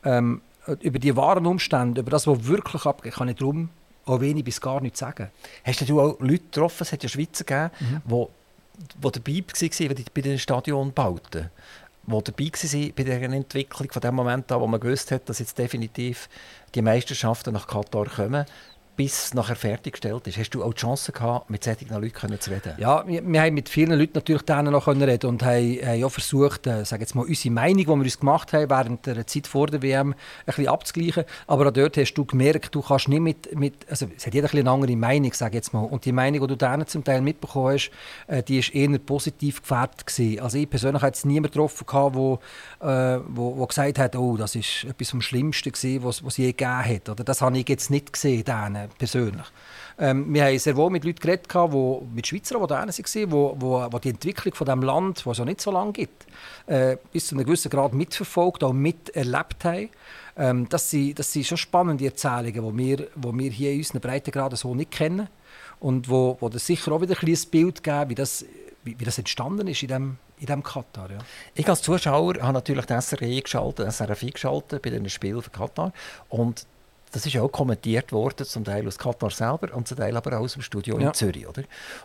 Ähm, 0.04 0.41
über 0.80 0.99
die 0.99 1.16
wahren 1.16 1.45
Umstände, 1.45 2.02
über 2.02 2.12
das, 2.12 2.28
was 2.28 2.47
wirklich 2.47 2.86
abgeht, 2.86 3.14
kann 3.14 3.28
ich 3.28 3.38
darum 3.38 3.70
auch 4.06 4.22
wenig 4.22 4.43
bis 4.43 4.62
gar 4.62 4.82
nichts 4.82 4.99
sagen. 4.99 5.30
Hast 5.64 5.88
du 5.88 6.02
auch 6.02 6.20
Leute 6.20 6.43
getroffen, 6.43 6.84
es 6.84 6.91
hat 6.91 7.04
ja 7.04 7.10
Schweizer 7.10 7.43
gegeben, 7.43 7.72
mhm. 7.80 8.02
wo, 8.06 8.30
wo 8.99 9.10
dabei 9.10 9.43
waren 9.43 10.06
bei 10.14 10.22
den 10.22 10.39
Stadionbauten, 10.39 11.49
die 12.08 12.24
dabei 12.24 12.52
waren 12.52 12.93
bei 12.95 13.04
der 13.04 13.22
Entwicklung 13.22 13.91
von 13.91 14.02
dem 14.02 14.16
Moment 14.16 14.52
an, 14.52 14.62
wo 14.62 14.68
man 14.68 14.80
gewusst 14.80 15.12
hat, 15.12 15.30
dass 15.30 15.39
jetzt 15.39 15.58
definitiv 15.58 16.30
die 16.74 16.82
Meisterschaften 16.82 17.54
nach 17.54 17.68
Katar 17.68 18.06
kommen. 18.06 18.45
Bis 18.96 19.26
es 19.26 19.34
nachher 19.34 19.56
fertiggestellt 19.56 20.28
ist. 20.28 20.38
Hast 20.38 20.52
du 20.52 20.64
auch 20.64 20.74
die 20.74 20.82
Chance 20.82 21.12
gehabt, 21.12 21.50
mit 21.50 21.64
solchen 21.64 21.89
Leuten 21.89 22.39
zu 22.39 22.52
reden? 22.52 22.74
Ja, 22.78 23.06
wir, 23.08 23.26
wir 23.26 23.42
haben 23.42 23.54
mit 23.54 23.70
vielen 23.70 23.98
Leuten 23.98 24.14
natürlich 24.16 24.48
noch 24.48 24.88
reden 24.88 25.30
und 25.30 25.44
haben, 25.44 25.80
haben 25.86 26.04
auch 26.04 26.10
versucht, 26.10 26.68
äh, 26.68 26.86
sage 26.86 27.02
jetzt 27.02 27.16
mal, 27.16 27.26
unsere 27.26 27.54
Meinung, 27.54 27.78
die 27.78 27.88
wir 27.88 27.96
uns 27.96 28.20
gemacht 28.20 28.54
haben, 28.54 28.70
während 28.70 29.06
der 29.06 29.26
Zeit 29.28 29.48
vor 29.48 29.68
der 29.68 29.82
WM 29.82 30.12
ein 30.12 30.16
bisschen 30.46 30.68
abzugleichen. 30.68 31.26
Aber 31.48 31.68
auch 31.68 31.72
dort 31.72 31.98
hast 31.98 32.14
du 32.14 32.26
gemerkt, 32.26 32.74
du 32.74 32.82
kannst 32.82 33.08
nicht 33.08 33.22
mit, 33.22 33.56
mit 33.58 33.89
also 33.89 34.08
es 34.16 34.26
hat 34.26 34.34
jeder 34.34 34.50
ein 34.54 34.62
eine 34.62 34.72
andere 34.72 34.96
Meinung, 34.96 35.34
sage 35.34 35.56
jetzt 35.56 35.74
mal. 35.74 35.84
Und 35.84 36.06
die 36.06 36.12
Meinung, 36.12 36.42
die 36.42 36.48
du 36.48 36.56
denen 36.56 36.88
zum 36.88 37.04
Teil 37.04 37.22
mitbekommen 37.22 37.74
hast, 37.74 37.92
äh, 38.28 38.44
die 38.44 38.60
ist 38.60 38.74
eher 38.74 38.98
positiv 39.00 39.62
gefärbt 39.62 40.06
gewesen. 40.06 40.39
Also 40.42 40.58
ich 40.58 40.70
persönlich 40.70 41.02
hatte 41.02 41.28
niemanden 41.28 41.52
getroffen, 41.52 41.86
der 41.92 42.14
wo, 42.14 42.39
äh, 42.82 43.20
wo, 43.28 43.58
wo 43.58 43.66
gesagt 43.68 44.00
hat, 44.00 44.16
oh, 44.16 44.38
das 44.38 44.56
ist 44.56 44.86
etwas 44.86 45.10
vom 45.10 45.22
Schlimmsten 45.22 45.72
gewesen, 45.72 46.04
was 46.04 46.22
es 46.22 46.38
je 46.38 46.48
gegeben 46.48 46.86
hat. 46.86 47.10
Oder 47.10 47.24
das 47.24 47.42
habe 47.42 47.58
ich 47.58 47.68
jetzt 47.68 47.89
nicht 47.89 48.14
gesehen, 48.14 48.44
denen 48.44 48.81
persönlich. 48.98 49.46
Ähm, 50.00 50.34
wir 50.34 50.46
haben 50.46 50.58
sehr 50.58 50.76
wohl 50.76 50.90
mit 50.90 51.04
Leuten 51.04 51.20
geredet, 51.20 51.48
die, 51.54 52.16
mit 52.16 52.28
Schweizern, 52.28 52.62
die 52.62 52.68
da 52.68 52.76
waren, 52.76 53.32
wo, 53.32 53.56
wo, 53.60 53.88
wo 53.92 54.00
die 54.00 54.10
Entwicklung 54.10 54.54
von 54.56 54.66
diesem 54.66 54.82
Land, 54.82 55.20
das 55.20 55.32
es 55.32 55.38
ja 55.38 55.46
nicht 55.46 55.62
so 55.62 55.72
lange 55.72 55.92
gibt, 55.92 56.26
äh, 56.68 56.98
bis 57.12 57.28
zu 57.28 57.36
einem 57.36 57.46
gewissen 57.46 57.70
Grad 57.70 57.94
mitverfolgt, 57.94 58.64
auch 58.64 58.74
miterlebt 58.74 59.64
haben. 59.64 59.90
Ähm, 60.38 60.70
das, 60.70 60.90
sind, 60.90 61.20
das 61.20 61.32
sind 61.32 61.46
schon 61.46 61.58
spannende 61.58 62.06
Erzählungen, 62.06 62.78
die 62.78 62.84
wir, 62.84 63.08
wo 63.16 63.34
wir 63.34 63.52
hier 63.52 63.72
in 63.72 63.80
unseren 63.80 64.02
Breitengraden 64.02 64.58
so 64.58 64.74
nicht 64.74 64.92
kennen 64.92 65.28
und 65.80 66.10
wo, 66.10 66.38
wo 66.40 66.50
das 66.50 66.66
sicher 66.66 66.92
auch 66.94 67.02
wieder 67.02 67.16
ein 67.22 67.38
Bild 67.52 67.84
geben, 67.84 68.10
wie 68.10 68.16
das, 68.16 68.46
wie, 68.84 69.00
wie 69.00 69.04
das 69.04 69.18
entstanden 69.18 69.68
ist 69.68 69.82
in 69.84 69.90
dem, 69.90 70.18
in 70.40 70.48
diesem 70.48 70.64
Katar. 70.64 71.12
Ja. 71.12 71.18
Ich 71.54 71.68
als 71.68 71.82
Zuschauer 71.82 72.36
habe 72.42 72.54
natürlich 72.54 72.86
das 72.86 73.10
SRE 73.10 73.42
geschaltet, 73.42 73.92
SRF 73.92 74.24
eingeschaltet 74.24 74.82
bei 74.82 74.90
den 74.90 75.08
Spielen 75.10 75.42
für 75.42 75.52
Katar 75.52 75.94
und 76.30 76.66
das 77.12 77.26
ist 77.26 77.38
auch 77.38 77.49
kommentiert 77.49 78.12
worden, 78.12 78.45
zum 78.45 78.64
Teil 78.64 78.88
aus 78.88 78.97
Katar 78.97 79.32
selber 79.32 79.74
und 79.76 79.88
zum 79.88 79.97
Teil 79.97 80.16
aber 80.16 80.38
auch 80.38 80.43
aus 80.43 80.53
dem 80.53 80.62
Studio 80.62 80.99
ja. 80.99 81.07
in 81.07 81.14
Zürich. 81.14 81.47
Oder? 81.47 81.64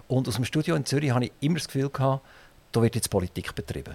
Und 0.08 0.28
aus 0.28 0.36
dem 0.36 0.44
Studio 0.44 0.74
in 0.74 0.84
Zürich 0.84 1.10
habe 1.10 1.26
ich 1.26 1.32
immer 1.40 1.56
das 1.56 1.66
Gefühl 1.66 1.90
gehabt, 1.90 2.24
da 2.72 2.82
wird 2.82 2.94
jetzt 2.94 3.08
Politik 3.08 3.54
betrieben. 3.54 3.94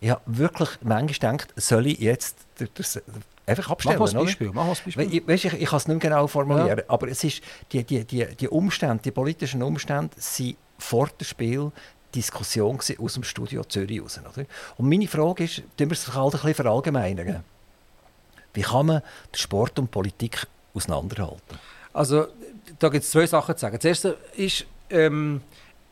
Ich 0.00 0.08
habe 0.08 0.22
wirklich 0.24 0.70
manchmal 0.80 1.36
gedacht, 1.36 1.52
soll 1.56 1.86
ich 1.88 1.98
jetzt 1.98 2.38
das 2.74 3.00
einfach 3.44 3.70
abstellen? 3.70 3.98
Mach 3.98 4.12
mal 4.12 4.20
ein 4.20 4.24
Beispiel. 4.24 4.48
Mach 4.48 4.64
mal 4.64 4.70
ein 4.70 4.78
Beispiel. 4.84 5.14
Ich, 5.14 5.28
weißt, 5.28 5.44
ich, 5.44 5.52
ich 5.52 5.68
kann 5.68 5.76
es 5.76 5.88
nicht 5.88 6.00
genau 6.00 6.26
formulieren, 6.26 6.78
ja. 6.78 6.84
aber 6.88 7.08
es 7.08 7.22
ist, 7.22 7.42
die, 7.70 7.84
die, 7.84 8.04
die, 8.04 8.26
die 8.34 8.48
Umstände, 8.48 9.02
die 9.04 9.10
politischen 9.10 9.62
Umstände 9.62 10.14
sind 10.16 10.56
vor 10.78 11.08
dem 11.08 11.24
Spiel 11.24 11.70
Diskussion 12.14 12.78
aus 12.98 13.14
dem 13.14 13.22
Studio 13.22 13.62
Zürich 13.64 14.02
raus. 14.02 14.18
Oder? 14.18 14.46
Und 14.78 14.88
meine 14.88 15.06
Frage 15.06 15.44
ist, 15.44 15.58
tun 15.76 15.90
wir 15.90 15.92
es 15.92 16.08
halt 16.08 16.24
ein 16.24 16.30
bisschen 16.30 16.54
verallgemeinern? 16.54 17.44
Wie 18.54 18.62
kann 18.62 18.86
man 18.86 19.02
Sport 19.34 19.78
und 19.78 19.90
Politik 19.90 20.46
auseinanderhalten? 20.74 21.58
Also, 21.92 22.26
da 22.78 22.88
gibt 22.88 23.04
es 23.04 23.10
zwei 23.10 23.26
Sachen 23.26 23.56
zu 23.56 23.60
sagen. 23.60 23.76
Das 23.76 23.84
erste 23.84 24.16
ist, 24.36 24.66
ähm, 24.90 25.40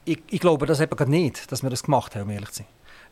ich, 0.04 0.18
ich, 0.30 0.40
glaube 0.40 0.66
das 0.66 0.80
eben 0.80 1.10
nicht, 1.10 1.50
dass 1.50 1.62
wir 1.62 1.70
das 1.70 1.82
gemacht 1.82 2.14
haben, 2.14 2.22
um 2.22 2.30
ehrlich 2.30 2.50
zu 2.50 2.56
sein. 2.58 2.66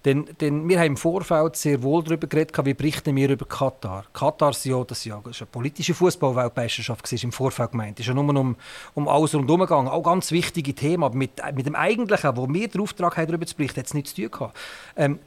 Denn, 0.05 0.25
denn 0.41 0.69
wir 0.69 0.79
haben 0.79 0.87
im 0.87 0.97
Vorfeld 0.97 1.57
sehr 1.57 1.83
wohl 1.83 2.05
darüber 2.05 2.29
geredet, 2.29 2.57
wie 2.65 2.75
berichten 2.75 3.17
wir 3.17 3.29
über 3.29 3.45
Katar. 3.45 4.05
Katar 4.13 4.51
ist 4.51 4.65
ja, 4.65 4.85
das 4.85 5.05
ja, 5.05 5.21
das 5.25 5.41
eine 5.41 5.47
politische 5.47 5.95
Fußballweltmeisterschaft 5.95 7.13
im 7.13 7.33
Vorfeld 7.33 7.73
gemeint. 7.73 7.99
Es 7.99 8.07
ist 8.07 8.09
ja 8.09 8.15
nur 8.15 8.29
um, 8.37 8.55
um 8.95 9.09
alles 9.09 9.35
rundherum 9.35 9.63
gegangen. 9.63 9.89
Auch 9.89 10.03
ganz 10.03 10.31
wichtige 10.31 10.75
Themen. 10.75 11.03
Aber 11.03 11.17
mit, 11.17 11.33
mit 11.55 11.67
dem 11.67 11.75
Eigentlichen, 11.75 12.37
wo 12.37 12.49
wir 12.49 12.69
den 12.69 12.81
Auftrag 12.81 13.17
haben, 13.17 13.27
darüber 13.27 13.47
zu 13.47 13.57
berichten, 13.57 13.81
hat 13.81 13.87
es 13.87 13.95
nichts 13.95 14.15
zu 14.15 14.23
tun 14.23 14.31
gehabt. 14.31 14.57
Ähm, 14.97 15.19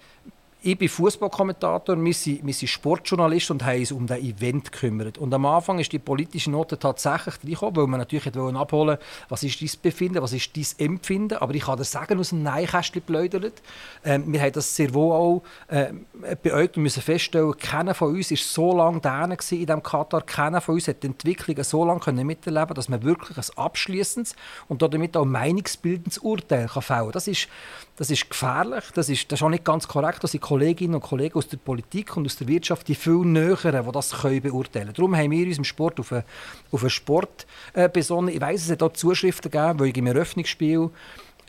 ich 0.62 0.78
bin 0.78 0.90
Fußballkommentator, 0.90 1.96
wir 2.04 2.14
sind, 2.14 2.46
wir 2.46 2.54
sind 2.54 2.68
Sportjournalist 2.68 3.50
und 3.52 3.64
haben 3.64 3.80
uns 3.80 3.94
um 3.94 4.06
das 4.06 4.20
Event 4.20 4.74
gekümmert. 4.74 5.18
Und 5.18 5.34
am 5.34 5.46
Anfang 5.46 5.80
ist 5.80 5.94
die 5.94 6.00
politische 6.00 6.52
Note 6.52 6.78
tatsächlich 6.78 7.36
reingekommen, 7.44 7.76
weil 7.78 7.88
man 7.88 8.00
natürlich 8.00 8.36
abholen 8.36 8.98
was 9.30 9.44
ist 9.44 9.62
dein 9.62 9.70
Befinden, 9.82 10.22
was 10.22 10.34
ist 10.34 10.58
dein 10.58 10.66
Empfinden. 10.78 11.38
Aber 11.38 11.56
ich 11.56 11.64
kann 11.64 11.78
dir 11.78 11.86
sagen, 11.86 12.20
aus 12.20 12.30
dem 12.30 12.44
Neinkästchen 12.44 13.02
geplaudert. 13.06 13.62
Ähm, 14.04 14.32
wir 14.34 14.42
haben 14.42 14.52
das 14.52 14.76
sehr 14.76 14.94
wohl 14.94 15.14
auch 15.14 15.44
äh, 15.70 15.94
beäugt 16.42 16.76
und 16.76 16.84
müssen 16.84 17.04
feststellen, 17.04 17.56
keiner 17.58 17.94
von 17.94 18.14
uns 18.16 18.30
war 18.32 18.38
so 18.38 18.76
lange 18.76 19.00
da 19.00 19.24
in 19.24 19.38
diesem 19.38 19.82
Katar, 19.82 20.22
keiner 20.24 20.60
von 20.60 20.76
uns 20.76 20.90
hat 20.90 21.04
die 21.04 21.08
Entwicklung 21.08 21.64
so 21.64 21.86
lange 21.86 22.24
miterleben 22.26 22.76
dass 22.76 22.90
man 22.90 23.04
wirklich 23.04 23.38
ein 23.38 23.58
abschließendes 23.58 24.36
und 24.68 24.82
damit 24.82 25.16
auch 25.16 25.26
meinungsbildendes 25.26 26.18
Urteil 26.18 26.68
kann 26.68 26.82
fällen 26.82 27.04
kann. 27.04 27.12
Das 27.12 27.28
ist, 27.28 27.48
das 27.96 28.10
ist 28.10 28.30
gefährlich, 28.30 28.84
das 28.94 29.10
ist, 29.10 29.32
das 29.32 29.40
ist 29.40 29.44
auch 29.44 29.50
nicht 29.50 29.64
ganz 29.64 29.88
korrekt, 29.88 30.24
dass 30.24 30.34
Kolleginnen 30.50 30.96
und 30.96 31.02
Kollegen 31.02 31.36
aus 31.36 31.48
der 31.48 31.58
Politik 31.58 32.18
und 32.18 32.26
aus 32.26 32.36
der 32.36 32.48
Wirtschaft, 32.48 32.88
die 32.88 32.96
viel 32.96 33.20
näher, 33.20 33.56
die 33.56 33.92
das 33.92 34.22
können 34.22 34.42
beurteilen 34.42 34.88
können. 34.88 34.94
Darum 34.96 35.16
haben 35.16 35.30
wir 35.30 35.46
uns 35.46 35.60
im 35.60 35.64
Sport 35.64 36.00
auf 36.00 36.12
einen, 36.12 36.24
auf 36.72 36.82
einen 36.82 36.90
Sport 36.90 37.46
äh, 37.74 37.88
besonnen. 37.88 38.34
Ich 38.34 38.42
weiss, 38.42 38.64
es 38.64 38.72
hat 38.72 38.82
auch 38.82 38.94
Zuschriften 38.94 39.52
gegeben, 39.52 39.80
weil 39.80 39.90
ich 39.90 39.98
im 39.98 40.08
Eröffnungsspiel 40.08 40.90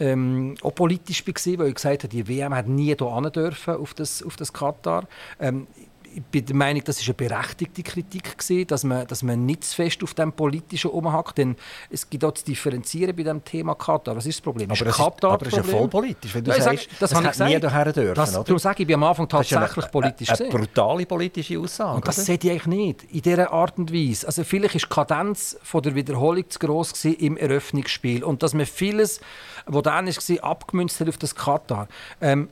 ähm, 0.00 0.54
auch 0.60 0.74
politisch 0.74 1.26
war, 1.26 1.58
weil 1.60 1.68
ich 1.68 1.74
gesagt 1.76 2.02
habe, 2.02 2.08
die 2.08 2.28
WM 2.28 2.54
hat 2.54 2.68
nie 2.68 2.94
hier 2.94 2.96
dürfen 2.96 3.74
auf 3.74 3.94
das, 3.94 4.22
auf 4.22 4.36
das 4.36 4.52
Katar. 4.52 5.08
Ähm, 5.40 5.66
ich 6.14 6.22
bin 6.22 6.44
der 6.44 6.56
Meinung, 6.56 6.82
das 6.84 7.00
ist 7.00 7.06
eine 7.06 7.14
berechtigte 7.14 7.82
Kritik 7.82 8.36
gewesen, 8.38 8.66
dass 8.66 8.84
man, 8.84 9.06
dass 9.06 9.22
man 9.22 9.46
nicht 9.46 9.64
zu 9.64 9.76
fest 9.76 10.02
auf 10.02 10.14
dem 10.14 10.32
politischen 10.32 10.90
umhackt, 10.90 11.38
denn 11.38 11.56
es 11.90 12.08
gibt 12.08 12.24
auch 12.24 12.32
zu 12.32 12.44
differenzieren 12.44 13.14
bei 13.14 13.22
dem 13.22 13.44
Thema 13.44 13.74
Katar. 13.74 14.16
Was 14.16 14.26
ist 14.26 14.38
das 14.38 14.42
Problem? 14.42 14.70
Aber, 14.70 14.86
ist 14.86 14.96
Katar 14.96 15.30
ist, 15.30 15.40
aber 15.40 15.46
ist 15.46 15.56
ja 15.56 15.62
voll 15.62 15.88
politisch, 15.88 16.34
wenn 16.34 16.44
du 16.44 16.50
ja, 16.50 16.60
sagst, 16.60 16.88
das, 16.98 17.10
das 17.10 17.40
hat 17.40 17.48
nie 17.48 17.58
daher 17.60 17.92
dürfen, 17.92 18.14
das, 18.14 18.34
oder? 18.34 18.44
Darum 18.44 18.58
sage 18.58 18.76
ich, 18.76 18.80
ich 18.80 18.86
bin 18.86 18.94
am 18.94 19.04
Anfang 19.04 19.28
tatsächlich 19.28 19.76
eine, 19.76 19.86
politisch 19.88 20.30
eine, 20.30 20.38
eine 20.38 20.50
brutale 20.50 21.06
politische 21.06 21.58
Aussage. 21.58 21.96
Und 21.96 22.08
das 22.08 22.16
sehe 22.16 22.38
ich 22.40 22.50
eigentlich 22.50 22.66
nicht, 22.66 23.04
in 23.04 23.22
dieser 23.22 23.52
Art 23.52 23.78
und 23.78 23.92
Weise. 23.92 24.26
Also 24.26 24.44
vielleicht 24.44 24.74
ist 24.74 24.86
die 24.86 24.94
Kadenz 24.94 25.56
von 25.62 25.82
der 25.82 25.94
Wiederholung 25.94 26.48
zu 26.48 26.58
gross 26.58 27.04
im 27.04 27.36
Eröffnungsspiel 27.36 28.24
und 28.24 28.42
dass 28.42 28.54
man 28.54 28.66
vieles, 28.66 29.20
was 29.66 29.82
dann 29.82 30.06
war, 30.06 30.44
abgemünzt 30.44 31.00
hat 31.00 31.08
auf 31.08 31.18
das 31.18 31.34
Katar. 31.34 31.88
Ähm, 32.20 32.48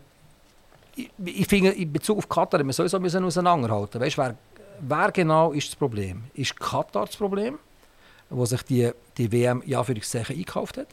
ich, 0.99 1.11
ich 1.25 1.47
finde, 1.47 1.71
in 1.71 1.93
Bezug 1.93 2.19
auf 2.19 2.29
Katar 2.29 2.63
müssen 2.65 2.85
wir 2.85 2.89
sowieso 2.89 3.19
auseinanderhalten. 3.19 4.01
Weißt, 4.01 4.19
wer, 4.19 4.37
wer 4.81 5.13
genau 5.13 5.53
ist 5.53 5.69
das 5.69 5.77
Problem? 5.77 6.25
Ist 6.35 6.59
Katar 6.59 7.07
das 7.07 7.17
Problem, 7.17 7.59
wo 8.31 8.45
sich 8.45 8.63
die, 8.63 8.91
die 9.17 9.31
WM 9.31 9.63
ja 9.67 9.83
für 9.85 9.95
eingekauft 9.95 10.79
hat? 10.79 10.89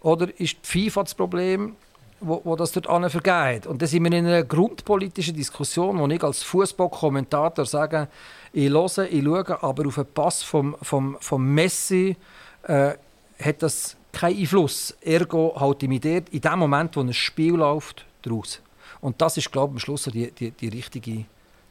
Oder 0.00 0.28
ist 0.38 0.56
die 0.62 0.80
FIFA 0.80 1.02
das 1.02 1.14
Problem, 1.14 1.76
wo, 2.20 2.40
wo 2.44 2.56
das 2.56 2.72
dort 2.72 2.86
vergeben 3.10 3.36
hat? 3.36 3.66
Und 3.66 3.82
da 3.82 3.86
sind 3.86 4.04
wir 4.04 4.12
in 4.12 4.26
einer 4.26 4.44
grundpolitischen 4.44 5.34
Diskussion, 5.34 5.98
wo 5.98 6.06
ich 6.06 6.22
als 6.22 6.42
Fußballkommentator 6.42 7.66
sage, 7.66 8.08
ich 8.52 8.70
höre, 8.70 9.10
ich 9.10 9.24
schaue, 9.24 9.62
aber 9.62 9.86
auf 9.86 9.94
den 9.94 10.06
Pass 10.06 10.42
vom, 10.42 10.76
vom, 10.82 11.16
vom 11.20 11.54
Messi 11.54 12.16
äh, 12.62 12.92
hat 13.40 13.62
das 13.62 13.96
keinen 14.12 14.38
Einfluss. 14.38 14.96
Ergo 15.00 15.54
halte 15.58 15.86
ich 15.86 15.88
mich 15.88 16.00
dort 16.00 16.28
in 16.30 16.40
dem 16.40 16.58
Moment, 16.58 16.96
wo 16.96 17.00
ein 17.00 17.12
Spiel 17.12 17.54
läuft, 17.54 18.04
draus. 18.22 18.60
Und 19.00 19.20
das 19.20 19.36
ist, 19.36 19.50
glaube 19.52 19.72
ich, 19.72 19.74
am 19.76 19.78
Schluss 19.80 20.04
die, 20.04 20.30
die, 20.30 20.50
die, 20.50 20.68
richtige, 20.68 21.24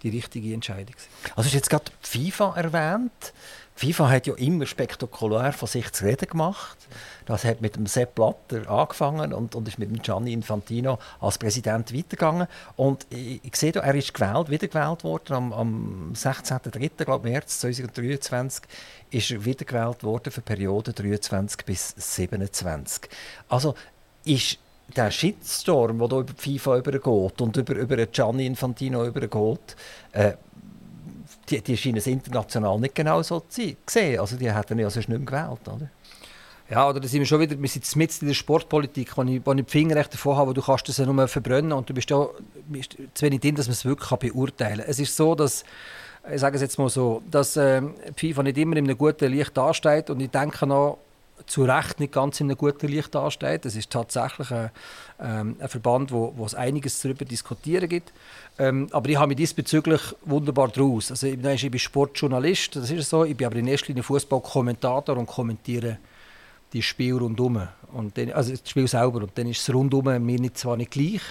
die 0.03 0.09
richtige 0.09 0.53
Entscheidung. 0.53 0.95
Also, 1.36 1.47
hast 1.47 1.53
jetzt 1.53 1.69
gerade 1.69 1.91
FIFA 2.01 2.55
erwähnt. 2.55 3.34
FIFA 3.78 4.09
hat 4.09 4.25
ja 4.25 4.34
immer 4.34 4.65
spektakulär 4.65 5.53
von 5.53 5.67
sich 5.67 5.91
zu 5.91 6.03
reden 6.03 6.28
gemacht. 6.28 6.78
Das 7.28 7.43
hat 7.43 7.61
mit 7.61 7.75
dem 7.75 7.86
Sepp 7.86 8.15
Blatter 8.15 8.67
angefangen 8.67 9.34
und, 9.34 9.53
und 9.53 9.67
ist 9.67 9.78
mit 9.78 9.91
dem 9.91 10.01
Gianni 10.01 10.34
Infantino 10.34 10.97
als 11.19 11.38
Präsident 11.38 11.95
weitergegangen. 11.95 12.47
Und 12.75 13.05
ich, 13.11 13.39
ich 13.43 13.55
sehe 13.55 13.71
da, 13.71 13.82
er 13.82 13.93
ist 13.93 14.15
gewählt, 14.15 14.49
wiedergewählt 14.49 15.03
worden 15.03 15.34
am, 15.34 15.53
am 15.53 16.13
16.03. 16.15 17.21
März 17.21 17.59
2023 17.59 18.63
ist 19.11 19.30
er 19.30 19.45
wiedergewählt 19.45 20.03
worden 20.03 20.32
für 20.32 20.41
Periode 20.41 20.93
23 20.93 21.63
bis 21.63 21.93
27. 21.95 23.09
Also 23.47 23.75
ist 24.25 24.57
der 24.95 25.11
Shitstorm, 25.11 25.99
der 25.99 26.19
über 26.19 26.33
die 26.33 26.59
FIFA 26.59 26.77
übergeht 26.77 27.41
und 27.41 27.57
über, 27.57 27.75
über 27.75 28.05
Gianni 28.05 28.45
Infantino 28.45 29.05
übergeht, 29.05 29.75
äh, 30.13 30.33
die, 31.49 31.61
die 31.61 31.77
scheinen 31.77 31.97
es 31.97 32.07
international 32.07 32.79
nicht 32.79 32.95
genau 32.95 33.21
so 33.21 33.41
zu 33.41 33.75
sehen. 33.85 34.19
Also 34.19 34.35
die 34.38 34.51
hätten 34.51 34.79
ja 34.79 34.89
sonst 34.89 35.09
nicht 35.09 35.19
mehr 35.19 35.25
gewählt, 35.47 35.67
oder? 35.67 35.89
Ja, 36.69 36.89
oder 36.89 36.99
da 36.99 37.07
sind 37.07 37.19
wir 37.19 37.25
schon 37.25 37.39
wieder, 37.39 37.59
wir 37.59 37.69
sind 37.69 37.95
mit 37.95 38.21
in 38.21 38.27
der 38.27 38.35
Sportpolitik, 38.35 39.15
wo 39.15 39.23
ich, 39.23 39.41
wo 39.45 39.53
ich 39.53 39.65
die 39.65 39.71
Finger 39.71 39.95
recht 39.95 40.13
davon 40.13 40.35
habe, 40.35 40.53
du 40.53 40.61
kannst 40.61 40.89
das 40.89 40.97
ja 40.97 41.05
nur 41.05 41.27
verbrennen 41.29 41.71
und 41.71 41.89
du 41.89 41.93
bist 41.93 42.09
ja 42.09 42.27
zu 43.13 43.25
wenig 43.25 43.39
drin, 43.39 43.55
dass 43.55 43.67
man 43.67 43.73
es 43.73 43.85
wirklich 43.85 44.09
beurteilen 44.09 44.79
kann. 44.79 44.89
Es 44.89 44.99
ist 44.99 45.15
so, 45.15 45.33
dass, 45.33 45.63
ich 46.29 46.41
sage 46.41 46.57
es 46.57 46.61
jetzt 46.61 46.77
mal 46.77 46.89
so, 46.89 47.23
dass 47.31 47.55
äh, 47.55 47.81
FIFA 48.17 48.43
nicht 48.43 48.57
immer 48.57 48.75
in 48.75 48.83
einem 48.83 48.97
guten 48.97 49.31
Licht 49.31 49.55
dasteht 49.55 50.09
und 50.09 50.19
ich 50.19 50.29
denke 50.29 50.67
noch, 50.67 50.97
zu 51.48 51.64
Recht 51.64 52.00
nicht 52.00 52.14
ganz 52.14 52.39
in 52.39 52.48
einem 52.48 52.58
guten 52.58 52.88
Licht 52.88 53.16
dasteht. 53.16 53.66
Es 53.66 53.76
ist 53.76 53.89
tatsächlich 53.89 54.52
ein, 54.52 54.70
ähm, 55.20 55.56
ein 55.60 55.70
Verband, 55.70 56.12
wo, 56.12 56.34
wo 56.36 56.45
es 56.45 56.54
einiges 56.54 57.02
darüber 57.02 57.26
diskutieren 57.26 57.89
gibt. 57.89 58.14
Ähm, 58.60 58.88
aber 58.91 59.10
ich 59.10 59.18
habe 59.18 59.30
mich 59.30 59.38
diesbezüglich 59.38 60.02
wunderbar 60.26 60.68
draus. 60.68 61.10
Also 61.10 61.28
ich, 61.28 61.39
bin 61.39 61.80
Sportjournalist, 61.80 62.76
das 62.76 62.91
ist 62.91 63.10
so. 63.10 63.24
Ich 63.24 63.36
bin 63.36 63.48
aber 63.48 63.56
in 63.56 63.68
erster 63.68 63.88
Linie 63.88 64.04
Fußballkommentator 64.04 65.18
und 65.18 65.26
kommentiere 65.26 65.98
die 66.74 66.82
Spiele 66.82 67.20
rundum. 67.20 67.66
Und 67.93 68.18
dann, 68.18 68.32
also 68.34 68.52
das 68.52 68.70
Spiel 68.70 68.88
selber. 68.88 69.20
Und 69.20 69.38
dann 69.38 69.48
ist 69.48 69.62
es 69.62 69.74
rundum 69.74 70.06
mir 70.06 70.39
nicht, 70.39 70.58
zwar 70.58 70.76
nicht 70.76 70.91
gleich, 70.91 71.22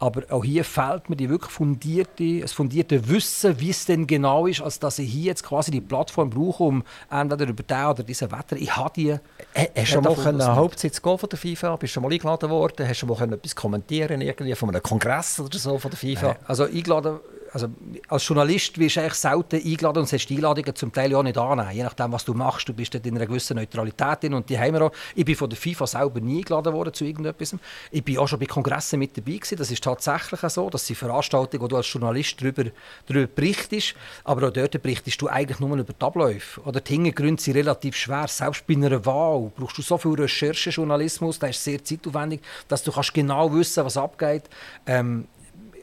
Aber 0.00 0.22
auch 0.30 0.44
hier 0.44 0.64
fehlt 0.64 1.10
mir 1.10 1.16
die 1.16 1.28
wirklich 1.28 1.50
fundierte, 1.50 2.40
das 2.40 2.52
fundierte 2.52 3.08
Wissen, 3.08 3.58
wie 3.58 3.70
es 3.70 3.84
denn 3.84 4.06
genau 4.06 4.46
ist, 4.46 4.60
als 4.60 4.78
dass 4.78 4.98
ich 4.98 5.10
hier 5.10 5.24
jetzt 5.24 5.42
quasi 5.42 5.70
die 5.70 5.80
Plattform 5.80 6.30
brauche, 6.30 6.62
um 6.62 6.84
entweder 7.10 7.48
über 7.48 7.62
den 7.62 7.86
oder 7.86 8.02
diesen 8.04 8.30
Wetter. 8.30 8.56
Ich 8.56 8.76
habe 8.76 8.92
die. 8.94 9.12
Hast 9.54 9.76
du 9.76 9.86
schon 9.86 10.04
mal 10.04 10.26
eine 10.26 10.54
Hauptsitz 10.54 11.00
von 11.00 11.18
der 11.28 11.38
FIFA? 11.38 11.76
Bist 11.76 11.90
du 11.90 11.94
schon 11.94 12.02
mal 12.04 12.12
eingeladen 12.12 12.48
worden? 12.48 12.86
Hast 12.88 13.02
du 13.02 13.06
schon 13.06 13.08
mal 13.08 13.32
etwas 13.32 13.56
kommentieren 13.56 14.20
irgendwie 14.20 14.54
von 14.54 14.68
einem 14.68 14.82
Kongress 14.82 15.40
oder 15.40 15.58
so 15.58 15.78
von 15.78 15.90
der 15.90 15.98
FIFA? 15.98 16.36
Also 16.46 16.64
eingeladen 16.64 17.18
also 17.52 17.68
als 18.08 18.26
Journalist 18.26 18.78
wirst 18.78 18.96
du 18.96 19.00
eigentlich 19.00 19.14
selten 19.14 19.56
eingeladen 19.56 19.98
und 20.00 20.08
sollst 20.08 20.28
die 20.28 20.36
Einladungen 20.36 20.74
zum 20.74 20.92
Teil 20.92 21.14
auch 21.14 21.22
nicht 21.22 21.38
annehmen. 21.38 21.70
Je 21.72 21.82
nachdem, 21.82 22.12
was 22.12 22.24
du 22.24 22.34
machst, 22.34 22.68
du 22.68 22.72
bist 22.72 22.94
in 22.94 23.16
einer 23.16 23.26
gewissen 23.26 23.56
Neutralität 23.56 24.22
drin. 24.22 24.34
Und 24.34 24.48
die 24.48 24.58
haben 24.58 24.74
wir 24.74 24.82
auch. 24.82 24.92
Ich 25.14 25.24
bin 25.24 25.34
von 25.34 25.48
der 25.48 25.58
FIFA 25.58 25.86
selber 25.86 26.20
nie 26.20 26.38
eingeladen 26.38 26.72
worden 26.72 26.92
zu 26.92 27.04
irgendetwas. 27.04 27.56
Ich 27.90 28.04
bin 28.04 28.18
auch 28.18 28.28
schon 28.28 28.38
bei 28.38 28.46
Kongressen 28.46 28.98
mit 28.98 29.16
dabei 29.16 29.32
gewesen. 29.32 29.56
Das 29.56 29.70
ist 29.70 29.82
tatsächlich 29.82 30.40
so. 30.40 30.68
Das 30.70 30.86
sind 30.86 30.96
Veranstaltungen, 30.96 31.62
wo 31.62 31.68
du 31.68 31.76
als 31.76 31.92
Journalist 31.92 32.40
darüber, 32.40 32.64
darüber 33.06 33.26
berichtest. 33.26 33.94
Aber 34.24 34.48
auch 34.48 34.52
dort 34.52 34.80
berichtest 34.82 35.20
du 35.20 35.28
eigentlich 35.28 35.60
nur 35.60 35.76
über 35.76 35.92
die 35.92 36.04
Abläufe. 36.04 36.60
Oder 36.62 36.80
die 36.80 36.92
Hintergründe 36.94 37.40
sind 37.40 37.56
relativ 37.56 37.96
schwer. 37.96 38.28
Selbst 38.28 38.66
bei 38.66 38.74
einer 38.74 39.04
Wahl 39.04 39.50
brauchst 39.56 39.78
du 39.78 39.82
so 39.82 39.98
viel 39.98 40.12
Recherchejournalismus, 40.12 41.38
der 41.38 41.50
ist 41.50 41.62
sehr 41.62 41.82
zeitaufwendig, 41.82 42.40
dass 42.68 42.82
du 42.82 42.92
kannst 42.92 43.14
genau 43.14 43.52
wissen, 43.52 43.84
was 43.84 43.96
abgeht. 43.96 44.44
Ähm, 44.86 45.26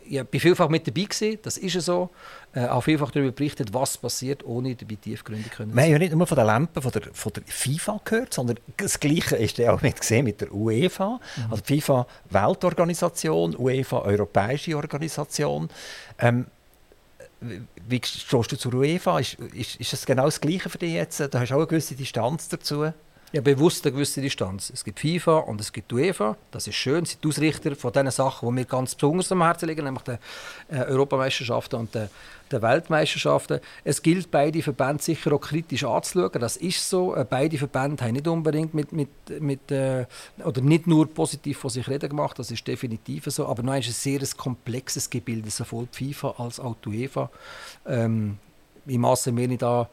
ich 0.07 0.17
war 0.17 0.25
vielfach 0.39 0.69
mit 0.69 0.87
dabei, 0.87 1.03
gewesen, 1.03 1.39
das 1.41 1.57
ist 1.57 1.79
so. 1.81 2.09
Äh, 2.53 2.67
auch 2.67 2.81
vielfach 2.81 3.11
darüber 3.11 3.31
berichtet, 3.31 3.73
was 3.73 3.97
passiert, 3.97 4.45
ohne 4.45 4.75
dabei 4.75 4.95
tiefgründig 4.95 5.51
können 5.51 5.75
Wir 5.75 5.83
haben 5.83 5.91
ja 5.91 5.99
nicht 5.99 6.15
nur 6.15 6.25
von 6.25 6.37
den 6.37 6.47
Lampen 6.47 6.81
von 6.81 6.91
der, 6.91 7.01
von 7.11 7.33
der 7.33 7.43
FIFA 7.45 8.01
gehört, 8.05 8.33
sondern 8.33 8.57
das 8.77 8.99
Gleiche 8.99 9.35
ist 9.35 9.57
ja 9.57 9.73
auch 9.73 9.81
mit, 9.81 9.99
gesehen 9.99 10.23
mit 10.23 10.39
der 10.39 10.53
UEFA. 10.53 11.19
Mhm. 11.35 11.51
Also 11.51 11.63
die 11.67 11.81
FIFA 11.81 12.07
Weltorganisation, 12.29 13.55
UEFA 13.57 13.99
Europäische 13.99 14.77
Organisation. 14.77 15.69
Ähm, 16.19 16.45
wie 17.87 18.01
stehst 18.03 18.51
du 18.51 18.55
zur 18.55 18.73
UEFA? 18.73 19.19
Ist, 19.19 19.33
ist, 19.33 19.75
ist 19.75 19.93
das 19.93 20.05
genau 20.05 20.25
das 20.25 20.39
Gleiche 20.39 20.69
für 20.69 20.77
dich 20.77 20.93
jetzt? 20.93 21.19
Da 21.19 21.39
hast 21.39 21.49
du 21.49 21.55
auch 21.55 21.59
eine 21.59 21.67
gewisse 21.67 21.95
Distanz 21.95 22.47
dazu 22.47 22.85
ja, 23.35 23.41
bewusst 23.41 23.85
eine 23.85 23.91
gewisse 23.91 24.21
Distanz. 24.21 24.69
Es 24.69 24.85
gibt 24.85 25.01
FIFA 25.01 25.39
und 25.39 25.59
es 25.59 25.73
gibt 25.73 25.91
UEFA. 25.91 26.37
Das 26.51 26.67
ist 26.67 26.75
schön. 26.75 27.03
Sie 27.03 27.17
sind 27.21 27.25
Ausrichter 27.25 27.75
von 27.75 27.91
den 27.91 28.09
Sachen, 28.09 28.47
die 28.47 28.55
mir 28.55 28.63
ganz 28.63 28.95
besonders 28.95 29.29
am 29.29 29.43
Herzen 29.43 29.67
liegen, 29.67 29.83
nämlich 29.83 30.03
den 30.03 30.19
äh, 30.69 30.85
Europameisterschaften 30.85 31.81
und 31.81 31.93
den, 31.93 32.07
den 32.49 32.61
Weltmeisterschaften. 32.61 33.59
Es 33.83 34.01
gilt, 34.01 34.31
beide 34.31 34.61
Verbände 34.61 35.03
sicher 35.03 35.33
auch 35.33 35.41
kritisch 35.41 35.83
anzuschauen. 35.83 36.31
Das 36.39 36.55
ist 36.55 36.89
so. 36.89 37.13
Äh, 37.13 37.25
beide 37.29 37.57
Verbände 37.57 38.05
haben 38.05 38.13
nicht 38.13 38.25
unbedingt 38.25 38.73
mit, 38.73 38.93
mit, 38.93 39.09
mit 39.41 39.69
äh, 39.69 40.05
oder 40.41 40.61
nicht 40.61 40.87
nur 40.87 41.13
positiv 41.13 41.57
von 41.57 41.69
sich 41.69 41.89
reden 41.89 42.07
gemacht. 42.07 42.39
Das 42.39 42.51
ist 42.51 42.65
definitiv 42.65 43.25
so. 43.25 43.47
Aber 43.47 43.63
noch 43.63 43.75
ist 43.75 43.87
ein 43.87 43.91
sehr 43.91 44.21
komplexes 44.37 45.09
Gebilde, 45.09 45.49
sowohl 45.49 45.89
die 45.93 46.13
FIFA 46.13 46.35
als 46.37 46.61
auch 46.61 46.77
die 46.85 46.87
UEFA. 46.87 47.29
Ähm, 47.85 48.37
ich 48.85 48.97
maße 48.97 49.33
mir 49.33 49.49
nicht 49.49 49.61
an, 49.61 49.87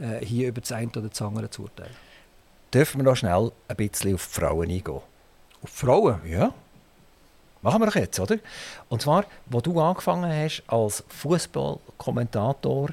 äh, 0.00 0.26
hier 0.26 0.48
über 0.48 0.62
das 0.62 0.72
eine 0.72 0.88
oder 0.88 1.02
das 1.02 1.22
andere 1.22 1.48
zu 1.48 1.62
urteilen 1.62 2.07
dürfen 2.72 3.00
wir 3.00 3.04
noch 3.04 3.16
schnell 3.16 3.52
ein 3.68 3.76
bisschen 3.76 4.14
auf 4.14 4.26
die 4.26 4.40
Frauen 4.40 4.70
eingehen. 4.70 5.00
Auf 5.62 5.70
Frauen? 5.70 6.20
Ja. 6.26 6.52
Machen 7.62 7.80
wir 7.80 7.86
doch 7.86 7.96
jetzt, 7.96 8.20
oder? 8.20 8.38
Und 8.88 9.02
zwar, 9.02 9.24
wo 9.46 9.60
du 9.60 9.80
angefangen 9.80 10.30
hast 10.30 10.62
als 10.68 11.02
Fußballkommentator, 11.08 12.90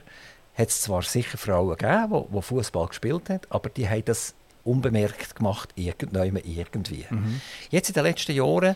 hat 0.57 0.69
es 0.69 0.81
zwar 0.81 1.03
sicher 1.03 1.37
Frauen 1.37 1.77
gegeben, 1.77 2.25
die, 2.29 2.35
die 2.35 2.41
Fußball 2.41 2.87
gespielt 2.87 3.29
haben, 3.29 3.41
aber 3.49 3.69
die 3.69 3.87
haben 3.87 4.05
das 4.05 4.33
unbemerkt 4.63 5.35
gemacht, 5.35 5.69
irgendwann 5.75 6.37
irgendwie. 6.37 7.05
Mhm. 7.09 7.41
Jetzt 7.69 7.89
in 7.89 7.93
den 7.93 8.03
letzten 8.03 8.31
Jahren 8.33 8.75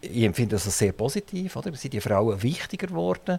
ich 0.00 0.22
empfinde 0.22 0.56
das 0.56 0.78
sehr 0.78 0.92
positiv. 0.92 1.56
Oder? 1.56 1.74
Sind 1.74 1.94
die 1.94 2.00
Frauen 2.00 2.42
wichtiger 2.42 2.86
geworden? 2.86 3.38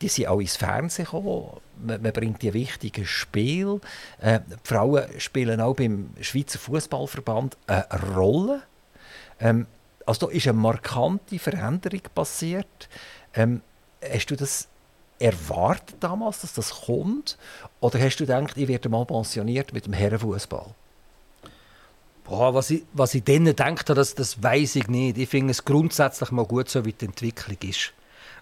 Die 0.00 0.08
sind 0.08 0.28
auch 0.28 0.40
ins 0.40 0.56
Fernsehen 0.56 1.04
gekommen. 1.04 1.60
Man, 1.84 2.02
man 2.02 2.12
bringt 2.12 2.42
die 2.42 2.52
wichtigen 2.52 3.04
Spiele. 3.04 3.80
Äh, 4.20 4.40
die 4.40 4.56
Frauen 4.64 5.04
spielen 5.18 5.60
auch 5.60 5.74
beim 5.74 6.10
Schweizer 6.20 6.58
Fußballverband 6.58 7.56
eine 7.66 7.86
Rolle. 8.14 8.62
Ähm, 9.40 9.66
also 10.06 10.26
da 10.26 10.32
ist 10.32 10.46
eine 10.46 10.58
markante 10.58 11.38
Veränderung 11.38 12.02
passiert. 12.14 12.88
Ähm, 13.34 13.62
hast 14.02 14.26
du 14.26 14.36
das 14.36 14.68
erwartet 15.18 15.96
damals, 16.00 16.40
dass 16.40 16.54
das 16.54 16.70
kommt? 16.70 17.38
Oder 17.80 18.00
hast 18.00 18.16
du 18.16 18.26
gedacht, 18.26 18.56
ich 18.56 18.68
werde 18.68 18.88
mal 18.88 19.04
pensioniert 19.04 19.72
mit 19.72 19.86
dem 19.86 19.92
Herrenfußball? 19.92 20.74
Boah, 22.24 22.54
was, 22.54 22.70
ich, 22.70 22.84
was 22.92 23.14
ich 23.14 23.24
denen 23.24 23.46
gedacht 23.46 23.88
habe, 23.88 23.94
das, 23.94 24.14
das 24.14 24.42
weiß 24.42 24.76
ich 24.76 24.88
nicht. 24.88 25.18
Ich 25.18 25.28
finde 25.28 25.50
es 25.50 25.64
grundsätzlich 25.64 26.30
mal 26.30 26.44
gut, 26.44 26.68
so 26.68 26.84
wie 26.84 26.92
die 26.92 27.06
Entwicklung 27.06 27.58
ist. 27.62 27.92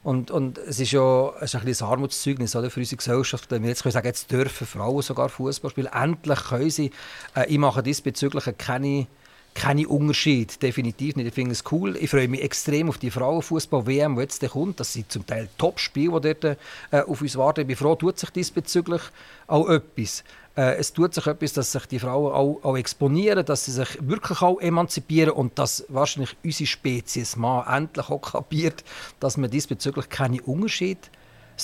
Und, 0.02 0.30
und 0.30 0.58
es 0.58 0.80
ist 0.80 0.92
ja 0.92 1.32
es 1.40 1.54
ist 1.54 1.60
ein, 1.60 1.68
ein 1.68 1.90
Armutszeugnis 1.90 2.56
oder, 2.56 2.70
für 2.70 2.80
unsere 2.80 2.96
Gesellschaft, 2.96 3.50
wenn 3.50 3.62
wir 3.62 3.68
jetzt 3.68 3.82
können 3.82 3.92
sagen, 3.92 4.06
jetzt 4.06 4.30
dürfen 4.30 4.66
Frauen 4.66 5.02
sogar 5.02 5.28
Fußball 5.28 5.70
spielen. 5.70 5.90
Endlich 5.92 6.44
können 6.44 6.70
sie. 6.70 6.90
Äh, 7.34 7.46
ich 7.48 7.58
mache 7.58 7.82
diesbezüglich 7.82 8.44
keine 8.56 9.06
keine 9.54 9.88
Unterschied, 9.88 10.62
definitiv 10.62 11.16
nicht. 11.16 11.26
Ich 11.26 11.34
finde 11.34 11.52
es 11.52 11.64
cool. 11.72 11.96
Ich 11.96 12.10
freue 12.10 12.28
mich 12.28 12.42
extrem 12.42 12.88
auf 12.88 12.98
die 12.98 13.10
Frauenfußball-WM, 13.10 14.14
die 14.14 14.22
jetzt 14.22 14.48
kommt. 14.48 14.80
Das 14.80 14.92
sind 14.92 15.10
zum 15.10 15.26
Teil 15.26 15.48
Top-Spiele, 15.58 16.20
die 16.20 16.34
dort 16.34 16.58
äh, 16.92 17.00
auf 17.00 17.20
uns 17.20 17.36
warten. 17.36 17.62
Ich 17.62 17.66
bin 17.66 17.76
froh, 17.76 17.94
tut 17.94 18.18
sich 18.18 18.30
diesbezüglich 18.30 19.02
auch 19.48 19.68
etwas. 19.68 20.22
Äh, 20.57 20.76
es 20.76 20.92
tut 20.92 21.14
sich 21.14 21.26
etwas, 21.26 21.53
dass 21.53 21.72
sich 21.72 21.86
die 21.86 21.98
Frauen 21.98 22.32
auch, 22.32 22.61
auch, 22.64 22.76
exponieren, 22.76 23.44
dass 23.44 23.64
sie 23.64 23.72
sich 23.72 23.98
wirklich 24.01 24.42
auch 24.42 24.61
emanzipieren 24.61 25.32
und 25.32 25.59
dass 25.59 25.84
wahrscheinlich 25.88 26.36
unsere 26.44 26.66
Spezies 26.66 27.36
mal 27.36 27.64
endlich 27.76 28.09
auch 28.11 28.20
kapiert, 28.20 28.84
dass 29.20 29.36
man 29.36 29.51
diesbezüglich 29.51 30.09
keine 30.09 30.42
Unterschiede 30.42 31.09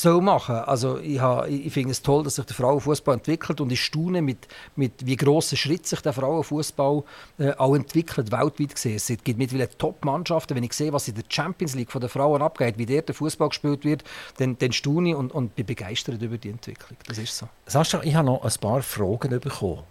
soll 0.01 0.21
machen. 0.21 0.57
Also 0.57 0.99
ich, 0.99 1.21
ich 1.49 1.73
finde 1.73 1.91
es 1.91 2.03
toll, 2.03 2.25
dass 2.25 2.37
sich 2.37 2.45
der 2.45 2.55
Frauenfußball 2.57 3.15
entwickelt 3.15 3.61
und 3.61 3.71
ich 3.71 3.85
staune 3.85 4.23
mit, 4.23 4.49
mit 4.77 5.07
wie 5.07 5.17
grossen 5.17 5.57
Schritt 5.57 5.87
sich 5.87 6.01
der 6.01 6.13
Frauenfußball 6.13 7.03
äh, 7.39 7.53
auch 7.53 7.75
entwickelt 7.75 8.31
weltweit 8.33 8.75
gesehen. 8.75 8.97
Es 8.97 9.07
gibt 9.07 9.39
mittlerweile 9.39 9.69
Top-Mannschaften. 9.77 10.57
Wenn 10.57 10.65
ich 10.65 10.73
sehe, 10.73 10.93
was 10.93 11.09
in 11.09 11.15
der 11.15 11.25
Champions 11.29 11.75
League 11.75 11.91
von 11.91 12.01
den 12.01 12.11
Frauen 12.11 12.43
abgeht, 12.43 12.79
wie 12.79 12.87
der 12.87 13.03
der 13.03 13.15
Fußball 13.15 13.49
gespielt 13.49 13.85
wird, 13.85 14.05
dann, 14.39 14.59
dann 14.59 14.73
staune 14.73 15.11
ich 15.11 15.15
und, 15.15 15.33
und 15.33 15.55
bin 15.55 15.67
begeistert 15.67 16.21
über 16.23 16.39
die 16.39 16.51
Entwicklung. 16.51 16.97
Das 17.07 17.19
ist 17.19 17.37
so. 17.37 17.49
Sascha, 17.67 18.03
ich 18.03 18.15
habe 18.15 18.27
noch 18.27 18.45
ein 18.45 18.53
paar 18.61 18.83
Fragen 18.83 19.41
bekommen 19.41 19.83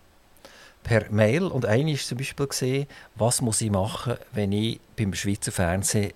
per 0.83 1.09
Mail 1.09 1.45
und 1.45 1.65
eine 1.65 1.93
ist 1.93 2.07
zum 2.07 2.19
Beispiel 2.19 2.45
gesehen, 2.45 2.87
was 3.15 3.41
muss 3.41 3.59
ich 3.59 3.71
machen, 3.71 4.17
wenn 4.33 4.51
ich 4.51 4.79
beim 4.95 5.13
Schweizer 5.15 5.51
Fernsehen 5.51 6.13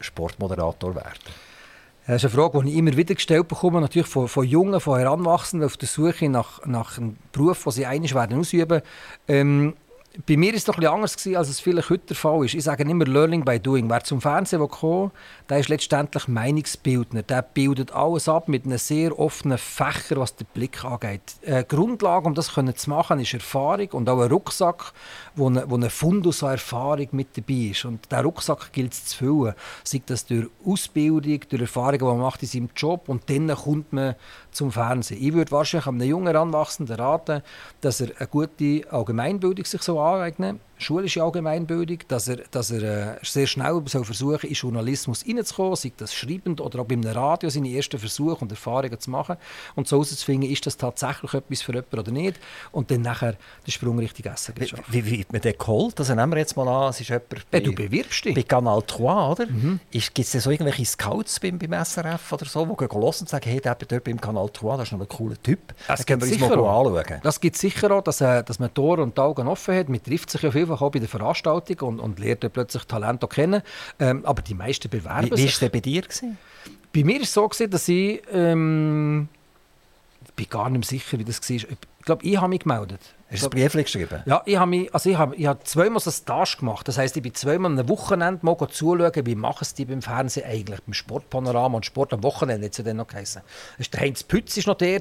Sportmoderator 0.00 0.94
werden 0.94 1.18
will. 1.24 1.45
Das 2.06 2.22
ist 2.22 2.32
eine 2.32 2.40
Frage, 2.40 2.62
die 2.62 2.70
ich 2.70 2.76
immer 2.76 2.96
wieder 2.96 3.16
gestellt 3.16 3.48
bekomme, 3.48 3.80
natürlich 3.80 4.06
von, 4.06 4.28
von 4.28 4.46
Jungen, 4.46 4.78
von 4.80 4.96
Heranwachsenden 4.96 5.66
auf 5.66 5.76
der 5.76 5.88
Suche 5.88 6.28
nach, 6.28 6.64
nach 6.64 6.98
einem 6.98 7.16
Beruf, 7.32 7.64
den 7.64 7.72
sie 7.72 7.86
einig 7.86 8.14
werden 8.14 8.38
ausüben. 8.38 8.80
Ähm, 9.26 9.74
bei 10.24 10.36
mir 10.36 10.50
war 10.50 10.56
es 10.56 10.64
doch 10.64 10.78
etwas 10.78 10.92
anders, 10.92 11.16
gewesen, 11.16 11.36
als 11.36 11.48
es 11.48 11.58
vielleicht 11.58 11.90
heute 11.90 12.06
der 12.06 12.16
Fall 12.16 12.44
ist. 12.44 12.54
Ich 12.54 12.62
sage 12.62 12.84
immer 12.84 13.04
Learning 13.04 13.44
by 13.44 13.58
Doing. 13.58 13.90
Wer 13.90 14.04
zum 14.04 14.20
Fernsehen 14.20 14.66
kommt, 14.68 15.12
der 15.48 15.58
ist 15.58 15.68
letztendlich 15.68 16.28
Meinungsbildner. 16.28 17.22
Der 17.22 17.42
bildet 17.42 17.92
alles 17.92 18.28
ab 18.28 18.48
mit 18.48 18.64
einem 18.64 18.78
sehr 18.78 19.18
offenen 19.18 19.58
Fächer, 19.58 20.16
was 20.16 20.34
den 20.34 20.46
Blick 20.52 20.84
angeht. 20.84 21.22
Äh, 21.42 21.64
Grundlage, 21.64 22.26
um 22.26 22.34
das 22.34 22.52
zu 22.52 22.90
machen, 22.90 23.20
ist 23.20 23.34
Erfahrung 23.34 23.88
und 23.92 24.08
auch 24.08 24.20
ein 24.20 24.30
Rucksack, 24.30 24.92
wo 25.36 25.48
ein, 25.48 25.62
wo 25.66 25.76
ein 25.76 25.88
Fundus 25.88 26.42
an 26.42 26.52
Erfahrung 26.52 27.08
mit 27.12 27.36
dabei 27.36 27.70
ist. 27.70 27.84
Und 27.84 28.10
diesen 28.10 28.24
Rucksack 28.24 28.72
gilt 28.72 28.92
es 28.92 29.06
zu 29.06 29.18
füllen. 29.18 29.54
Sei 29.84 30.02
das 30.04 30.26
durch 30.26 30.48
Ausbildung, 30.64 31.40
durch 31.48 31.62
Erfahrungen, 31.62 31.98
die 31.98 32.04
man 32.04 32.18
macht 32.18 32.42
in 32.42 32.48
seinem 32.48 32.70
Job 32.74 33.08
und 33.08 33.30
dann 33.30 33.54
kommt 33.54 33.92
man 33.92 34.16
zum 34.50 34.72
Fernsehen. 34.72 35.22
Ich 35.22 35.32
würde 35.32 35.52
wahrscheinlich 35.52 35.86
einem 35.86 36.02
jungen 36.02 36.26
Heranwachsenden 36.26 36.96
raten, 36.96 37.42
dass 37.80 38.00
er 38.00 38.08
eine 38.18 38.26
gute 38.26 38.82
Allgemeinbildung 38.90 39.64
sich 39.64 39.82
so 39.82 40.00
aneignet 40.00 40.56
schulische 40.78 41.22
Allgemeinbildung, 41.22 41.98
dass 42.08 42.28
er, 42.28 42.38
dass 42.50 42.70
er 42.70 43.16
äh, 43.16 43.18
sehr 43.22 43.46
schnell 43.46 43.82
soll 43.86 44.04
versuchen 44.04 44.48
in 44.48 44.54
Journalismus 44.54 45.22
hineinzukommen, 45.22 45.76
sei 45.76 45.92
das 45.96 46.14
schreibend 46.14 46.60
oder 46.60 46.80
auch 46.80 46.86
beim 46.86 47.02
Radio 47.02 47.48
seine 47.48 47.70
ersten 47.70 47.98
Versuche 47.98 48.36
und 48.44 48.50
Erfahrungen 48.50 48.98
zu 48.98 49.10
machen 49.10 49.36
und 49.74 49.88
so 49.88 49.96
herauszufinden, 49.96 50.50
ist 50.50 50.66
das 50.66 50.76
tatsächlich 50.76 51.34
etwas 51.34 51.62
für 51.62 51.72
jemanden 51.72 51.98
oder 51.98 52.12
nicht 52.12 52.40
und 52.72 52.90
dann 52.90 53.02
nachher 53.02 53.36
den 53.66 53.70
Sprung 53.70 53.98
richtig 53.98 54.26
essen 54.26 54.54
Wie, 54.56 54.70
wie 54.88 55.18
wird 55.18 55.32
man 55.32 55.40
den 55.40 55.56
geholt? 55.56 55.98
Also 55.98 56.14
nehmen 56.14 56.32
wir 56.32 56.38
jetzt 56.38 56.56
mal 56.56 56.68
an, 56.68 56.90
es 56.90 57.00
ist 57.00 57.08
jemand 57.08 57.50
bei, 57.50 57.60
du 57.60 57.74
bewirbst 57.74 58.24
dich. 58.24 58.34
bei 58.34 58.42
Kanal 58.42 58.82
3, 58.86 59.02
oder? 59.02 59.46
Mhm. 59.46 59.80
Gibt 59.90 60.18
es 60.18 60.32
so 60.32 60.50
irgendwelche 60.50 60.84
Scouts 60.84 61.40
beim, 61.40 61.58
beim 61.58 61.72
SRF 61.84 62.32
oder 62.32 62.44
so, 62.46 62.66
die 62.66 62.76
gehen 62.76 63.02
und 63.02 63.28
sagen, 63.28 63.50
hey, 63.50 63.60
der 63.60 63.74
dort 63.74 64.04
beim 64.04 64.20
Kanal 64.20 64.50
3, 64.52 64.76
das 64.76 64.88
ist 64.88 64.92
noch 64.92 65.00
ein 65.00 65.08
cooler 65.08 65.42
Typ. 65.42 65.74
Das 65.88 66.04
können 66.04 66.20
wir 66.22 66.28
uns 66.28 66.40
mal 66.40 66.52
anschauen. 66.52 67.20
Das 67.22 67.40
gibt 67.40 67.56
sicher 67.56 67.90
auch, 67.90 68.02
dass, 68.02 68.20
äh, 68.20 68.42
dass 68.42 68.58
man 68.58 68.72
Tore 68.72 69.02
und 69.02 69.18
Augen 69.18 69.48
offen 69.48 69.74
hat. 69.74 69.88
Man 69.88 70.02
trifft 70.02 70.30
sich 70.30 70.42
ja 70.42 70.50
viel 70.50 70.65
einfach 70.70 70.82
auch 70.82 70.90
bei 70.90 70.98
der 70.98 71.08
Veranstaltung 71.08 71.88
und, 71.88 72.00
und 72.00 72.18
lernt 72.18 72.52
plötzlich 72.52 72.84
Talente 72.84 73.26
kennen. 73.26 73.62
Ähm, 73.98 74.24
aber 74.24 74.42
die 74.42 74.54
meisten 74.54 74.88
bewerben 74.88 75.26
wie, 75.26 75.32
wie 75.32 75.42
sich. 75.42 75.60
Wie 75.60 75.62
war 75.62 75.70
bei 75.70 75.80
dir? 75.80 76.02
Gewesen? 76.02 76.38
Bei 76.92 77.04
mir 77.04 77.16
war 77.16 77.22
es 77.22 77.32
so, 77.32 77.48
gewesen, 77.48 77.70
dass 77.70 77.88
ich... 77.88 78.22
Ähm, 78.32 79.28
ich 80.26 80.32
bin 80.34 80.48
gar 80.50 80.68
nicht 80.68 80.90
mehr 80.90 81.00
sicher, 81.00 81.18
wie 81.18 81.24
das 81.24 81.40
war. 81.40 81.70
glaube, 82.06 82.24
ich 82.24 82.36
habe 82.36 82.48
mich 82.48 82.60
gemeldet. 82.60 83.00
Hast 83.28 83.42
du 83.42 83.46
ein 83.46 83.50
Brief 83.50 83.72
geschrieben? 83.72 84.22
Ja, 84.24 84.40
ich 84.46 84.56
habe, 84.56 84.70
mich, 84.70 84.94
also 84.94 85.10
ich 85.10 85.18
habe, 85.18 85.34
ich 85.34 85.46
habe 85.46 85.58
zweimal 85.64 85.98
so 85.98 86.12
Stage 86.12 86.58
gemacht. 86.60 86.86
Das 86.86 86.96
heisst, 86.96 87.16
ich 87.16 87.22
bin 87.24 87.34
zweimal 87.34 87.76
am 87.76 87.88
Wochenende 87.88 88.46
mal 88.46 88.56
zuschauen, 88.70 89.26
wie 89.26 89.34
machen 89.34 89.58
es 89.62 89.74
die 89.74 89.84
beim 89.84 90.00
Fernsehen 90.00 90.46
eigentlich, 90.46 90.80
beim 90.82 90.92
Sportpanorama 90.92 91.76
und 91.76 91.84
Sport 91.84 92.12
am 92.12 92.22
Wochenende, 92.22 92.68
es 92.68 92.76
dann 92.76 92.98
noch 92.98 93.08
geheißen. 93.08 93.42
Der 93.92 94.00
Heinz 94.00 94.22
Pütz 94.22 94.56
war 94.58 94.74
noch 94.74 94.78
der 94.78 95.00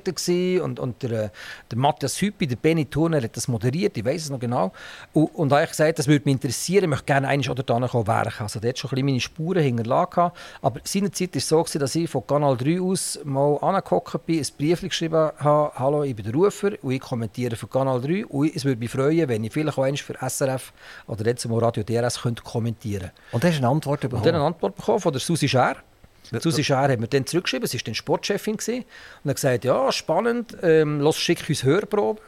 und, 0.63 0.79
und 0.79 1.03
der, 1.03 1.11
äh, 1.11 1.29
der 1.69 1.77
Matthias 1.77 2.19
Hüppi, 2.19 2.47
der 2.47 2.55
Benny 2.55 2.85
Turner 2.85 3.21
hat 3.21 3.37
das 3.37 3.47
moderiert, 3.47 3.95
ich 3.95 4.03
weiß 4.03 4.23
es 4.23 4.29
noch 4.31 4.39
genau. 4.39 4.71
Und, 5.13 5.27
und 5.35 5.51
habe 5.51 5.63
ich 5.63 5.69
gesagt, 5.69 5.99
das 5.99 6.07
würde 6.07 6.25
mich 6.25 6.33
interessieren, 6.33 6.85
ich 6.85 6.89
möchte 6.89 7.05
gerne 7.05 7.27
einmal 7.27 7.51
oder 7.51 7.61
da 7.61 7.79
werken. 7.79 8.43
Also 8.43 8.59
der 8.59 8.69
hat 8.69 8.79
schon 8.79 8.89
ein 8.89 8.95
bisschen 8.95 9.05
meine 9.05 9.19
Spuren 9.19 9.61
hinterlassen. 9.61 10.31
Aber 10.63 10.79
seinerzeit 10.83 11.35
war 11.35 11.37
es 11.37 11.47
so, 11.47 11.63
dass 11.63 11.93
ich 11.93 12.09
von 12.09 12.25
Kanal 12.25 12.57
3 12.57 12.81
aus 12.81 13.19
mal 13.23 13.57
angehockt 13.61 14.25
bin, 14.25 14.39
ein 14.39 14.47
Brief 14.57 14.81
geschrieben 14.81 15.29
habe, 15.37 15.71
«Hallo, 15.75 16.03
ich 16.03 16.15
bin 16.15 16.25
der 16.25 16.33
Rufer 16.33 16.71
und 16.81 16.91
ich 16.91 17.01
kommentiere 17.01 17.55
für 17.55 17.67
Kanal 17.67 18.01
3 18.01 18.14
3. 18.23 18.25
Und 18.25 18.55
es 18.55 18.65
würde 18.65 18.79
mich 18.79 18.91
freuen, 18.91 19.27
wenn 19.29 19.43
ich 19.43 19.53
vielleicht 19.53 19.77
auch 19.77 19.83
einmal 19.83 19.97
für 19.97 20.15
SRF 20.29 20.73
oder 21.07 21.25
jetzt 21.25 21.47
mal 21.47 21.59
Radio 21.59 21.83
DRS 21.83 22.21
könnte 22.21 22.43
kommentieren 22.43 23.11
könnte. 23.11 23.15
Und 23.31 23.43
hast 23.43 23.53
du 23.53 23.57
eine 23.57 23.67
Antwort 23.67 24.01
bekommen? 24.01 24.21
Und 24.21 24.25
dann 24.25 24.35
eine 24.35 24.43
Antwort 24.43 24.75
bekommen 24.75 24.99
von 24.99 25.11
der 25.11 25.21
Susi 25.21 25.47
Scher. 25.47 25.77
Susi 26.39 26.63
Scher 26.63 26.89
hat 26.89 26.99
mir 26.99 27.07
dann 27.07 27.25
zurückgeschrieben, 27.25 27.67
sie 27.67 27.77
war 27.77 27.83
dann 27.85 27.95
Sportchefin 27.95 28.57
gewesen, 28.57 28.85
und 29.23 29.29
hat 29.29 29.35
gesagt, 29.35 29.65
ja, 29.65 29.91
spannend, 29.91 30.57
ähm, 30.63 30.99
los, 30.99 31.17
schick 31.17 31.47
uns 31.47 31.63
Hörproben 31.63 32.23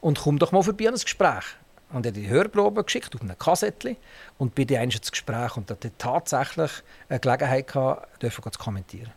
und 0.00 0.20
komm 0.20 0.38
doch 0.38 0.52
mal 0.52 0.62
vorbei 0.62 0.88
an 0.88 0.94
ein 0.94 1.00
Gespräch. 1.00 1.44
Und 1.92 2.04
er 2.04 2.10
hat 2.10 2.16
die 2.16 2.28
Hörprobe 2.28 2.82
geschickt 2.82 3.14
auf 3.14 3.22
eine 3.22 3.36
Kassette 3.36 3.96
und 4.38 4.54
bin 4.54 4.66
dann 4.66 4.90
ins 4.90 5.10
Gespräch 5.10 5.56
und 5.56 5.70
hatte 5.70 5.92
tatsächlich 5.96 6.70
eine 7.08 7.20
Gelegenheit 7.20 7.68
gehabt, 7.68 8.20
zu 8.20 8.58
kommentieren. 8.58 9.12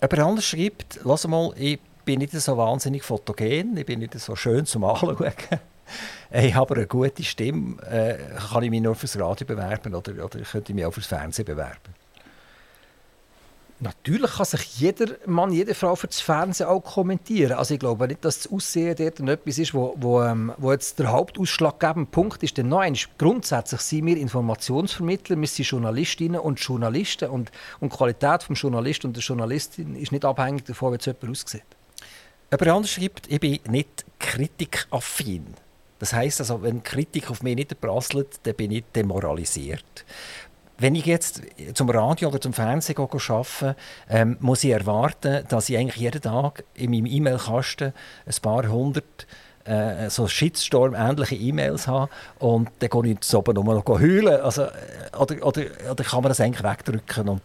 Jemand 0.00 0.18
anders 0.18 0.44
schreibt, 0.44 1.00
lass 1.04 1.26
mal, 1.26 1.52
ich 1.56 1.80
bin 2.04 2.18
nicht 2.18 2.32
so 2.32 2.56
wahnsinnig 2.56 3.02
fotogen, 3.02 3.76
ich 3.76 3.86
bin 3.86 4.00
nicht 4.00 4.18
so 4.18 4.36
schön 4.36 4.66
zum 4.66 4.84
Anschauen. 4.84 5.16
ich 6.30 6.54
habe 6.54 6.74
eine 6.74 6.86
gute 6.86 7.22
Stimme. 7.22 7.82
Äh, 7.82 8.18
kann 8.50 8.62
ich 8.62 8.70
mich 8.70 8.80
nur 8.80 8.94
fürs 8.94 9.18
Radio 9.18 9.46
bewerben 9.46 9.94
oder, 9.94 10.12
oder 10.24 10.40
könnte 10.40 10.72
ich 10.72 10.74
mich 10.74 10.84
auch 10.84 10.92
fürs 10.92 11.06
Fernsehen 11.06 11.44
bewerben? 11.44 12.02
Natürlich 13.82 14.30
kann 14.34 14.46
sich 14.46 14.78
jeder 14.78 15.06
Mann, 15.26 15.50
jede 15.50 15.74
Frau 15.74 15.96
für 15.96 16.06
das 16.06 16.20
Fernsehen 16.20 16.68
auch 16.68 16.84
kommentieren. 16.84 17.54
Also 17.58 17.74
ich 17.74 17.80
glaube 17.80 18.06
nicht, 18.06 18.24
dass 18.24 18.38
das 18.38 18.52
Aussehen 18.52 18.94
dort 18.96 19.18
etwas 19.28 19.58
ist, 19.58 19.74
wo, 19.74 19.96
wo, 19.98 20.22
ähm, 20.22 20.52
wo 20.56 20.70
jetzt 20.70 21.00
der 21.00 21.10
hauptausschlaggebende 21.10 22.08
Punkt 22.08 22.44
ist. 22.44 22.56
Denn 22.56 22.68
noch 22.68 22.84
grundsätzlich 23.18 23.80
sind 23.80 24.06
wir 24.06 24.16
Informationsvermittler, 24.18 25.36
wir 25.36 25.48
sind 25.48 25.64
Journalistinnen 25.66 26.40
und 26.40 26.60
Journalisten 26.60 27.28
und, 27.28 27.50
und 27.80 27.92
die 27.92 27.96
Qualität 27.96 28.48
des 28.48 28.60
Journalisten 28.60 29.08
und 29.08 29.16
der 29.16 29.22
Journalistin 29.24 29.96
ist 29.96 30.12
nicht 30.12 30.24
abhängig 30.24 30.64
davon, 30.64 30.92
wie 30.92 30.98
es 30.98 31.06
jemand 31.06 31.30
aussieht. 31.30 31.64
Jemand 32.60 32.88
schreibt, 32.88 33.32
ich 33.32 33.40
bin 33.40 33.58
nicht 33.68 34.04
kritikaffin. 34.18 35.54
Das 35.98 36.12
heisst 36.12 36.40
also, 36.40 36.62
wenn 36.62 36.82
Kritik 36.82 37.30
auf 37.30 37.42
mich 37.42 37.56
nicht 37.56 37.80
prasselt, 37.80 38.40
dann 38.42 38.54
bin 38.54 38.72
ich 38.72 38.84
demoralisiert. 38.94 40.04
Wenn 40.76 40.94
ich 40.94 41.06
jetzt 41.06 41.42
zum 41.74 41.88
Radio 41.88 42.28
oder 42.28 42.40
zum 42.40 42.52
Fernsehen 42.52 42.98
arbeite, 42.98 43.76
ähm, 44.10 44.36
muss 44.40 44.64
ich 44.64 44.70
erwarten, 44.70 45.44
dass 45.48 45.68
ich 45.68 45.78
eigentlich 45.78 45.96
jeden 45.96 46.20
Tag 46.20 46.64
in 46.74 46.90
meinem 46.90 47.06
E-Mail-Kasten 47.06 47.94
ein 48.26 48.42
paar 48.42 48.66
hundert 48.66 49.26
äh, 49.64 50.10
so 50.10 50.26
Shitstorm-ähnliche 50.26 51.36
E-Mails 51.36 51.86
habe 51.86 52.10
und 52.38 52.68
dann 52.80 52.90
gehe 52.90 53.12
ich 53.12 53.20
zu 53.20 53.38
oben 53.38 53.54
nur 53.54 53.64
noch 53.64 53.86
heulen. 53.86 54.40
Also, 54.40 54.64
äh, 54.64 55.16
oder, 55.18 55.46
oder, 55.46 55.62
oder 55.90 56.04
kann 56.04 56.22
man 56.22 56.30
das 56.30 56.40
eigentlich 56.40 56.64
wegdrücken 56.64 57.28
und, 57.28 57.42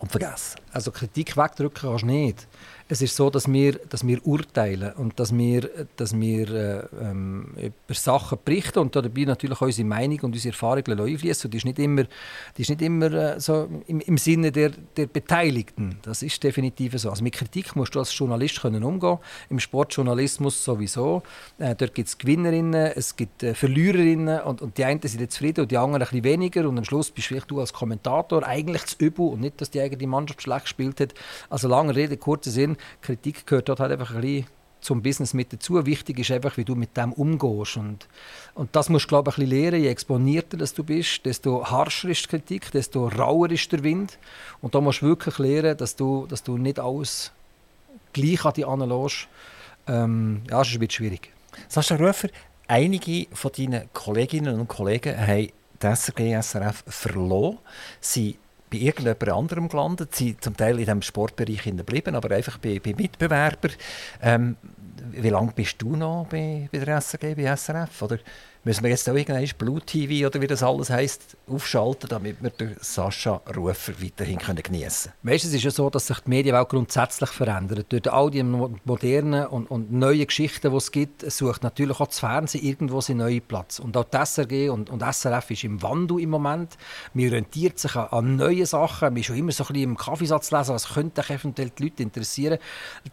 und 0.00 0.10
vergessen? 0.10 0.60
Also 0.72 0.90
Kritik 0.90 1.36
wegdrücken 1.36 1.90
kannst 1.90 2.02
du 2.02 2.06
nicht 2.06 2.46
es 2.90 3.00
ist 3.00 3.14
so, 3.14 3.30
dass 3.30 3.50
wir, 3.50 3.74
dass 3.88 4.04
wir 4.04 4.26
urteilen 4.26 4.92
und 4.94 5.20
dass 5.20 5.36
wir, 5.36 5.70
dass 5.94 6.18
wir 6.18 6.50
äh, 6.50 6.82
ähm, 7.00 7.54
über 7.56 7.94
Sachen 7.94 8.38
berichten 8.44 8.80
und 8.80 8.96
dabei 8.96 9.22
natürlich 9.22 9.58
auch 9.58 9.66
unsere 9.66 9.86
Meinung 9.86 10.18
und 10.22 10.32
unsere 10.34 10.52
Erfahrung 10.52 10.84
einfließen. 10.84 11.46
Und 11.46 11.54
die 11.54 11.58
ist 11.58 11.64
nicht 11.64 11.78
immer, 11.78 12.02
die 12.56 12.62
ist 12.62 12.68
nicht 12.68 12.82
immer 12.82 13.12
äh, 13.12 13.40
so 13.40 13.68
im, 13.86 14.00
im 14.00 14.18
Sinne 14.18 14.50
der, 14.50 14.72
der 14.96 15.06
Beteiligten. 15.06 16.00
Das 16.02 16.24
ist 16.24 16.42
definitiv 16.42 16.98
so. 16.98 17.10
Also 17.10 17.22
mit 17.22 17.34
Kritik 17.34 17.76
musst 17.76 17.94
du 17.94 18.00
als 18.00 18.16
Journalist 18.18 18.60
können 18.60 18.82
umgehen. 18.82 19.18
Im 19.50 19.60
Sportjournalismus 19.60 20.64
sowieso. 20.64 21.22
Äh, 21.60 21.76
dort 21.76 21.94
gibt 21.94 22.08
es 22.08 22.18
Gewinnerinnen, 22.18 22.90
es 22.96 23.14
gibt 23.14 23.44
äh, 23.44 23.54
Verliererinnen 23.54 24.40
und, 24.40 24.62
und 24.62 24.78
die 24.78 24.84
einen 24.84 25.00
sind 25.00 25.30
zufrieden 25.30 25.60
und 25.60 25.70
die 25.70 25.78
anderen 25.78 26.02
ein 26.02 26.08
bisschen 26.08 26.24
weniger. 26.24 26.68
Und 26.68 26.76
am 26.76 26.84
Schluss 26.84 27.12
bist 27.12 27.28
vielleicht 27.28 27.52
du 27.52 27.60
als 27.60 27.72
Kommentator 27.72 28.44
eigentlich 28.44 28.84
zu 28.86 28.96
übel 28.98 29.28
und 29.28 29.42
nicht, 29.42 29.60
dass 29.60 29.70
die 29.70 29.80
eigene 29.80 30.08
Mannschaft 30.08 30.42
schlecht 30.42 30.64
gespielt 30.64 30.98
hat. 30.98 31.14
Also 31.48 31.68
lange 31.68 31.94
Rede, 31.94 32.16
kurzer 32.16 32.50
Sinn 32.50 32.76
Kritik 33.00 33.46
gehört 33.46 33.68
dort 33.68 33.80
halt 33.80 33.92
einfach 33.92 34.14
ein 34.14 34.20
bisschen 34.20 34.46
zum 34.80 35.02
Business 35.02 35.34
mit 35.34 35.52
dazu. 35.52 35.84
Wichtig 35.84 36.18
ist 36.18 36.30
einfach, 36.30 36.56
wie 36.56 36.64
du 36.64 36.74
mit 36.74 36.96
dem 36.96 37.12
umgehst. 37.12 37.76
Und, 37.76 38.08
und 38.54 38.74
das 38.74 38.88
musst 38.88 39.06
du, 39.06 39.08
glaube 39.08 39.30
ich, 39.30 39.38
ein 39.38 39.44
bisschen 39.44 39.62
lernen. 39.62 39.82
Je 39.82 39.88
exponierter 39.88 40.56
dass 40.56 40.74
du 40.74 40.82
bist, 40.84 41.24
desto 41.26 41.64
harscher 41.64 42.08
ist 42.08 42.24
die 42.24 42.28
Kritik, 42.28 42.70
desto 42.72 43.08
rauer 43.08 43.50
ist 43.50 43.70
der 43.72 43.82
Wind. 43.82 44.18
Und 44.60 44.74
da 44.74 44.80
musst 44.80 45.02
du 45.02 45.06
wirklich 45.06 45.38
lernen, 45.38 45.76
dass 45.76 45.96
du, 45.96 46.26
dass 46.26 46.42
du 46.42 46.56
nicht 46.56 46.78
alles 46.78 47.32
gleich 48.12 48.44
an 48.44 48.52
dich 48.54 48.66
anlässt. 48.66 49.28
Ähm, 49.86 50.42
ja, 50.48 50.58
ein 50.58 50.62
bisschen 50.62 50.90
schwierig. 50.90 51.30
Sascha 51.68 51.96
Rufer, 51.96 52.28
einige 52.68 53.26
von 53.34 53.50
deinen 53.56 53.92
Kolleginnen 53.92 54.60
und 54.60 54.68
Kollegen 54.68 55.16
haben 55.16 55.48
das 55.78 56.06
SRF 56.06 56.84
verloren. 56.86 57.58
Sie 58.00 58.36
bei 58.70 58.78
irgendjemand 58.78 59.28
anderem 59.28 59.68
gelandet, 59.68 60.14
sind 60.14 60.42
zum 60.42 60.56
Teil 60.56 60.72
in 60.72 60.84
diesem 60.84 61.02
Sportbereich 61.02 61.64
geblieben, 61.64 62.14
aber 62.14 62.34
einfach 62.34 62.58
bei, 62.58 62.78
bei 62.78 62.94
Mitbewerbern. 62.94 63.72
Ähm, 64.22 64.56
wie 65.10 65.28
lange 65.28 65.52
bist 65.52 65.82
du 65.82 65.96
noch 65.96 66.26
bei, 66.30 66.68
bei 66.70 66.78
der 66.78 67.00
SRG, 67.00 67.34
bei 67.34 67.56
SRF? 67.56 68.02
Oder 68.02 68.18
müssen 68.64 68.82
wir 68.82 68.90
jetzt 68.90 69.08
auch 69.08 69.14
irgendwann 69.14 69.48
Blue 69.58 69.80
TV 69.80 70.26
oder 70.26 70.40
wie 70.40 70.46
das 70.46 70.62
alles 70.62 70.90
heisst, 70.90 71.36
aufschalten, 71.48 72.08
damit 72.08 72.42
wir 72.42 72.50
den 72.50 72.76
Sascha 72.80 73.40
Rufer 73.56 73.92
weiterhin 74.02 74.38
geniessen 74.38 75.12
können? 75.22 75.34
Weißt, 75.34 75.44
es 75.44 75.54
ist 75.54 75.64
ja 75.64 75.70
so, 75.70 75.88
dass 75.88 76.06
sich 76.06 76.20
die 76.20 76.30
Medienwelt 76.30 76.68
grundsätzlich 76.68 77.30
verändert. 77.30 77.86
Durch 77.90 78.12
all 78.12 78.30
die 78.30 78.42
modernen 78.42 79.46
und, 79.46 79.70
und 79.70 79.92
neuen 79.92 80.26
Geschichten, 80.26 80.70
die 80.70 80.76
es 80.76 80.92
gibt, 80.92 81.30
sucht 81.30 81.62
natürlich 81.62 81.98
auch 82.00 82.06
das 82.06 82.20
Fernsehen 82.20 82.64
irgendwo 82.64 83.00
seinen 83.00 83.18
neuen 83.18 83.40
Platz. 83.40 83.78
Und 83.78 83.96
auch 83.96 84.04
die 84.04 84.18
SRG 84.18 84.68
und, 84.68 84.90
und 84.90 85.02
SRF 85.02 85.50
ist 85.50 85.64
im 85.64 85.82
Wandel 85.82 86.20
im 86.20 86.30
Moment. 86.30 86.76
Man 87.14 87.26
orientiert 87.26 87.78
sich 87.78 87.96
an, 87.96 88.08
an 88.08 88.36
neue 88.36 88.66
Sachen. 88.66 89.08
Man 89.08 89.16
ist 89.16 89.26
schon 89.26 89.36
immer 89.36 89.52
so 89.52 89.64
ein 89.64 89.68
bisschen 89.68 89.90
im 89.90 89.96
Kaffeesatz 89.96 90.50
lesen, 90.50 90.74
was 90.74 90.92
könnte 90.92 91.22
eventuell 91.22 91.70
die 91.70 91.84
Leute 91.84 92.02
interessieren. 92.02 92.58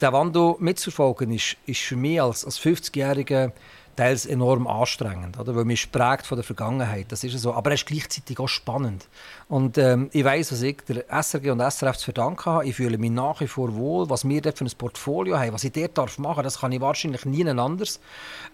Der 0.02 0.12
Wandel 0.12 0.56
mitzuverfolgen 0.60 1.32
ist, 1.32 1.56
ist 1.66 1.82
für 1.82 1.96
mich 1.96 2.22
als, 2.22 2.44
als 2.44 2.60
50-Jähriger 2.60 3.52
teils 3.98 4.26
enorm 4.26 4.68
anstrengend, 4.68 5.38
oder? 5.38 5.56
weil 5.56 5.66
man 5.66 5.74
ist 5.74 5.92
prägt 5.92 6.26
von 6.26 6.38
der 6.38 6.46
Vergangenheit, 6.46 7.12
das 7.12 7.24
ist 7.24 7.38
so. 7.40 7.54
Aber 7.54 7.72
es 7.74 7.82
ist 7.82 7.88
gleichzeitig 7.88 8.40
auch 8.40 8.48
spannend. 8.48 9.08
Und 9.50 9.78
ähm, 9.78 10.10
ich 10.12 10.26
weiß, 10.26 10.52
was 10.52 10.62
ich 10.62 10.78
der 10.90 11.06
SRG 11.10 11.52
und 11.52 11.62
SRF 11.62 11.96
zu 11.98 12.06
verdanken 12.06 12.46
habe. 12.52 12.66
Ich 12.66 12.76
fühle 12.76 12.98
mich 12.98 13.12
nach 13.12 13.40
wie 13.40 13.48
vor 13.48 13.76
wohl, 13.76 14.10
was 14.10 14.28
wir 14.28 14.42
dort 14.42 14.58
für 14.58 14.66
ein 14.66 14.72
Portfolio 14.78 15.40
haben, 15.40 15.54
was 15.54 15.64
ich 15.64 15.72
dort 15.72 15.98
darf 15.98 16.18
machen, 16.18 16.44
das 16.44 16.60
kann 16.60 16.74
ich 16.74 16.82
wahrscheinlich 16.82 17.24
nie 17.24 17.48
anders. 17.48 18.02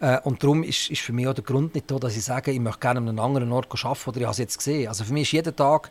Äh, 0.01 0.19
und 0.21 0.43
darum 0.43 0.61
ist, 0.61 0.91
ist 0.91 1.01
für 1.01 1.11
mich 1.11 1.27
auch 1.27 1.33
der 1.33 1.43
Grund 1.43 1.73
nicht 1.73 1.89
da, 1.89 1.97
dass 1.97 2.15
ich 2.15 2.23
sage, 2.23 2.51
ich 2.51 2.59
möchte 2.59 2.79
gerne 2.79 2.99
an 2.99 3.09
einem 3.09 3.19
anderen 3.19 3.51
Ort 3.51 3.69
arbeiten 3.71 4.09
oder 4.09 4.19
ich 4.19 4.25
habe 4.25 4.33
es 4.33 4.37
jetzt 4.37 4.57
gesehen. 4.59 4.87
Also 4.87 5.03
für 5.03 5.13
mich 5.13 5.23
ist 5.23 5.31
jeden 5.31 5.55
Tag 5.55 5.89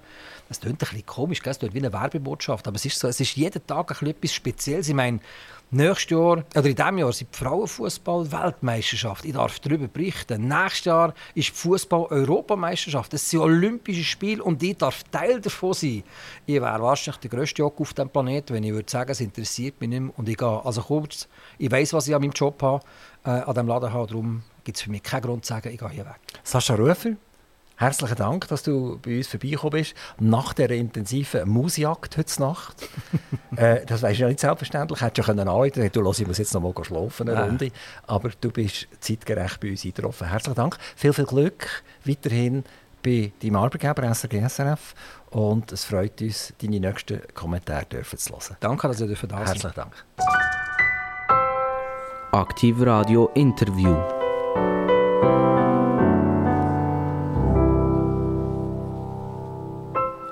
das 0.53 0.61
klingt 0.61 0.75
ein 0.75 0.79
bisschen 0.79 1.07
komisch, 1.07 1.41
es 1.43 1.59
klingt 1.59 1.73
wie 1.73 1.79
eine 1.79 1.93
Werbebotschaft, 1.95 2.69
aber 2.69 2.77
es 2.77 2.85
ist 2.85 2.99
so, 2.99 3.09
es 3.09 3.19
ist 3.19 3.37
jeden 3.37 3.67
Tag 3.67 3.91
ein 3.91 3.95
bisschen 3.95 4.09
etwas 4.09 4.35
Spezielles. 4.35 4.89
Ich 4.89 4.95
meine, 4.95 5.21
Nächstes 5.75 6.11
Jahr, 6.11 6.45
oder 6.55 6.67
in 6.67 6.77
diesem 6.77 6.99
Jahr, 6.99 7.13
sind 7.15 7.31
die 7.33 7.39
Frauenfußball-Weltmeisterschaft. 7.39 9.25
Ich 9.25 9.33
darf 9.33 9.59
darüber 9.59 9.89
berichten. 9.89 10.47
Nächstes 10.47 10.85
Jahr 10.85 11.15
ist 11.35 11.49
die 11.49 11.53
Fußball-Europameisterschaft. 11.55 13.11
Das 13.15 13.31
sind 13.31 13.41
Olympische 13.41 14.05
Spiele 14.05 14.45
und 14.45 14.63
ich 14.63 14.77
darf 14.77 14.92
Teil 15.11 15.41
davon 15.41 15.73
sein. 15.73 16.03
Ich 16.47 16.61
wäre 16.61 16.83
wahrscheinlich 16.83 17.21
der 17.21 17.31
grösste 17.31 17.63
Jock 17.63 17.81
auf 17.81 17.95
dem 17.95 18.09
Planeten, 18.09 18.55
wenn 18.55 18.65
ich 18.65 18.73
würde 18.73 18.91
sagen, 18.91 19.11
es 19.11 19.21
interessiert 19.21 19.81
mich 19.81 19.91
nicht 19.91 20.01
mehr. 20.01 20.19
Und 20.19 20.29
ich 20.29 20.37
gehe, 20.37 20.65
also 20.65 20.83
kurz, 20.83 21.29
ich 21.59 21.71
weiß, 21.71 21.93
was 21.93 22.09
ich 22.09 22.15
an 22.15 22.23
meinem 22.23 22.33
Job 22.33 22.63
habe, 22.63 22.85
äh, 23.25 23.31
an 23.31 23.55
diesem 23.55 23.69
Laden 23.69 23.93
habe. 23.93 24.07
Darum 24.07 24.43
gibt 24.65 24.77
es 24.77 24.83
für 24.83 24.91
mich 24.91 25.03
keinen 25.03 25.23
Grund 25.23 25.45
zu 25.45 25.53
sagen, 25.53 25.71
ich 25.71 25.79
gehe 25.79 25.89
hier 25.89 26.07
weg. 26.07 26.21
Sascha 26.43 26.75
Rufer, 26.75 27.17
Herzlichen 27.83 28.17
Dank, 28.17 28.47
dass 28.47 28.63
du 28.63 29.01
bei 29.03 29.17
uns 29.17 29.27
vorbeigekommen 29.27 29.81
bist. 29.81 29.95
Nach 30.21 30.53
dieser 30.53 30.71
intensiven 30.71 31.49
Mausjagd 31.49 32.17
heute 32.17 32.41
Nacht. 32.41 32.89
äh, 33.57 33.85
das 33.85 34.03
weißt 34.03 34.19
du 34.19 34.23
ja 34.23 34.29
nicht 34.29 34.39
selbstverständlich. 34.39 35.01
Hättest 35.01 35.27
du 35.27 35.33
anrufen 35.33 35.73
können, 35.73 35.91
du 35.93 36.01
los, 36.01 36.21
ich 36.21 36.27
muss 36.29 36.39
jetzt 36.39 36.55
noch 36.55 36.61
mal 36.61 36.85
schlafen, 36.85 37.29
eine 37.29 37.45
Runde. 37.45 37.73
Aber 38.07 38.31
du 38.41 38.53
bist 38.53 38.87
zeitgerecht 39.01 39.59
bei 39.59 39.71
uns 39.71 39.85
eingetroffen. 39.85 40.29
Herzlichen 40.29 40.55
Dank. 40.55 40.79
Viel, 40.95 41.13
viel 41.13 41.25
Glück 41.25 41.83
weiterhin 42.05 42.63
bei 43.03 43.33
deinem 43.43 43.57
Arbeitgeber 43.57 44.15
SRG 44.15 44.49
SRF 44.49 44.95
und 45.31 45.73
es 45.73 45.85
freut 45.85 46.21
uns, 46.21 46.53
deine 46.61 46.81
nächsten 46.81 47.21
Kommentare 47.35 47.87
dürfen 47.87 48.19
zu 48.19 48.33
hören. 48.33 48.57
Danke, 48.61 48.89
dass 48.89 49.01
ihr 49.01 49.09
da 49.09 49.17
seid. 49.17 49.31
Herzlichen 49.31 49.75
Dank. 49.75 50.05
Aktiv 52.33 52.77
Radio 52.81 53.31
Interview. 53.35 53.95